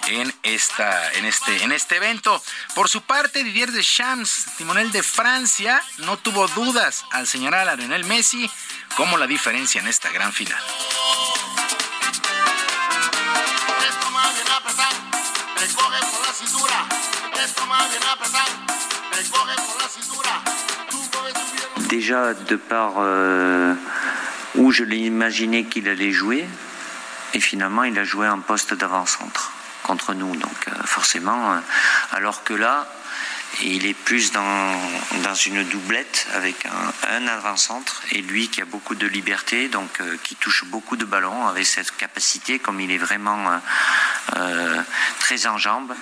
[0.08, 2.42] en esta, en este, en este evento.
[2.74, 8.06] Por su parte, Didier Deschamps, timonel de Francia, no tuvo dudas al señalar a Lionel
[8.06, 8.50] Messi
[8.96, 10.62] como la diferencia en esta gran final.
[21.88, 23.76] Déjà, de par euh,
[24.58, 26.48] où je l'ai imaginé qu'il allait jouer,
[27.34, 29.52] et finalement, il a joué un poste d'avant-centre
[29.84, 30.36] contre nous.
[30.36, 31.60] Donc, euh, forcément, euh,
[32.12, 32.88] alors que là,
[33.62, 34.74] il est plus dans,
[35.24, 36.66] dans une doublette avec
[37.10, 41.06] un, avant-centre et lui qui a beaucoup de liberté, donc euh, qui touche beaucoup de
[41.06, 43.62] ballons avec cette capacité, comme il est vraiment
[45.20, 45.94] très en jambes,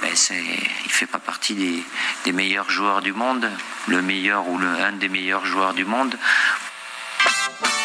[0.00, 1.82] ben il fait pas partie des,
[2.24, 3.50] des meilleurs joueurs du monde,
[3.88, 6.16] le meilleur ou le, un des meilleurs joueurs du monde.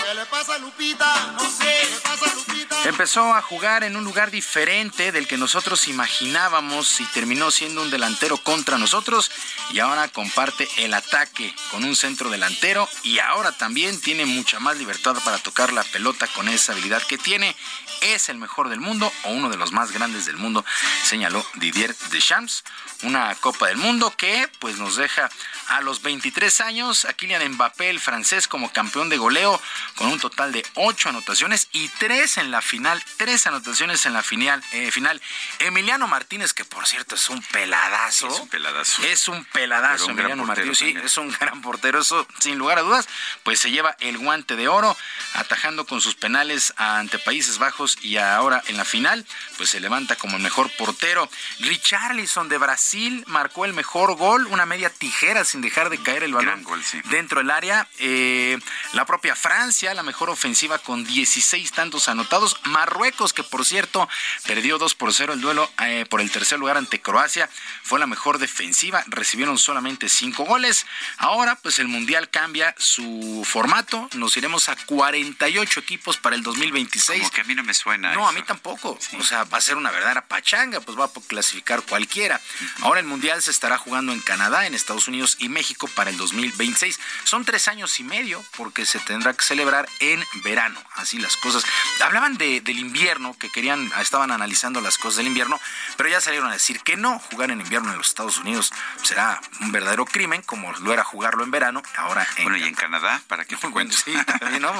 [0.07, 1.33] ¿Qué le pasa a Lupita?
[1.33, 2.83] No sé, ¿qué le pasa a Lupita?
[2.85, 7.89] Empezó a jugar en un lugar diferente del que nosotros imaginábamos y terminó siendo un
[7.89, 9.29] delantero contra nosotros
[9.71, 14.77] y ahora comparte el ataque con un centro delantero y ahora también tiene mucha más
[14.77, 17.53] libertad para tocar la pelota con esa habilidad que tiene.
[18.01, 20.63] Es el mejor del mundo o uno de los más grandes del mundo,
[21.03, 22.63] señaló Didier Deschamps.
[23.03, 25.29] Una Copa del Mundo que pues nos deja
[25.67, 29.61] a los 23 años a Kylian Mbappé, el francés, como campeón de goleo,
[29.95, 34.23] con un total de 8 anotaciones y 3 en la final, 3 anotaciones en la
[34.23, 34.63] final.
[34.71, 35.21] Eh, final.
[35.59, 38.27] Emiliano Martínez, que por cierto es un peladazo.
[38.27, 39.03] Es un peladazo.
[39.03, 40.77] Es un peladazo, Emiliano Martínez.
[40.77, 43.07] Sí, es un gran portero, eso sin lugar a dudas,
[43.43, 44.97] pues se lleva el guante de oro,
[45.33, 49.25] atajando con sus penales ante Países Bajos y ahora en la final,
[49.57, 51.29] pues se levanta como el mejor portero.
[51.59, 56.33] Richarlison de Brasil marcó el mejor gol, una media tijera sin dejar de caer el
[56.33, 56.65] balón
[57.09, 57.87] dentro del área.
[57.99, 58.57] Eh,
[58.93, 62.59] la propia Francia, la mejor ofensiva con 16 tantos anotados.
[62.63, 64.07] Marruecos, que por cierto
[64.45, 67.49] perdió 2 por 0 el duelo eh, por el tercer lugar ante Croacia,
[67.83, 70.85] fue la mejor defensiva, recibieron solamente 5 goles.
[71.17, 77.19] Ahora, pues el Mundial cambia su formato, nos iremos a 48 equipos para el 2026.
[77.19, 78.13] Como que a mí no me suena.
[78.13, 78.97] No, a mí tampoco.
[79.17, 82.41] O sea, va a ser una verdadera pachanga, pues va a clasificar cualquiera.
[82.81, 86.17] Ahora el Mundial se estará jugando en Canadá, en Estados Unidos y México para el
[86.17, 86.99] 2026.
[87.23, 90.79] Son tres años y medio porque se tendrá que celebrar en verano.
[90.95, 91.63] Así las cosas.
[92.01, 95.59] Hablaban de, del invierno, que querían, estaban analizando las cosas del invierno,
[95.95, 98.71] pero ya salieron a decir que no, jugar en invierno en los Estados Unidos
[99.03, 101.81] será un verdadero crimen, como lo era jugarlo en verano.
[101.97, 104.03] Ahora en bueno, y en Canadá, para que te cuentes.
[104.05, 104.13] Sí,
[104.59, 104.73] ¿no?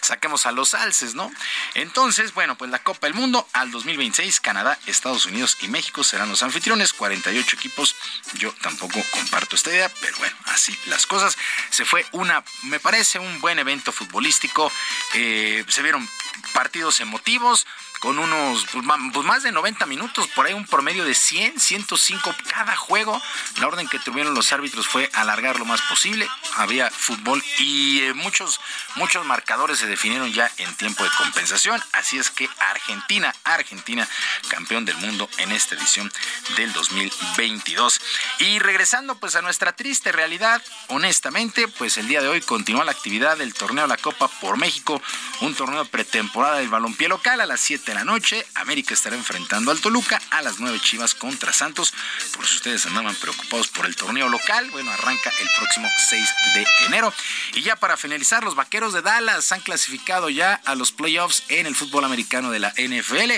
[0.00, 1.30] saquemos a los alces, ¿no?
[1.74, 6.28] Entonces, bueno, pues la Copa del Mundo al 2026, Canadá, Estados Unidos y México serán
[6.28, 7.96] los anfitriones, 48 equipos.
[8.34, 11.36] Yo tampoco comparto esta idea, pero bueno, así las cosas.
[11.70, 14.70] Se fue una, me parece, un buen evento futbolístico.
[15.14, 16.08] Eh, se vieron
[16.52, 17.66] partidos emotivos
[18.00, 22.34] con unos pues, pues, más de 90 minutos, por ahí un promedio de 100, 105
[22.50, 23.20] cada juego.
[23.60, 26.28] La orden que tuvieron los árbitros fue alargar lo más posible.
[26.56, 28.60] Había fútbol y eh, muchos
[28.96, 34.08] muchos marcadores se definieron ya en tiempo de compensación, así es que Argentina, Argentina
[34.48, 36.10] campeón del mundo en esta edición
[36.56, 38.00] del 2022.
[38.38, 42.92] Y regresando pues a nuestra triste realidad, honestamente, pues el día de hoy continúa la
[42.92, 45.00] actividad del torneo La Copa por México,
[45.40, 48.46] un torneo pretemporada del balompié local a las 7 de la noche.
[48.54, 51.92] América estará enfrentando al Toluca a las 9 Chivas contra Santos.
[52.36, 56.66] Por si ustedes andaban preocupados por el torneo local, bueno, arranca el próximo 6 de
[56.86, 57.12] enero.
[57.54, 61.66] Y ya para finalizar, los vaqueros de Dallas han clasificado ya a los playoffs en
[61.66, 63.32] el fútbol americano de la NFL,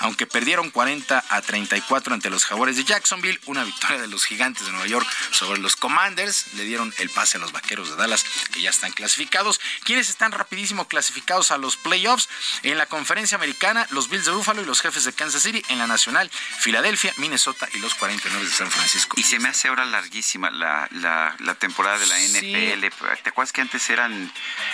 [0.00, 4.66] aunque perdieron 40 a 34 ante los Jaguares de Jacksonville, una victoria de los Gigantes
[4.66, 8.24] de Nueva York sobre los Commanders, le dieron el pase a los vaqueros de Dallas
[8.52, 9.60] que ya están clasificados.
[9.84, 12.28] ¿Quiénes están rapidísimo clasificados a los playoffs?
[12.62, 15.78] En la conferencia americana, los Bills de Buffalo y los jefes de Kansas City en
[15.78, 19.16] la Nacional, Filadelfia, Minnesota y los 49 de San Francisco.
[19.18, 22.86] Y se me hace ahora larguísima la, la, temporada de la NFL.
[23.22, 24.30] ¿Te acuerdas que antes eran,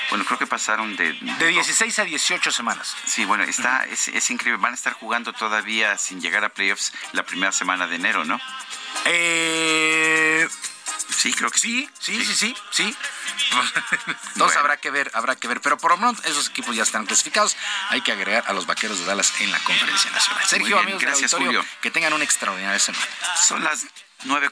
[0.08, 1.12] bueno, creo que pasaron de...
[1.12, 2.96] De 16 a 18 semanas.
[3.04, 4.60] Sí, bueno, está, es, es increíble.
[4.60, 8.40] Van a estar jugando todavía sin llegar a playoffs la primera semana de enero, ¿no?
[9.04, 10.48] Eh...
[11.16, 11.90] Sí, creo que sí.
[11.98, 12.96] Sí, sí, sí, sí.
[14.34, 15.60] Entonces habrá que ver, habrá que ver.
[15.60, 17.56] Pero por lo menos esos equipos ya están clasificados.
[17.90, 20.44] Hay que agregar a los vaqueros de Dallas en la conferencia nacional.
[20.46, 21.64] Sergio, amigos gracias, Julio.
[21.82, 23.06] que tengan una extraordinaria semana.
[23.46, 23.86] Son las
[24.24, 24.48] 9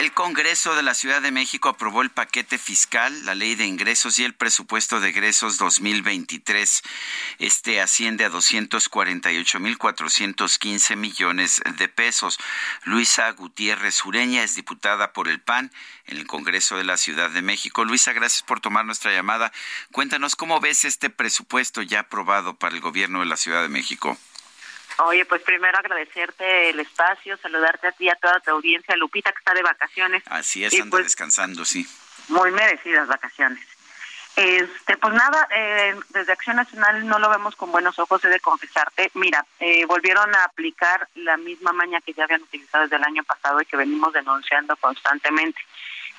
[0.00, 4.18] El Congreso de la Ciudad de México aprobó el paquete fiscal, la ley de ingresos
[4.18, 6.82] y el presupuesto de egresos 2023.
[7.38, 12.38] Este asciende a 248.415 millones de pesos.
[12.84, 15.70] Luisa Gutiérrez Ureña es diputada por el PAN
[16.06, 17.84] en el Congreso de la Ciudad de México.
[17.84, 19.52] Luisa, gracias por tomar nuestra llamada.
[19.92, 24.16] Cuéntanos cómo ves este presupuesto ya aprobado para el gobierno de la Ciudad de México.
[25.04, 29.32] Oye, pues primero agradecerte el espacio, saludarte a ti y a toda tu audiencia, Lupita,
[29.32, 30.22] que está de vacaciones.
[30.26, 31.86] Así es, anda pues, descansando, sí.
[32.28, 33.64] Muy merecidas vacaciones.
[34.36, 38.40] Este, pues nada, eh, desde Acción Nacional no lo vemos con buenos ojos, he de
[38.40, 39.10] confesarte.
[39.14, 43.24] Mira, eh, volvieron a aplicar la misma maña que ya habían utilizado desde el año
[43.24, 45.60] pasado y que venimos denunciando constantemente.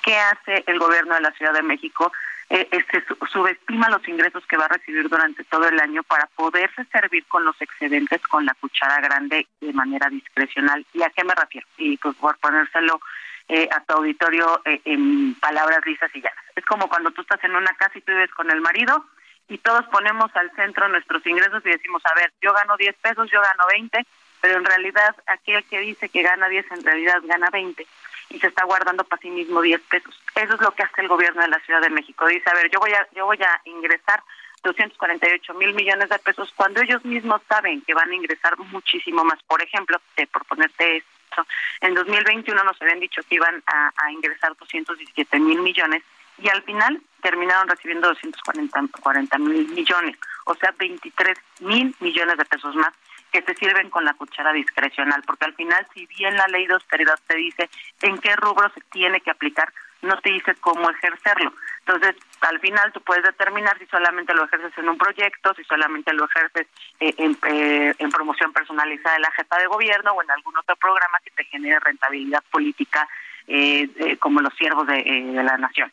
[0.02, 2.12] ¿Qué hace el gobierno de la Ciudad de México?
[2.54, 3.02] Eh, se
[3.32, 7.46] subestima los ingresos que va a recibir durante todo el año para poderse servir con
[7.46, 10.84] los excedentes con la cuchara grande de manera discrecional.
[10.92, 11.66] ¿Y a qué me refiero?
[11.78, 13.00] Y pues por ponérselo
[13.48, 16.44] eh, a tu auditorio eh, en palabras lisas y llanas.
[16.54, 19.02] Es como cuando tú estás en una casa y tú vives con el marido
[19.48, 23.30] y todos ponemos al centro nuestros ingresos y decimos, a ver, yo gano 10 pesos,
[23.30, 24.06] yo gano 20,
[24.42, 27.86] pero en realidad aquel que dice que gana 10 en realidad gana 20
[28.32, 30.18] y se está guardando para sí mismo 10 pesos.
[30.34, 32.26] Eso es lo que hace el gobierno de la Ciudad de México.
[32.26, 34.22] Dice, a ver, yo voy a, yo voy a ingresar
[34.62, 39.42] 248 mil millones de pesos cuando ellos mismos saben que van a ingresar muchísimo más.
[39.42, 40.00] Por ejemplo,
[40.32, 41.46] por ponerte esto,
[41.80, 46.02] en 2021 nos habían dicho que iban a, a ingresar 217 mil millones
[46.38, 52.74] y al final terminaron recibiendo 240 mil millones, o sea, 23 mil millones de pesos
[52.74, 52.92] más
[53.32, 56.74] que se sirven con la cuchara discrecional, porque al final, si bien la ley de
[56.74, 57.70] austeridad te dice
[58.02, 59.72] en qué rubro se tiene que aplicar,
[60.02, 61.52] no te dice cómo ejercerlo.
[61.86, 66.12] Entonces, al final tú puedes determinar si solamente lo ejerces en un proyecto, si solamente
[66.12, 66.66] lo ejerces
[67.00, 71.18] eh, en, eh, promoción personalizada de la jefa de gobierno o en algún otro programa
[71.24, 73.08] que te genere rentabilidad política
[73.46, 75.90] eh, como los siervos de, de la nación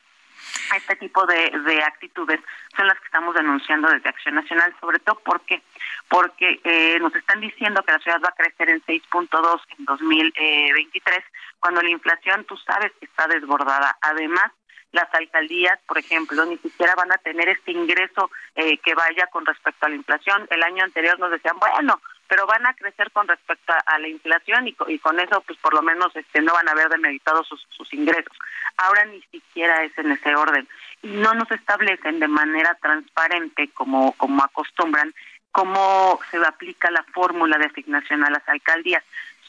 [0.76, 2.40] este tipo de, de, actitudes
[2.76, 5.62] son las que estamos denunciando desde Acción Nacional, sobre todo porque
[6.08, 11.24] porque eh, nos están diciendo que la ciudad va a crecer en 6.2 en 2023,
[11.60, 13.96] cuando la inflación, tú sabes que está desbordada.
[14.02, 14.52] Además,
[14.92, 19.46] las alcaldías, por ejemplo, ni siquiera van a tener este ingreso eh, que vaya con
[19.46, 20.48] respecto a la inflación.
[20.50, 24.68] El año anterior nos decían, bueno, pero van a crecer con respecto a, la inflación
[24.68, 27.92] y, con eso, pues por lo menos este, no van a haber demeritado sus, sus
[27.92, 28.38] ingresos.
[28.78, 30.68] Ahora ni siquiera es en ese orden.
[31.02, 35.14] Y no nos establecen de manera transparente, como, como acostumbran,
[35.52, 39.04] cómo se aplica la fórmula de asignación a las alcaldías.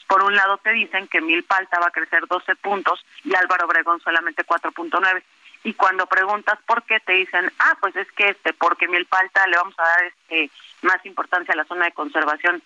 [0.07, 4.01] Por un lado te dicen que Milpalta va a crecer 12 puntos y Álvaro Obregón
[4.01, 5.21] solamente 4.9.
[5.63, 9.57] Y cuando preguntas por qué te dicen, ah, pues es que este, porque Milpalta le
[9.57, 10.51] vamos a dar este
[10.81, 12.63] más importancia a la zona de conservación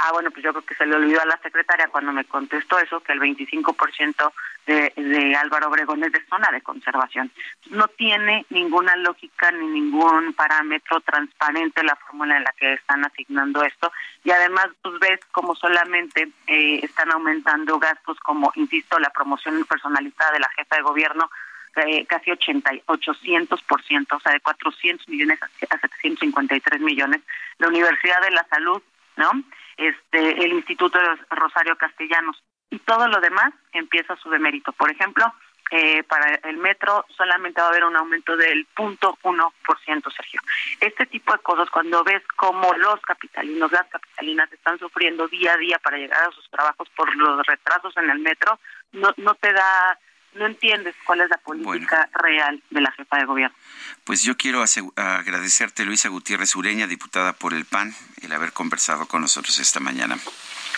[0.00, 2.78] Ah, bueno, pues yo creo que se le olvidó a la secretaria cuando me contestó
[2.78, 4.32] eso, que el 25%
[4.64, 7.32] de, de Álvaro Obregón es de zona de conservación.
[7.70, 13.64] No tiene ninguna lógica ni ningún parámetro transparente la fórmula en la que están asignando
[13.64, 13.90] esto.
[14.22, 20.30] Y además, pues ves como solamente eh, están aumentando gastos como, insisto, la promoción personalizada
[20.30, 21.28] de la jefa de gobierno,
[21.76, 27.20] eh, casi 80, 800%, o sea, de 400 millones a 753 millones.
[27.58, 28.82] La Universidad de la Salud,
[29.16, 29.30] ¿no?
[29.78, 32.42] este, el Instituto de Rosario Castellanos.
[32.70, 34.72] Y todo lo demás empieza su demérito.
[34.72, 35.32] Por ejemplo,
[35.70, 40.10] eh, para el metro solamente va a haber un aumento del punto uno por ciento,
[40.10, 40.40] Sergio.
[40.80, 45.56] Este tipo de cosas, cuando ves cómo los capitalinos, las capitalinas están sufriendo día a
[45.56, 48.58] día para llegar a sus trabajos por los retrasos en el metro,
[48.92, 49.98] no, no te da
[50.34, 53.56] no entiendes cuál es la política real de la jefa de gobierno.
[54.04, 54.64] Pues yo quiero
[54.96, 60.18] agradecerte, Luisa Gutiérrez Ureña, diputada por el PAN, el haber conversado con nosotros esta mañana.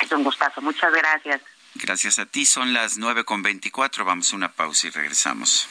[0.01, 1.41] Es un gustazo, muchas gracias.
[1.75, 5.69] Gracias a ti, son las nueve con veinticuatro, vamos a una pausa y regresamos.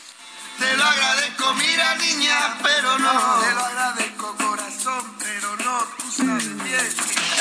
[0.57, 3.39] Te lo agradezco, mira niña, pero no.
[3.39, 5.80] Te lo agradezco, corazón, pero no.
[5.97, 6.88] Tú sabes bien.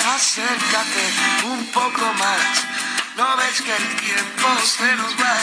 [0.07, 2.88] Acércate un poco más.
[3.19, 5.35] No ves que el tiempo se nos va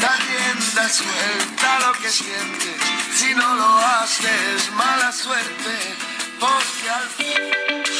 [0.00, 2.80] Da rienda suelta lo que sientes.
[3.14, 5.96] Si no lo haces, mala suerte,
[6.40, 7.99] porque al fin.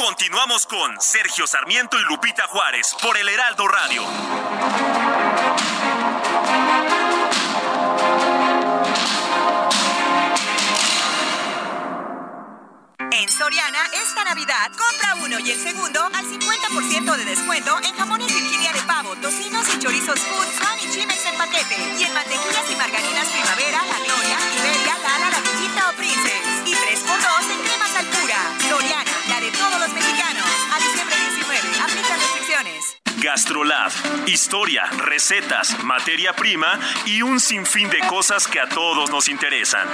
[0.00, 4.02] Continuamos con Sergio Sarmiento y Lupita Juárez por el Heraldo Radio.
[13.12, 18.28] En Soriana, esta Navidad, compra uno y el segundo al 50% de descuento en jamones
[18.28, 21.76] Virginia de pavo, tocinos y chorizos food, pan y chimes en paquete.
[21.98, 26.39] Y en mantequillas y margarinas Primavera, La Gloria, Iberia, Lala, La Villita o Princess.
[33.20, 33.92] Gastrolab,
[34.26, 39.86] historia, recetas, materia prima y un sinfín de cosas que a todos nos interesan.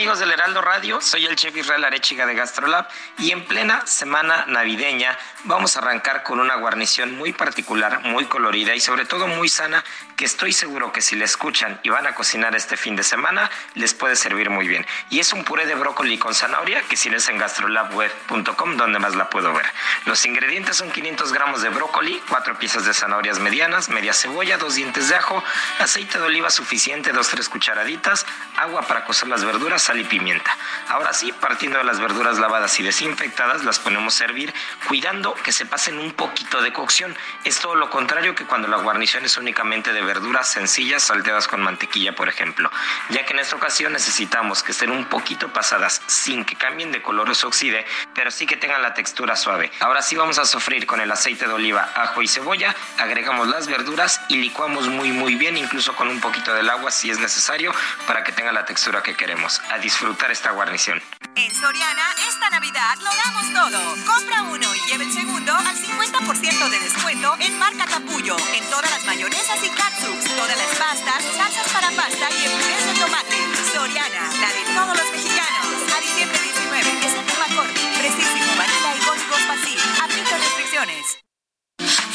[0.00, 2.88] amigos del Heraldo Radio, soy el chef Israel Arechiga de Gastrolab
[3.18, 8.74] y en plena semana navideña vamos a arrancar con una guarnición muy particular, muy colorida
[8.74, 9.84] y sobre todo muy sana
[10.20, 13.50] que estoy seguro que si la escuchan y van a cocinar este fin de semana
[13.72, 14.84] les puede servir muy bien.
[15.08, 19.30] Y es un puré de brócoli con zanahoria que si en gastrolabweb.com donde más la
[19.30, 19.64] puedo ver.
[20.04, 24.74] Los ingredientes son 500 gramos de brócoli, 4 piezas de zanahorias medianas, media cebolla, dos
[24.74, 25.42] dientes de ajo,
[25.78, 28.26] aceite de oliva suficiente, 2-3 cucharaditas,
[28.58, 30.54] agua para cocer las verduras, sal y pimienta.
[30.88, 34.52] Ahora sí, partiendo de las verduras lavadas y desinfectadas, las ponemos a hervir,
[34.86, 37.16] cuidando que se pasen un poquito de cocción.
[37.44, 41.62] Es todo lo contrario que cuando la guarnición es únicamente de verduras sencillas salteadas con
[41.62, 42.68] mantequilla, por ejemplo,
[43.10, 47.00] ya que en esta ocasión necesitamos que estén un poquito pasadas sin que cambien de
[47.00, 49.70] color o se oxide, pero sí que tengan la textura suave.
[49.78, 53.68] Ahora sí vamos a sofreír con el aceite de oliva, ajo y cebolla, agregamos las
[53.68, 57.72] verduras y licuamos muy muy bien, incluso con un poquito del agua si es necesario,
[58.08, 61.00] para que tenga la textura que queremos disfrutar esta guarnición.
[61.40, 63.80] En Soriana, esta Navidad lo damos todo.
[64.04, 68.90] Compra uno y lleve el segundo al 50% de descuento en marca Capullo, en todas
[68.90, 73.38] las mayonesas y catsups, todas las pastas, salsas para pasta y en de tomate.
[73.72, 75.80] Soriana, la de todos los mexicanos.
[75.96, 79.78] A diciembre 19, es el tema corte, precisísimo, vanilla y códigos fácil.
[79.96, 81.24] Aplica restricciones.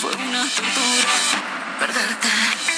[0.01, 1.13] Fue una tortura
[1.79, 2.74] perderte.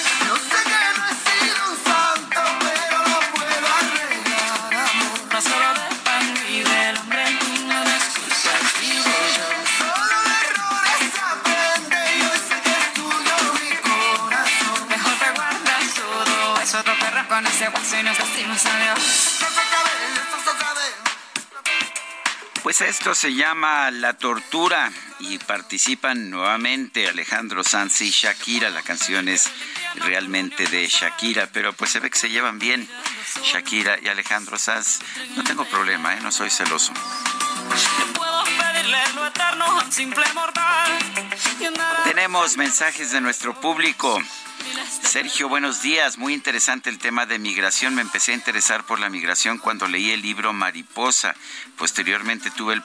[22.62, 28.68] Pues esto se llama La Tortura y participan nuevamente Alejandro Sanz y Shakira.
[28.70, 29.50] La canción es
[29.94, 32.88] realmente de Shakira, pero pues se ve que se llevan bien
[33.42, 34.98] Shakira y Alejandro Sanz.
[35.36, 36.20] No tengo problema, ¿eh?
[36.20, 36.92] no soy celoso.
[42.04, 44.20] Tenemos mensajes de nuestro público.
[45.02, 46.18] Sergio, buenos días.
[46.18, 47.94] Muy interesante el tema de migración.
[47.94, 51.34] Me empecé a interesar por la migración cuando leí el libro Mariposa.
[51.76, 52.82] Posteriormente tuve el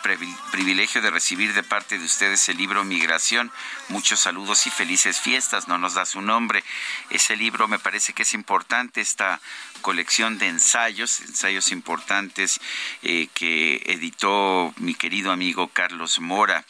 [0.51, 3.51] privilegio de recibir de parte de ustedes el libro Migración.
[3.89, 5.67] Muchos saludos y felices fiestas.
[5.67, 6.63] No nos da su nombre.
[7.09, 9.41] Ese libro me parece que es importante, esta
[9.83, 12.59] colección de ensayos, ensayos importantes
[13.03, 16.65] eh, que editó mi querido amigo Carlos Mora.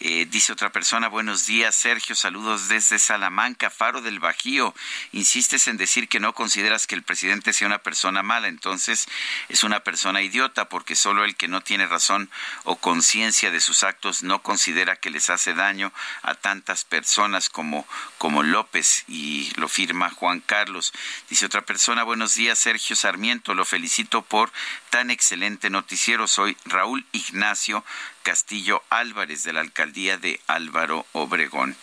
[0.00, 4.74] Eh, dice otra persona, buenos días Sergio, saludos desde Salamanca, Faro del Bajío.
[5.12, 9.06] Insistes en decir que no consideras que el presidente sea una persona mala, entonces
[9.48, 12.28] es una persona idiota porque solo el que no tiene razón
[12.64, 17.86] o conciencia de sus actos no considera que les hace daño a tantas personas como,
[18.18, 20.92] como López y lo firma Juan Carlos.
[21.30, 24.52] Dice otra persona, buenos días Sergio Sarmiento, lo felicito por
[24.90, 26.26] tan excelente noticiero.
[26.26, 27.84] Soy Raúl Ignacio
[28.22, 31.76] Castillo Álvarez de la alcaldía de Álvaro Obregón.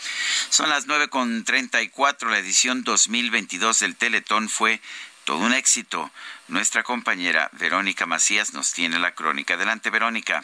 [0.50, 2.30] Son las nueve con treinta y cuatro.
[2.30, 4.82] La edición 2022 del Teletón fue
[5.24, 6.12] todo un éxito.
[6.50, 9.54] Nuestra compañera Verónica Macías nos tiene la crónica.
[9.54, 10.44] Adelante, Verónica.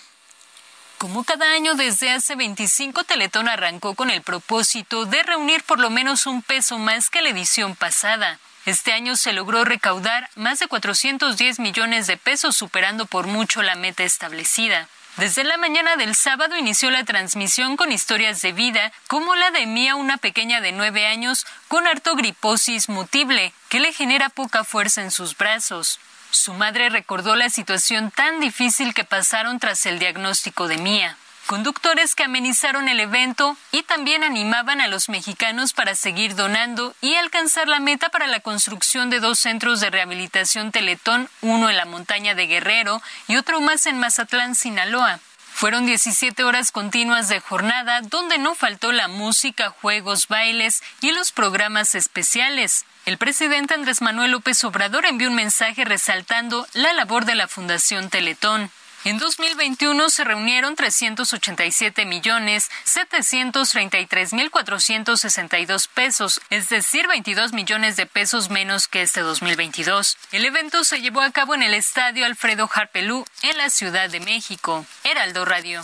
[0.99, 5.89] Como cada año desde hace 25, Teletón arrancó con el propósito de reunir por lo
[5.89, 8.37] menos un peso más que la edición pasada.
[8.69, 13.73] Este año se logró recaudar más de 410 millones de pesos, superando por mucho la
[13.73, 14.87] meta establecida.
[15.17, 19.65] Desde la mañana del sábado inició la transmisión con historias de vida, como la de
[19.65, 25.09] Mía, una pequeña de nueve años con artogriposis mutible, que le genera poca fuerza en
[25.09, 25.99] sus brazos.
[26.29, 31.17] Su madre recordó la situación tan difícil que pasaron tras el diagnóstico de Mía.
[31.49, 37.15] Conductores que amenizaron el evento y también animaban a los mexicanos para seguir donando y
[37.15, 41.85] alcanzar la meta para la construcción de dos centros de rehabilitación Teletón, uno en la
[41.85, 45.21] montaña de Guerrero y otro más en Mazatlán, Sinaloa.
[45.51, 51.31] Fueron 17 horas continuas de jornada donde no faltó la música, juegos, bailes y los
[51.31, 52.85] programas especiales.
[53.07, 58.11] El presidente Andrés Manuel López Obrador envió un mensaje resaltando la labor de la Fundación
[58.11, 58.69] Teletón.
[59.05, 68.05] En 2021 se reunieron 387 millones 733 mil 462 pesos, es decir, 22 millones de
[68.05, 70.17] pesos menos que este 2022.
[70.31, 74.19] El evento se llevó a cabo en el Estadio Alfredo Harpelú en la Ciudad de
[74.19, 74.85] México.
[75.03, 75.83] Heraldo Radio.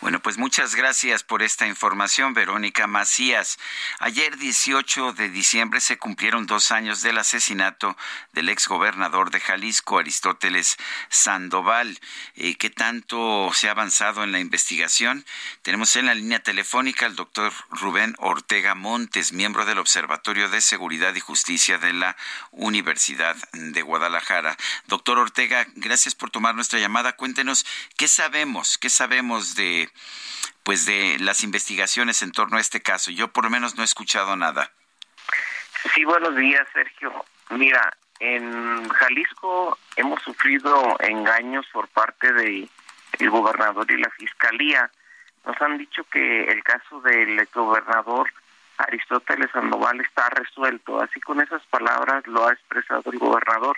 [0.00, 3.58] Bueno, pues muchas gracias por esta información, Verónica Macías.
[3.98, 7.96] Ayer, 18 de diciembre, se cumplieron dos años del asesinato
[8.32, 10.76] del exgobernador de Jalisco, Aristóteles
[11.08, 11.98] Sandoval.
[12.34, 15.24] Eh, ¿Qué tanto se ha avanzado en la investigación?
[15.62, 21.14] Tenemos en la línea telefónica al doctor Rubén Ortega Montes, miembro del Observatorio de Seguridad
[21.14, 22.16] y Justicia de la
[22.52, 24.56] Universidad de Guadalajara.
[24.86, 27.16] Doctor Ortega, gracias por tomar nuestra llamada.
[27.16, 27.66] Cuéntenos
[27.96, 29.90] qué sabemos, qué sabemos de
[30.62, 33.10] pues de las investigaciones en torno a este caso.
[33.10, 34.72] Yo por lo menos no he escuchado nada.
[35.94, 37.24] Sí, buenos días, Sergio.
[37.50, 42.68] Mira, en Jalisco hemos sufrido engaños por parte de
[43.18, 44.90] el gobernador y la fiscalía.
[45.44, 48.28] Nos han dicho que el caso del exgobernador
[48.78, 51.00] Aristóteles Sandoval está resuelto.
[51.00, 53.76] Así con esas palabras lo ha expresado el gobernador.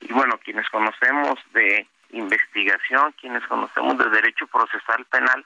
[0.00, 5.44] Y bueno, quienes conocemos de investigación, quienes conocemos de derecho procesal penal,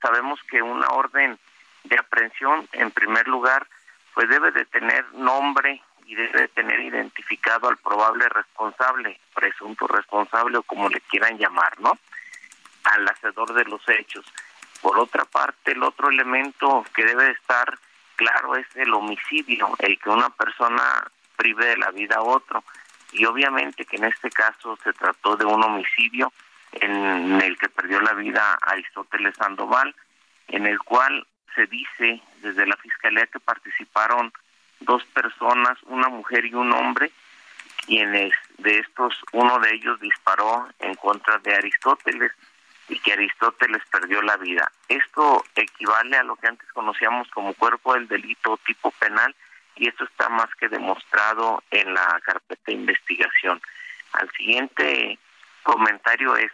[0.00, 1.38] sabemos que una orden
[1.84, 3.66] de aprehensión, en primer lugar,
[4.14, 10.58] pues debe de tener nombre y debe de tener identificado al probable responsable, presunto responsable
[10.58, 11.98] o como le quieran llamar, ¿no?
[12.84, 14.24] Al hacedor de los hechos.
[14.82, 17.78] Por otra parte, el otro elemento que debe de estar
[18.16, 22.62] claro es el homicidio, el que una persona prive de la vida a otro.
[23.14, 26.32] Y obviamente que en este caso se trató de un homicidio
[26.72, 29.94] en el que perdió la vida Aristóteles Sandoval,
[30.48, 34.32] en el cual se dice desde la Fiscalía que participaron
[34.80, 37.12] dos personas, una mujer y un hombre,
[37.86, 42.32] quienes de estos, uno de ellos disparó en contra de Aristóteles
[42.88, 44.70] y que Aristóteles perdió la vida.
[44.88, 49.34] Esto equivale a lo que antes conocíamos como cuerpo del delito tipo penal
[49.76, 53.60] y esto está más que demostrado en la carpeta de investigación.
[54.12, 55.18] Al siguiente
[55.62, 56.52] comentario es,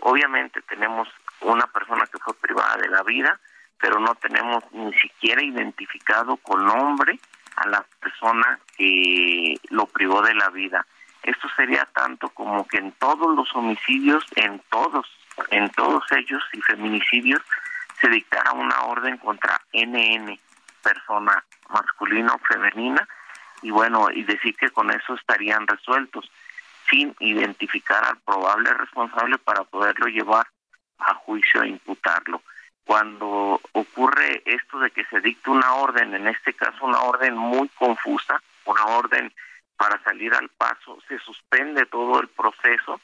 [0.00, 1.08] obviamente tenemos
[1.40, 3.38] una persona que fue privada de la vida,
[3.78, 7.18] pero no tenemos ni siquiera identificado con nombre
[7.56, 10.86] a la persona que lo privó de la vida.
[11.22, 15.06] Esto sería tanto como que en todos los homicidios, en todos,
[15.50, 17.42] en todos ellos y feminicidios,
[18.00, 20.38] se dictara una orden contra NN,
[20.82, 23.06] persona masculina o femenina,
[23.62, 26.30] y bueno, y decir que con eso estarían resueltos,
[26.88, 30.46] sin identificar al probable responsable para poderlo llevar
[30.98, 32.42] a juicio e imputarlo.
[32.84, 37.68] Cuando ocurre esto de que se dicta una orden, en este caso una orden muy
[37.70, 39.32] confusa, una orden
[39.76, 43.00] para salir al paso, se suspende todo el proceso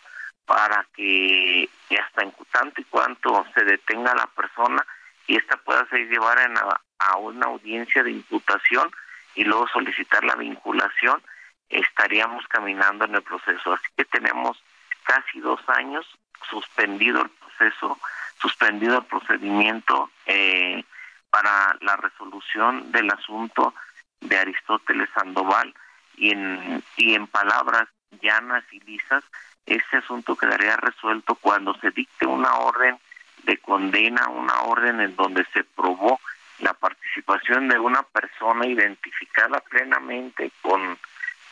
[0.47, 1.69] para que
[2.01, 4.85] hasta en tanto y cuanto se detenga la persona
[5.27, 6.81] y esta pueda ser llevada a,
[7.17, 8.91] una audiencia de imputación
[9.35, 11.23] y luego solicitar la vinculación,
[11.69, 13.73] estaríamos caminando en el proceso.
[13.73, 14.63] Así que tenemos
[15.05, 16.07] casi dos años
[16.51, 17.99] suspendido el proceso
[18.43, 20.85] suspendido el procedimiento eh,
[21.31, 23.73] para la resolución del asunto
[24.21, 25.73] de Aristóteles Sandoval
[26.17, 27.89] y en, y en palabras
[28.21, 29.25] llanas y lisas,
[29.65, 32.99] ese asunto quedaría resuelto cuando se dicte una orden
[33.45, 36.21] de condena, una orden en donde se probó
[36.63, 40.99] la participación de una persona identificada plenamente con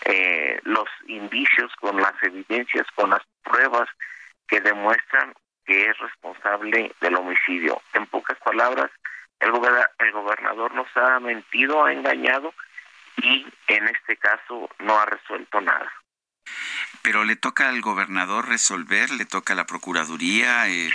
[0.05, 3.89] eh, los indicios, con las evidencias, con las pruebas
[4.47, 5.35] que demuestran
[5.67, 7.83] que es responsable del homicidio.
[7.93, 8.91] En pocas palabras,
[9.41, 9.51] el,
[9.99, 12.55] el gobernador nos ha mentido, ha engañado
[13.17, 15.93] y en este caso no ha resuelto nada.
[17.03, 20.69] Pero le toca al gobernador resolver, le toca a la Procuraduría.
[20.69, 20.91] Eh,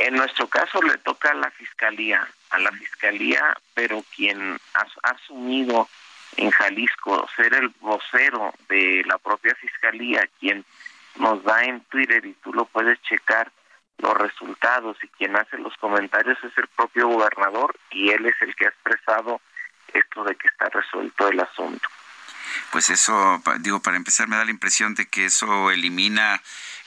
[0.00, 5.88] en nuestro caso le toca a la Fiscalía, a la Fiscalía, pero quien ha, asumido
[6.36, 10.64] en Jalisco ser el vocero de la propia Fiscalía, quien
[11.16, 13.50] nos da en Twitter y tú lo puedes checar,
[13.98, 18.54] los resultados y quien hace los comentarios es el propio gobernador y él es el
[18.54, 19.40] que ha expresado
[19.92, 21.88] esto de que está resuelto el asunto.
[22.72, 26.42] Pues eso, digo, para empezar me da la impresión de que eso elimina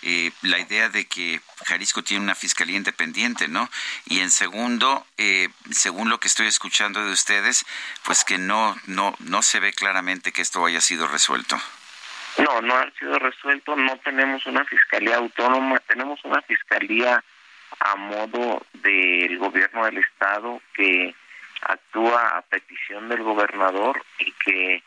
[0.06, 3.69] eh, la idea de que Jalisco tiene una fiscalía independiente, ¿no?
[4.06, 7.65] Y en segundo, eh, según lo que estoy escuchando de ustedes,
[8.03, 11.57] pues que no, no, no se ve claramente que esto haya sido resuelto.
[12.38, 17.23] No, no ha sido resuelto, no tenemos una fiscalía autónoma, tenemos una fiscalía
[17.80, 21.15] a modo del gobierno del estado que
[21.61, 24.84] actúa a petición del gobernador y que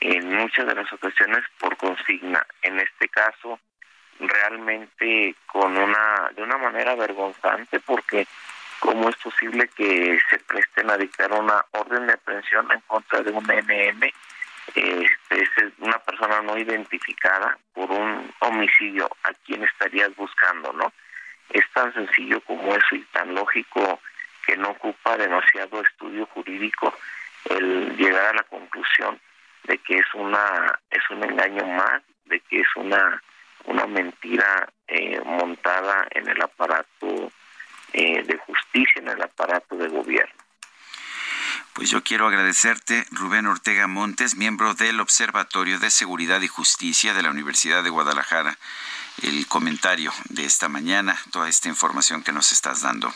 [0.00, 2.46] en muchas de las ocasiones por consigna.
[2.62, 3.58] En este caso,
[4.18, 8.26] realmente con una de una manera vergonzante porque
[8.80, 13.30] cómo es posible que se presten a dictar una orden de aprehensión en contra de
[13.30, 14.10] un NM
[14.74, 20.92] este, es una persona no identificada por un homicidio, ¿a quién estarías buscando, no?
[21.50, 24.00] Es tan sencillo como eso y tan lógico
[24.44, 26.92] que no ocupa demasiado estudio jurídico
[27.50, 29.20] el llegar a la conclusión
[29.66, 33.22] de que es una es un engaño más, de que es una
[33.64, 37.32] una mentira eh, montada en el aparato
[37.92, 40.34] eh, de justicia, en el aparato de gobierno.
[41.72, 47.22] Pues yo quiero agradecerte, Rubén Ortega Montes, miembro del Observatorio de Seguridad y Justicia de
[47.22, 48.56] la Universidad de Guadalajara,
[49.22, 53.12] el comentario de esta mañana, toda esta información que nos estás dando.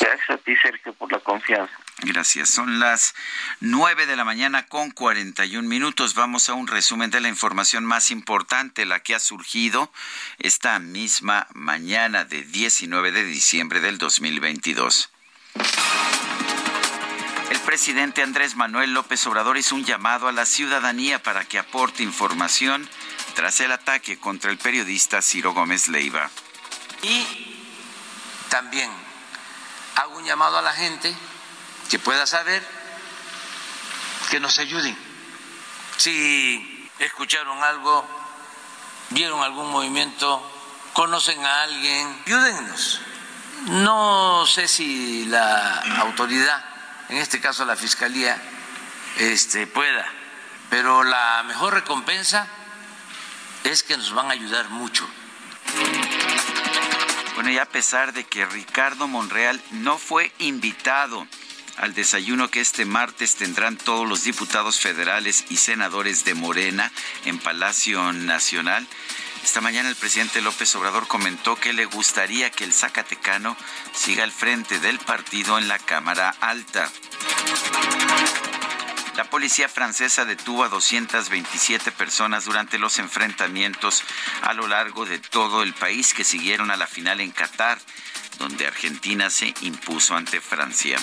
[0.00, 1.74] Gracias a ti, Sergio, por la confianza.
[2.02, 2.50] Gracias.
[2.50, 3.14] Son las
[3.60, 6.14] nueve de la mañana con 41 minutos.
[6.14, 9.92] Vamos a un resumen de la información más importante, la que ha surgido
[10.38, 15.10] esta misma mañana de 19 de diciembre del 2022
[17.68, 22.88] presidente Andrés Manuel López Obrador hizo un llamado a la ciudadanía para que aporte información
[23.34, 26.30] tras el ataque contra el periodista Ciro Gómez Leiva.
[27.02, 27.26] Y
[28.48, 28.90] también
[29.96, 31.14] hago un llamado a la gente
[31.88, 32.62] que pueda saber
[34.30, 34.96] que nos ayuden.
[35.96, 38.06] Si escucharon algo,
[39.10, 40.42] vieron algún movimiento,
[40.92, 43.00] conocen a alguien, ayúdennos.
[43.66, 48.40] No sé si la autoridad en este caso la Fiscalía,
[49.18, 50.06] este, pueda.
[50.70, 52.46] Pero la mejor recompensa
[53.64, 55.08] es que nos van a ayudar mucho.
[57.34, 61.26] Bueno, y a pesar de que Ricardo Monreal no fue invitado
[61.78, 66.92] al desayuno que este martes tendrán todos los diputados federales y senadores de Morena
[67.24, 68.86] en Palacio Nacional,
[69.44, 73.56] esta mañana el presidente López Obrador comentó que le gustaría que el Zacatecano
[73.94, 76.90] siga al frente del partido en la Cámara Alta.
[79.16, 84.04] La policía francesa detuvo a 227 personas durante los enfrentamientos
[84.42, 87.78] a lo largo de todo el país que siguieron a la final en Qatar,
[88.38, 90.98] donde Argentina se impuso ante Francia.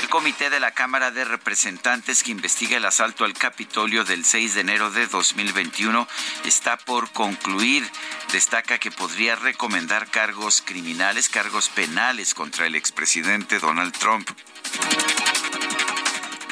[0.00, 4.54] El comité de la Cámara de Representantes que investiga el asalto al Capitolio del 6
[4.54, 6.06] de enero de 2021
[6.44, 7.88] está por concluir.
[8.32, 14.30] Destaca que podría recomendar cargos criminales, cargos penales contra el expresidente Donald Trump.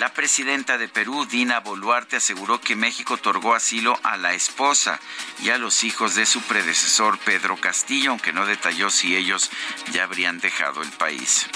[0.01, 4.99] La presidenta de Perú, Dina Boluarte, aseguró que México otorgó asilo a la esposa
[5.43, 9.51] y a los hijos de su predecesor Pedro Castillo, aunque no detalló si ellos
[9.93, 11.47] ya habrían dejado el país.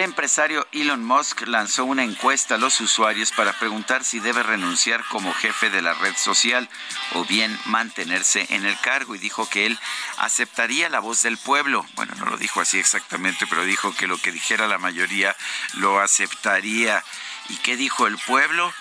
[0.00, 5.04] El empresario Elon Musk lanzó una encuesta a los usuarios para preguntar si debe renunciar
[5.10, 6.70] como jefe de la red social
[7.12, 9.78] o bien mantenerse en el cargo y dijo que él
[10.16, 11.84] aceptaría la voz del pueblo.
[11.96, 15.36] Bueno, no lo dijo así exactamente, pero dijo que lo que dijera la mayoría
[15.74, 17.04] lo aceptaría.
[17.50, 18.72] ¿Y qué dijo el pueblo?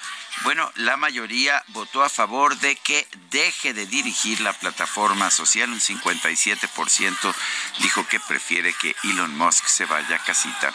[0.44, 5.70] Bueno, la mayoría votó a favor de que deje de dirigir la plataforma social.
[5.70, 7.36] Un 57%
[7.80, 10.72] dijo que prefiere que Elon Musk se vaya a casita.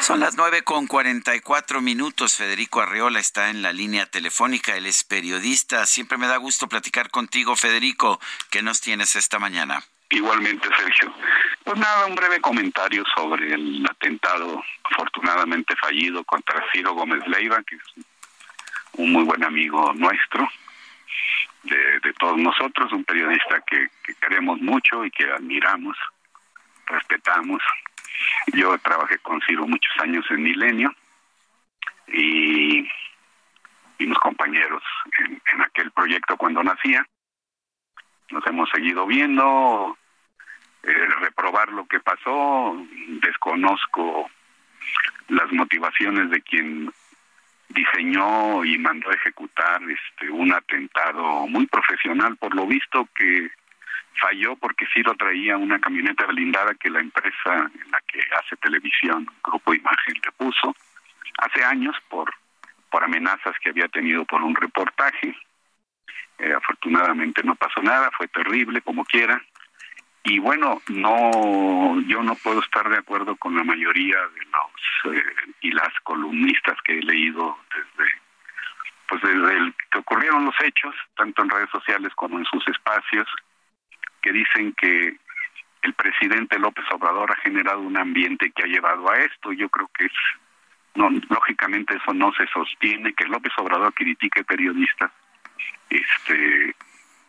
[0.00, 2.34] Son las nueve con cuarenta y cuatro minutos.
[2.34, 4.76] Federico Arreola está en la línea telefónica.
[4.76, 5.86] Él es periodista.
[5.86, 8.20] Siempre me da gusto platicar contigo, Federico.
[8.50, 9.82] ¿Qué nos tienes esta mañana?
[10.12, 11.12] Igualmente, Sergio.
[11.64, 17.76] Pues nada, un breve comentario sobre el atentado afortunadamente fallido contra Ciro Gómez Leiva, que
[17.76, 18.04] es
[18.94, 20.48] un muy buen amigo nuestro,
[21.64, 25.96] de, todos nosotros, un periodista que, que queremos mucho y que admiramos,
[26.86, 27.62] respetamos
[28.54, 30.94] yo trabajé con Ciro muchos años en Milenio
[32.08, 32.88] y
[33.96, 34.82] fuimos compañeros
[35.18, 37.06] en, aquel proyecto cuando nacía.
[38.30, 39.96] Nos hemos seguido viendo,
[40.82, 42.76] eh, reprobar lo que pasó,
[43.20, 44.30] desconozco
[45.28, 46.92] las motivaciones de quien
[47.68, 53.50] diseñó y mandó a ejecutar este un atentado muy profesional por lo visto que
[54.20, 59.26] falló porque Ciro traía una camioneta blindada que la empresa en la que hace televisión,
[59.42, 60.74] Grupo Imagen, le puso
[61.38, 62.32] hace años por,
[62.90, 65.34] por amenazas que había tenido por un reportaje.
[66.38, 69.40] Eh, afortunadamente no pasó nada, fue terrible como quiera.
[70.24, 75.22] Y bueno, no, yo no puedo estar de acuerdo con la mayoría de los eh,
[75.62, 78.10] y las columnistas que he leído desde,
[79.08, 83.26] pues desde el que ocurrieron los hechos, tanto en redes sociales como en sus espacios,
[84.20, 85.16] que dicen que
[85.82, 89.52] el presidente López Obrador ha generado un ambiente que ha llevado a esto.
[89.52, 90.12] Yo creo que es,
[90.94, 95.10] no, lógicamente eso no se sostiene, que López Obrador critique periodistas.
[95.90, 96.76] Este,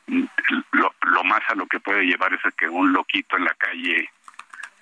[0.07, 4.09] lo, más a lo que puede llevar es a que un loquito en la calle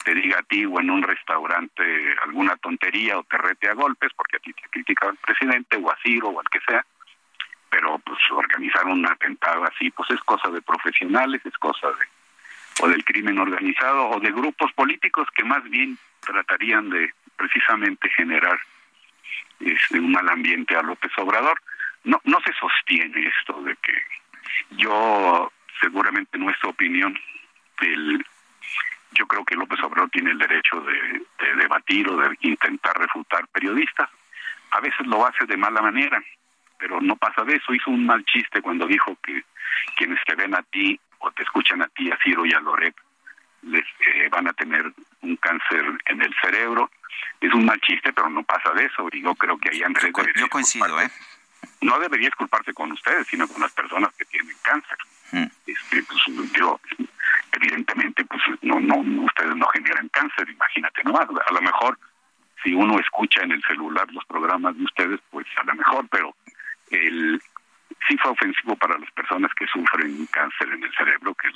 [0.04, 1.84] te diga a ti o en un restaurante
[2.24, 5.78] alguna tontería o te rete a golpes porque a ti te ha criticado el presidente
[5.78, 6.84] o a Ciro o al que sea
[7.70, 12.06] pero pues organizar un atentado así pues es cosa de profesionales, es cosa de
[12.82, 18.60] o del crimen organizado o de grupos políticos que más bien tratarían de precisamente generar
[19.60, 21.62] este, un mal ambiente a López Obrador.
[22.04, 23.94] No no se sostiene esto de que
[24.72, 27.18] yo seguramente nuestra opinión
[27.82, 28.26] el
[29.14, 33.46] yo creo que López Obrador tiene el derecho de, de debatir o de intentar refutar
[33.50, 34.10] periodistas.
[34.72, 36.24] A veces lo hace de mala manera,
[36.78, 37.74] pero no pasa de eso.
[37.74, 39.44] Hizo un mal chiste cuando dijo que
[39.98, 42.96] quienes te ven a ti o te escuchan a ti, a Ciro y a Loret,
[43.64, 46.90] les eh, van a tener un cáncer en el cerebro.
[47.40, 49.08] Es un mal chiste, pero no pasa de eso.
[49.12, 50.12] Y yo creo que ahí Andrés...
[50.36, 51.12] Yo, coincido, ¿eh?
[51.82, 54.98] No debería disculparse con ustedes, sino con las personas que tienen cáncer.
[55.32, 55.48] Hmm.
[55.66, 56.80] Este, pues, yo,
[57.54, 61.28] evidentemente, pues no, no, ustedes no generan cáncer, imagínate nomás.
[61.48, 61.98] A lo mejor,
[62.64, 66.36] si uno escucha en el celular los programas de ustedes, pues a lo mejor, pero
[66.92, 67.42] el
[68.08, 71.50] sí fue ofensivo para las personas que sufren cáncer en el cerebro, que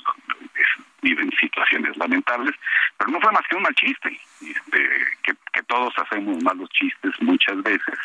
[1.02, 2.54] viven situaciones lamentables,
[2.96, 7.12] pero no fue más que un mal chiste, este, que, que todos hacemos malos chistes
[7.20, 7.98] muchas veces.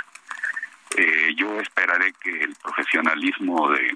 [0.97, 3.95] Eh, yo esperaré que el profesionalismo de,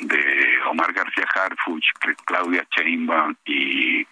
[0.00, 1.84] de Omar García Harfuch,
[2.24, 4.06] Claudia Sheinbaum y,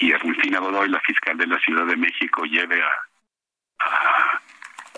[0.00, 2.92] y Ernestina Godoy, la fiscal de la Ciudad de México, lleve a,
[3.80, 4.40] a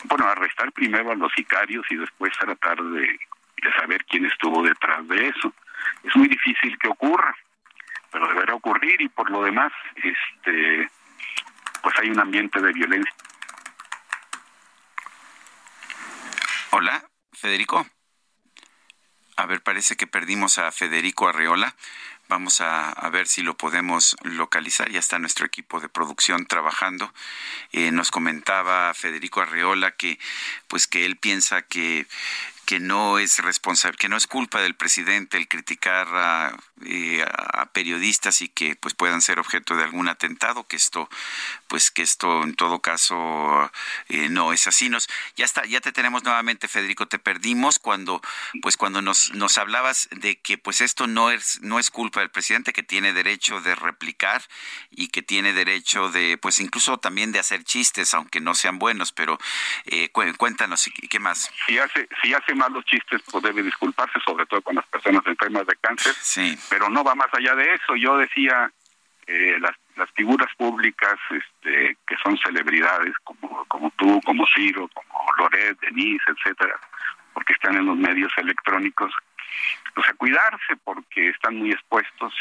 [0.05, 3.19] bueno, arrestar primero a los sicarios y después tratar de
[3.63, 5.53] de saber quién estuvo detrás de eso.
[6.05, 7.35] Es muy difícil que ocurra,
[8.11, 10.89] pero deberá ocurrir y por lo demás, este,
[11.83, 13.13] pues hay un ambiente de violencia.
[16.79, 17.87] Hola, Federico.
[19.37, 21.75] A ver, parece que perdimos a Federico Arreola.
[22.29, 24.91] Vamos a, ver si lo podemos localizar.
[24.91, 27.15] Ya está nuestro equipo de producción trabajando.
[27.73, 30.19] Eh, nos comentaba Federico Arreola que,
[30.69, 32.07] pues, que él piensa que
[32.67, 37.67] que no es responsable, que no es culpa del presidente el criticar a, eh, a,
[37.67, 41.09] periodistas y que pues puedan ser objeto de algún atentado, que esto,
[41.69, 43.71] pues que esto en todo caso
[44.09, 44.89] eh, no es así.
[44.89, 48.21] Nos, ya está, ya te tenemos nuevamente, Federico, te perdimos cuando,
[48.63, 52.31] pues cuando nos, nos hablabas de que pues esto no es, no es culpa del
[52.31, 54.43] presidente, que tiene derecho de replicar
[54.91, 59.13] y que tiene derecho de, pues incluso también de hacer chistes, aunque no sean buenos,
[59.13, 59.39] pero
[59.85, 61.49] eh, cuéntanos, ¿qué más?
[61.69, 65.67] Si hace, si hace malos chistes, pues debe disculparse, sobre todo con las personas enfermas
[65.67, 66.15] de cáncer.
[66.15, 66.59] Sí.
[66.71, 67.97] Pero no va más allá de eso.
[67.97, 68.71] Yo decía,
[69.27, 75.33] eh, las, las figuras públicas este, que son celebridades, como, como tú, como Ciro, como
[75.39, 76.79] Loret, Denise, etcétera,
[77.33, 79.13] porque están en los medios electrónicos,
[79.95, 82.35] pues a cuidarse, porque están muy expuestos.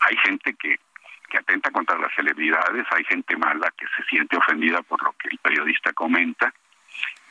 [0.00, 0.78] hay gente que
[1.30, 5.28] que atenta contra las celebridades, hay gente mala que se siente ofendida por lo que
[5.28, 6.52] el periodista comenta,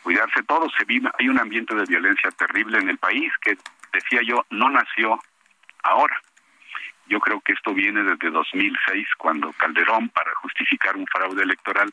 [0.03, 0.71] cuidarse todos.
[0.77, 3.57] Se vive, hay un ambiente de violencia terrible en el país que,
[3.93, 5.19] decía yo, no nació
[5.83, 6.19] ahora.
[7.07, 11.91] Yo creo que esto viene desde 2006, cuando Calderón, para justificar un fraude electoral,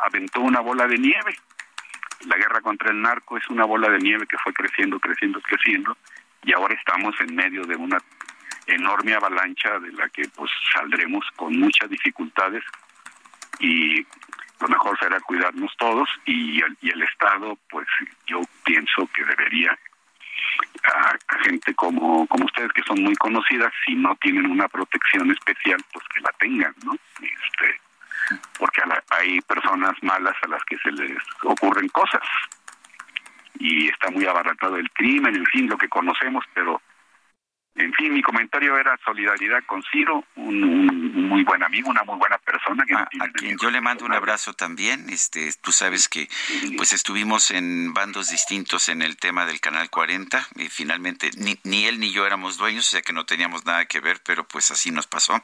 [0.00, 1.36] aventó una bola de nieve.
[2.26, 5.96] La guerra contra el narco es una bola de nieve que fue creciendo, creciendo, creciendo,
[6.42, 7.98] y ahora estamos en medio de una
[8.66, 12.62] enorme avalancha de la que pues saldremos con muchas dificultades
[13.60, 14.06] y
[14.60, 17.86] lo mejor será cuidarnos todos y el, Estado, pues
[18.26, 19.76] yo pienso que debería
[20.84, 25.82] a, gente como, como ustedes que son muy conocidas, si no tienen una protección especial,
[25.92, 26.94] pues que la tengan, ¿no?
[27.20, 27.80] Este,
[28.58, 32.22] porque hay personas malas a las que se les ocurren cosas
[33.58, 36.80] y está muy abaratado el crimen, en fin, lo que conocemos, pero
[37.78, 42.36] en fin, mi comentario era solidaridad con Ciro, un, muy buen amigo, una muy buena
[42.38, 42.84] persona.
[42.96, 45.08] a, quien yo le mando un abrazo también.
[45.10, 46.28] Este, tú sabes que
[46.76, 51.86] pues estuvimos en bandos distintos en el tema del Canal 40 y finalmente ni, ni
[51.86, 54.70] él ni yo éramos dueños, o sea que no teníamos nada que ver, pero pues
[54.70, 55.42] así nos pasó.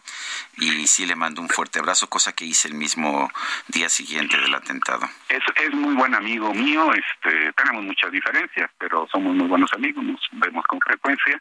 [0.59, 3.31] Y sí le mando un fuerte abrazo, cosa que hice el mismo
[3.69, 5.09] día siguiente del atentado.
[5.29, 10.03] Es, es muy buen amigo mío, este, tenemos muchas diferencias, pero somos muy buenos amigos,
[10.05, 11.41] nos vemos con frecuencia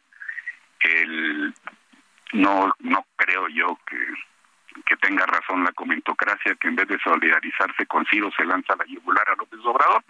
[0.84, 1.54] el,
[2.32, 3.98] no, no creo yo que,
[4.86, 8.84] que tenga razón la comentocracia, que en vez de solidarizarse con Ciro se lanza la
[8.86, 10.02] yugular a López Obrador.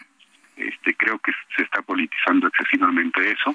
[0.57, 3.55] Este, creo que se está politizando excesivamente eso.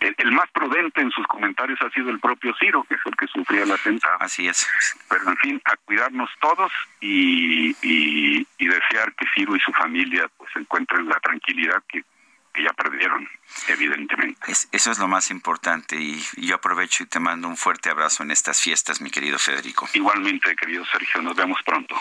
[0.00, 3.26] El, más prudente en sus comentarios ha sido el propio Ciro, que es el que
[3.26, 4.16] sufría la atentado.
[4.20, 4.68] Así es.
[5.08, 10.30] Pero en fin, a cuidarnos todos y, y, y desear que Ciro y su familia
[10.36, 12.04] pues encuentren la tranquilidad que
[12.52, 13.28] que ya perdieron,
[13.68, 14.40] evidentemente.
[14.72, 18.30] eso es lo más importante y yo aprovecho y te mando un fuerte abrazo en
[18.30, 19.88] estas fiestas, mi querido Federico.
[19.92, 21.96] Igualmente, querido Sergio, nos vemos pronto.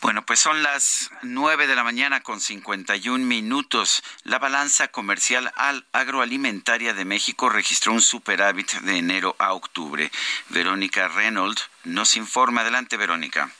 [0.00, 4.02] Bueno, pues son las nueve de la mañana con 51 minutos.
[4.24, 10.10] La balanza comercial al agroalimentaria de México registró un superávit de enero a octubre.
[10.48, 12.62] Verónica Reynolds nos informa.
[12.62, 13.50] Adelante, Verónica.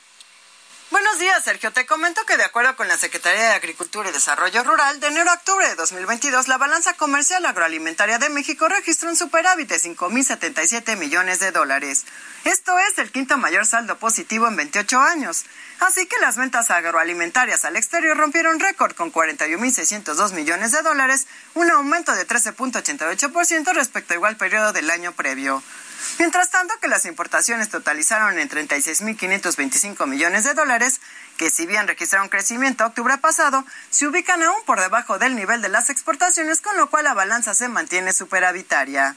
[0.91, 1.71] Buenos días, Sergio.
[1.71, 5.29] Te comento que de acuerdo con la Secretaría de Agricultura y Desarrollo Rural, de enero
[5.29, 10.97] a octubre de 2022, la balanza comercial agroalimentaria de México registró un superávit de 5.077
[10.97, 12.03] millones de dólares.
[12.43, 15.45] Esto es el quinto mayor saldo positivo en 28 años.
[15.79, 21.71] Así que las ventas agroalimentarias al exterior rompieron récord con 41.602 millones de dólares, un
[21.71, 25.63] aumento de 13.88% respecto al igual periodo del año previo.
[26.19, 31.01] Mientras tanto, que las importaciones totalizaron en 36.525 millones de dólares,
[31.37, 35.69] que si bien registraron crecimiento octubre pasado, se ubican aún por debajo del nivel de
[35.69, 39.15] las exportaciones, con lo cual la balanza se mantiene superavitaria.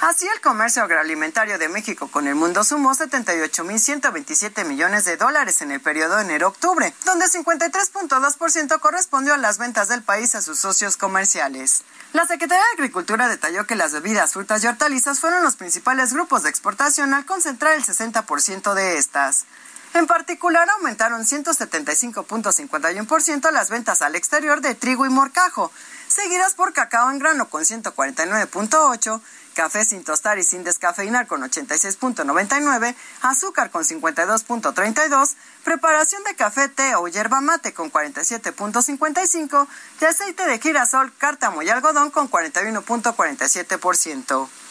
[0.00, 5.70] Así, el comercio agroalimentario de México con el mundo sumó 78.127 millones de dólares en
[5.70, 11.82] el periodo enero-octubre, donde 53.2% correspondió a las ventas del país a sus socios comerciales.
[12.12, 16.42] La Secretaría de Agricultura detalló que las bebidas, frutas y hortalizas fueron los principales grupos
[16.42, 19.46] de exportación al concentrar el 60% de estas.
[19.94, 25.72] En particular, aumentaron 175.51% las ventas al exterior de trigo y morcajo,
[26.06, 29.22] seguidas por cacao en grano con 149.8%,
[29.56, 36.94] café sin tostar y sin descafeinar con 86.99%, azúcar con 52.32%, preparación de café, té
[36.94, 39.66] o yerba mate con 47.55%
[40.00, 44.65] y aceite de girasol, cártamo y algodón con 41.47%.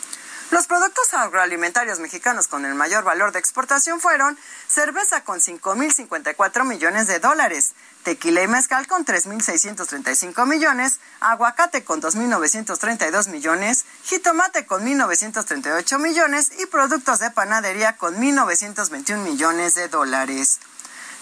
[0.51, 7.07] Los productos agroalimentarios mexicanos con el mayor valor de exportación fueron cerveza con 5.054 millones
[7.07, 15.99] de dólares, tequila y mezcal con 3.635 millones, aguacate con 2.932 millones, jitomate con 1.938
[15.99, 20.59] millones y productos de panadería con 1.921 millones de dólares.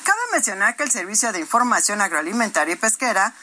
[0.03, 3.33] Cabe mencionar que el Servicio de Información Agroalimentaria y Pesquera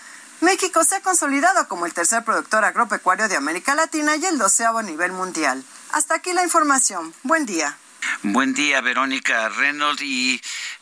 [0.40, 4.78] México se ha consolidado como el tercer productor agropecuario de América Latina y el doceavo
[4.78, 5.62] a nivel mundial.
[5.92, 7.14] Hasta aquí la información.
[7.22, 7.76] Buen día.
[8.22, 10.02] Buen día, Verónica Reynolds.
[10.02, 10.40] Y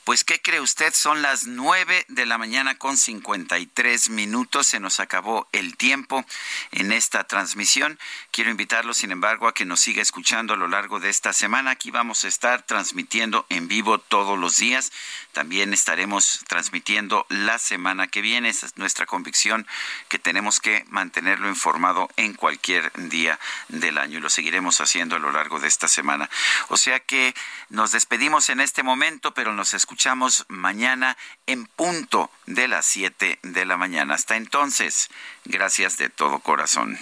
[0.09, 0.95] pues, ¿qué cree usted?
[0.95, 4.67] Son las nueve de la mañana con 53 minutos.
[4.67, 6.25] Se nos acabó el tiempo
[6.73, 7.99] en esta transmisión.
[8.31, 11.73] Quiero invitarlo, sin embargo, a que nos siga escuchando a lo largo de esta semana.
[11.73, 14.93] Aquí vamos a estar transmitiendo en vivo todos los días.
[15.33, 18.49] También estaremos transmitiendo la semana que viene.
[18.49, 19.67] Esa es nuestra convicción
[20.09, 23.39] que tenemos que mantenerlo informado en cualquier día
[23.69, 26.31] del año y lo seguiremos haciendo a lo largo de esta semana.
[26.69, 27.35] O sea que
[27.69, 31.17] nos despedimos en este momento, pero nos escuchamos escuchamos mañana
[31.49, 34.15] en punto de las 7 de la mañana.
[34.15, 35.09] Hasta entonces,
[35.45, 36.97] gracias de todo corazón.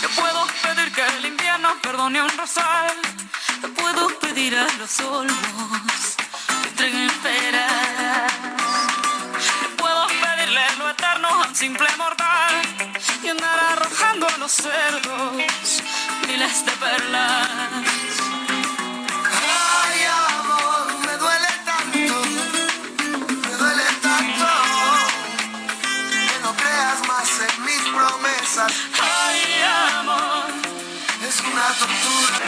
[0.00, 2.92] Te puedo pedir que el invierno perdone un rosal.
[3.60, 6.16] Te puedo pedir a los olmos
[6.48, 7.97] que entreguen peras
[11.58, 12.54] simple mortal
[13.20, 15.32] y andar arrojando a los cerdos
[16.28, 17.48] miles de perlas.
[19.82, 20.00] Ay,
[20.38, 22.14] amor, me duele tanto,
[23.42, 24.46] me duele tanto
[26.30, 28.72] que no creas más en mis promesas.
[29.02, 29.62] Ay,
[29.98, 30.44] amor,
[31.28, 32.47] es una tortura.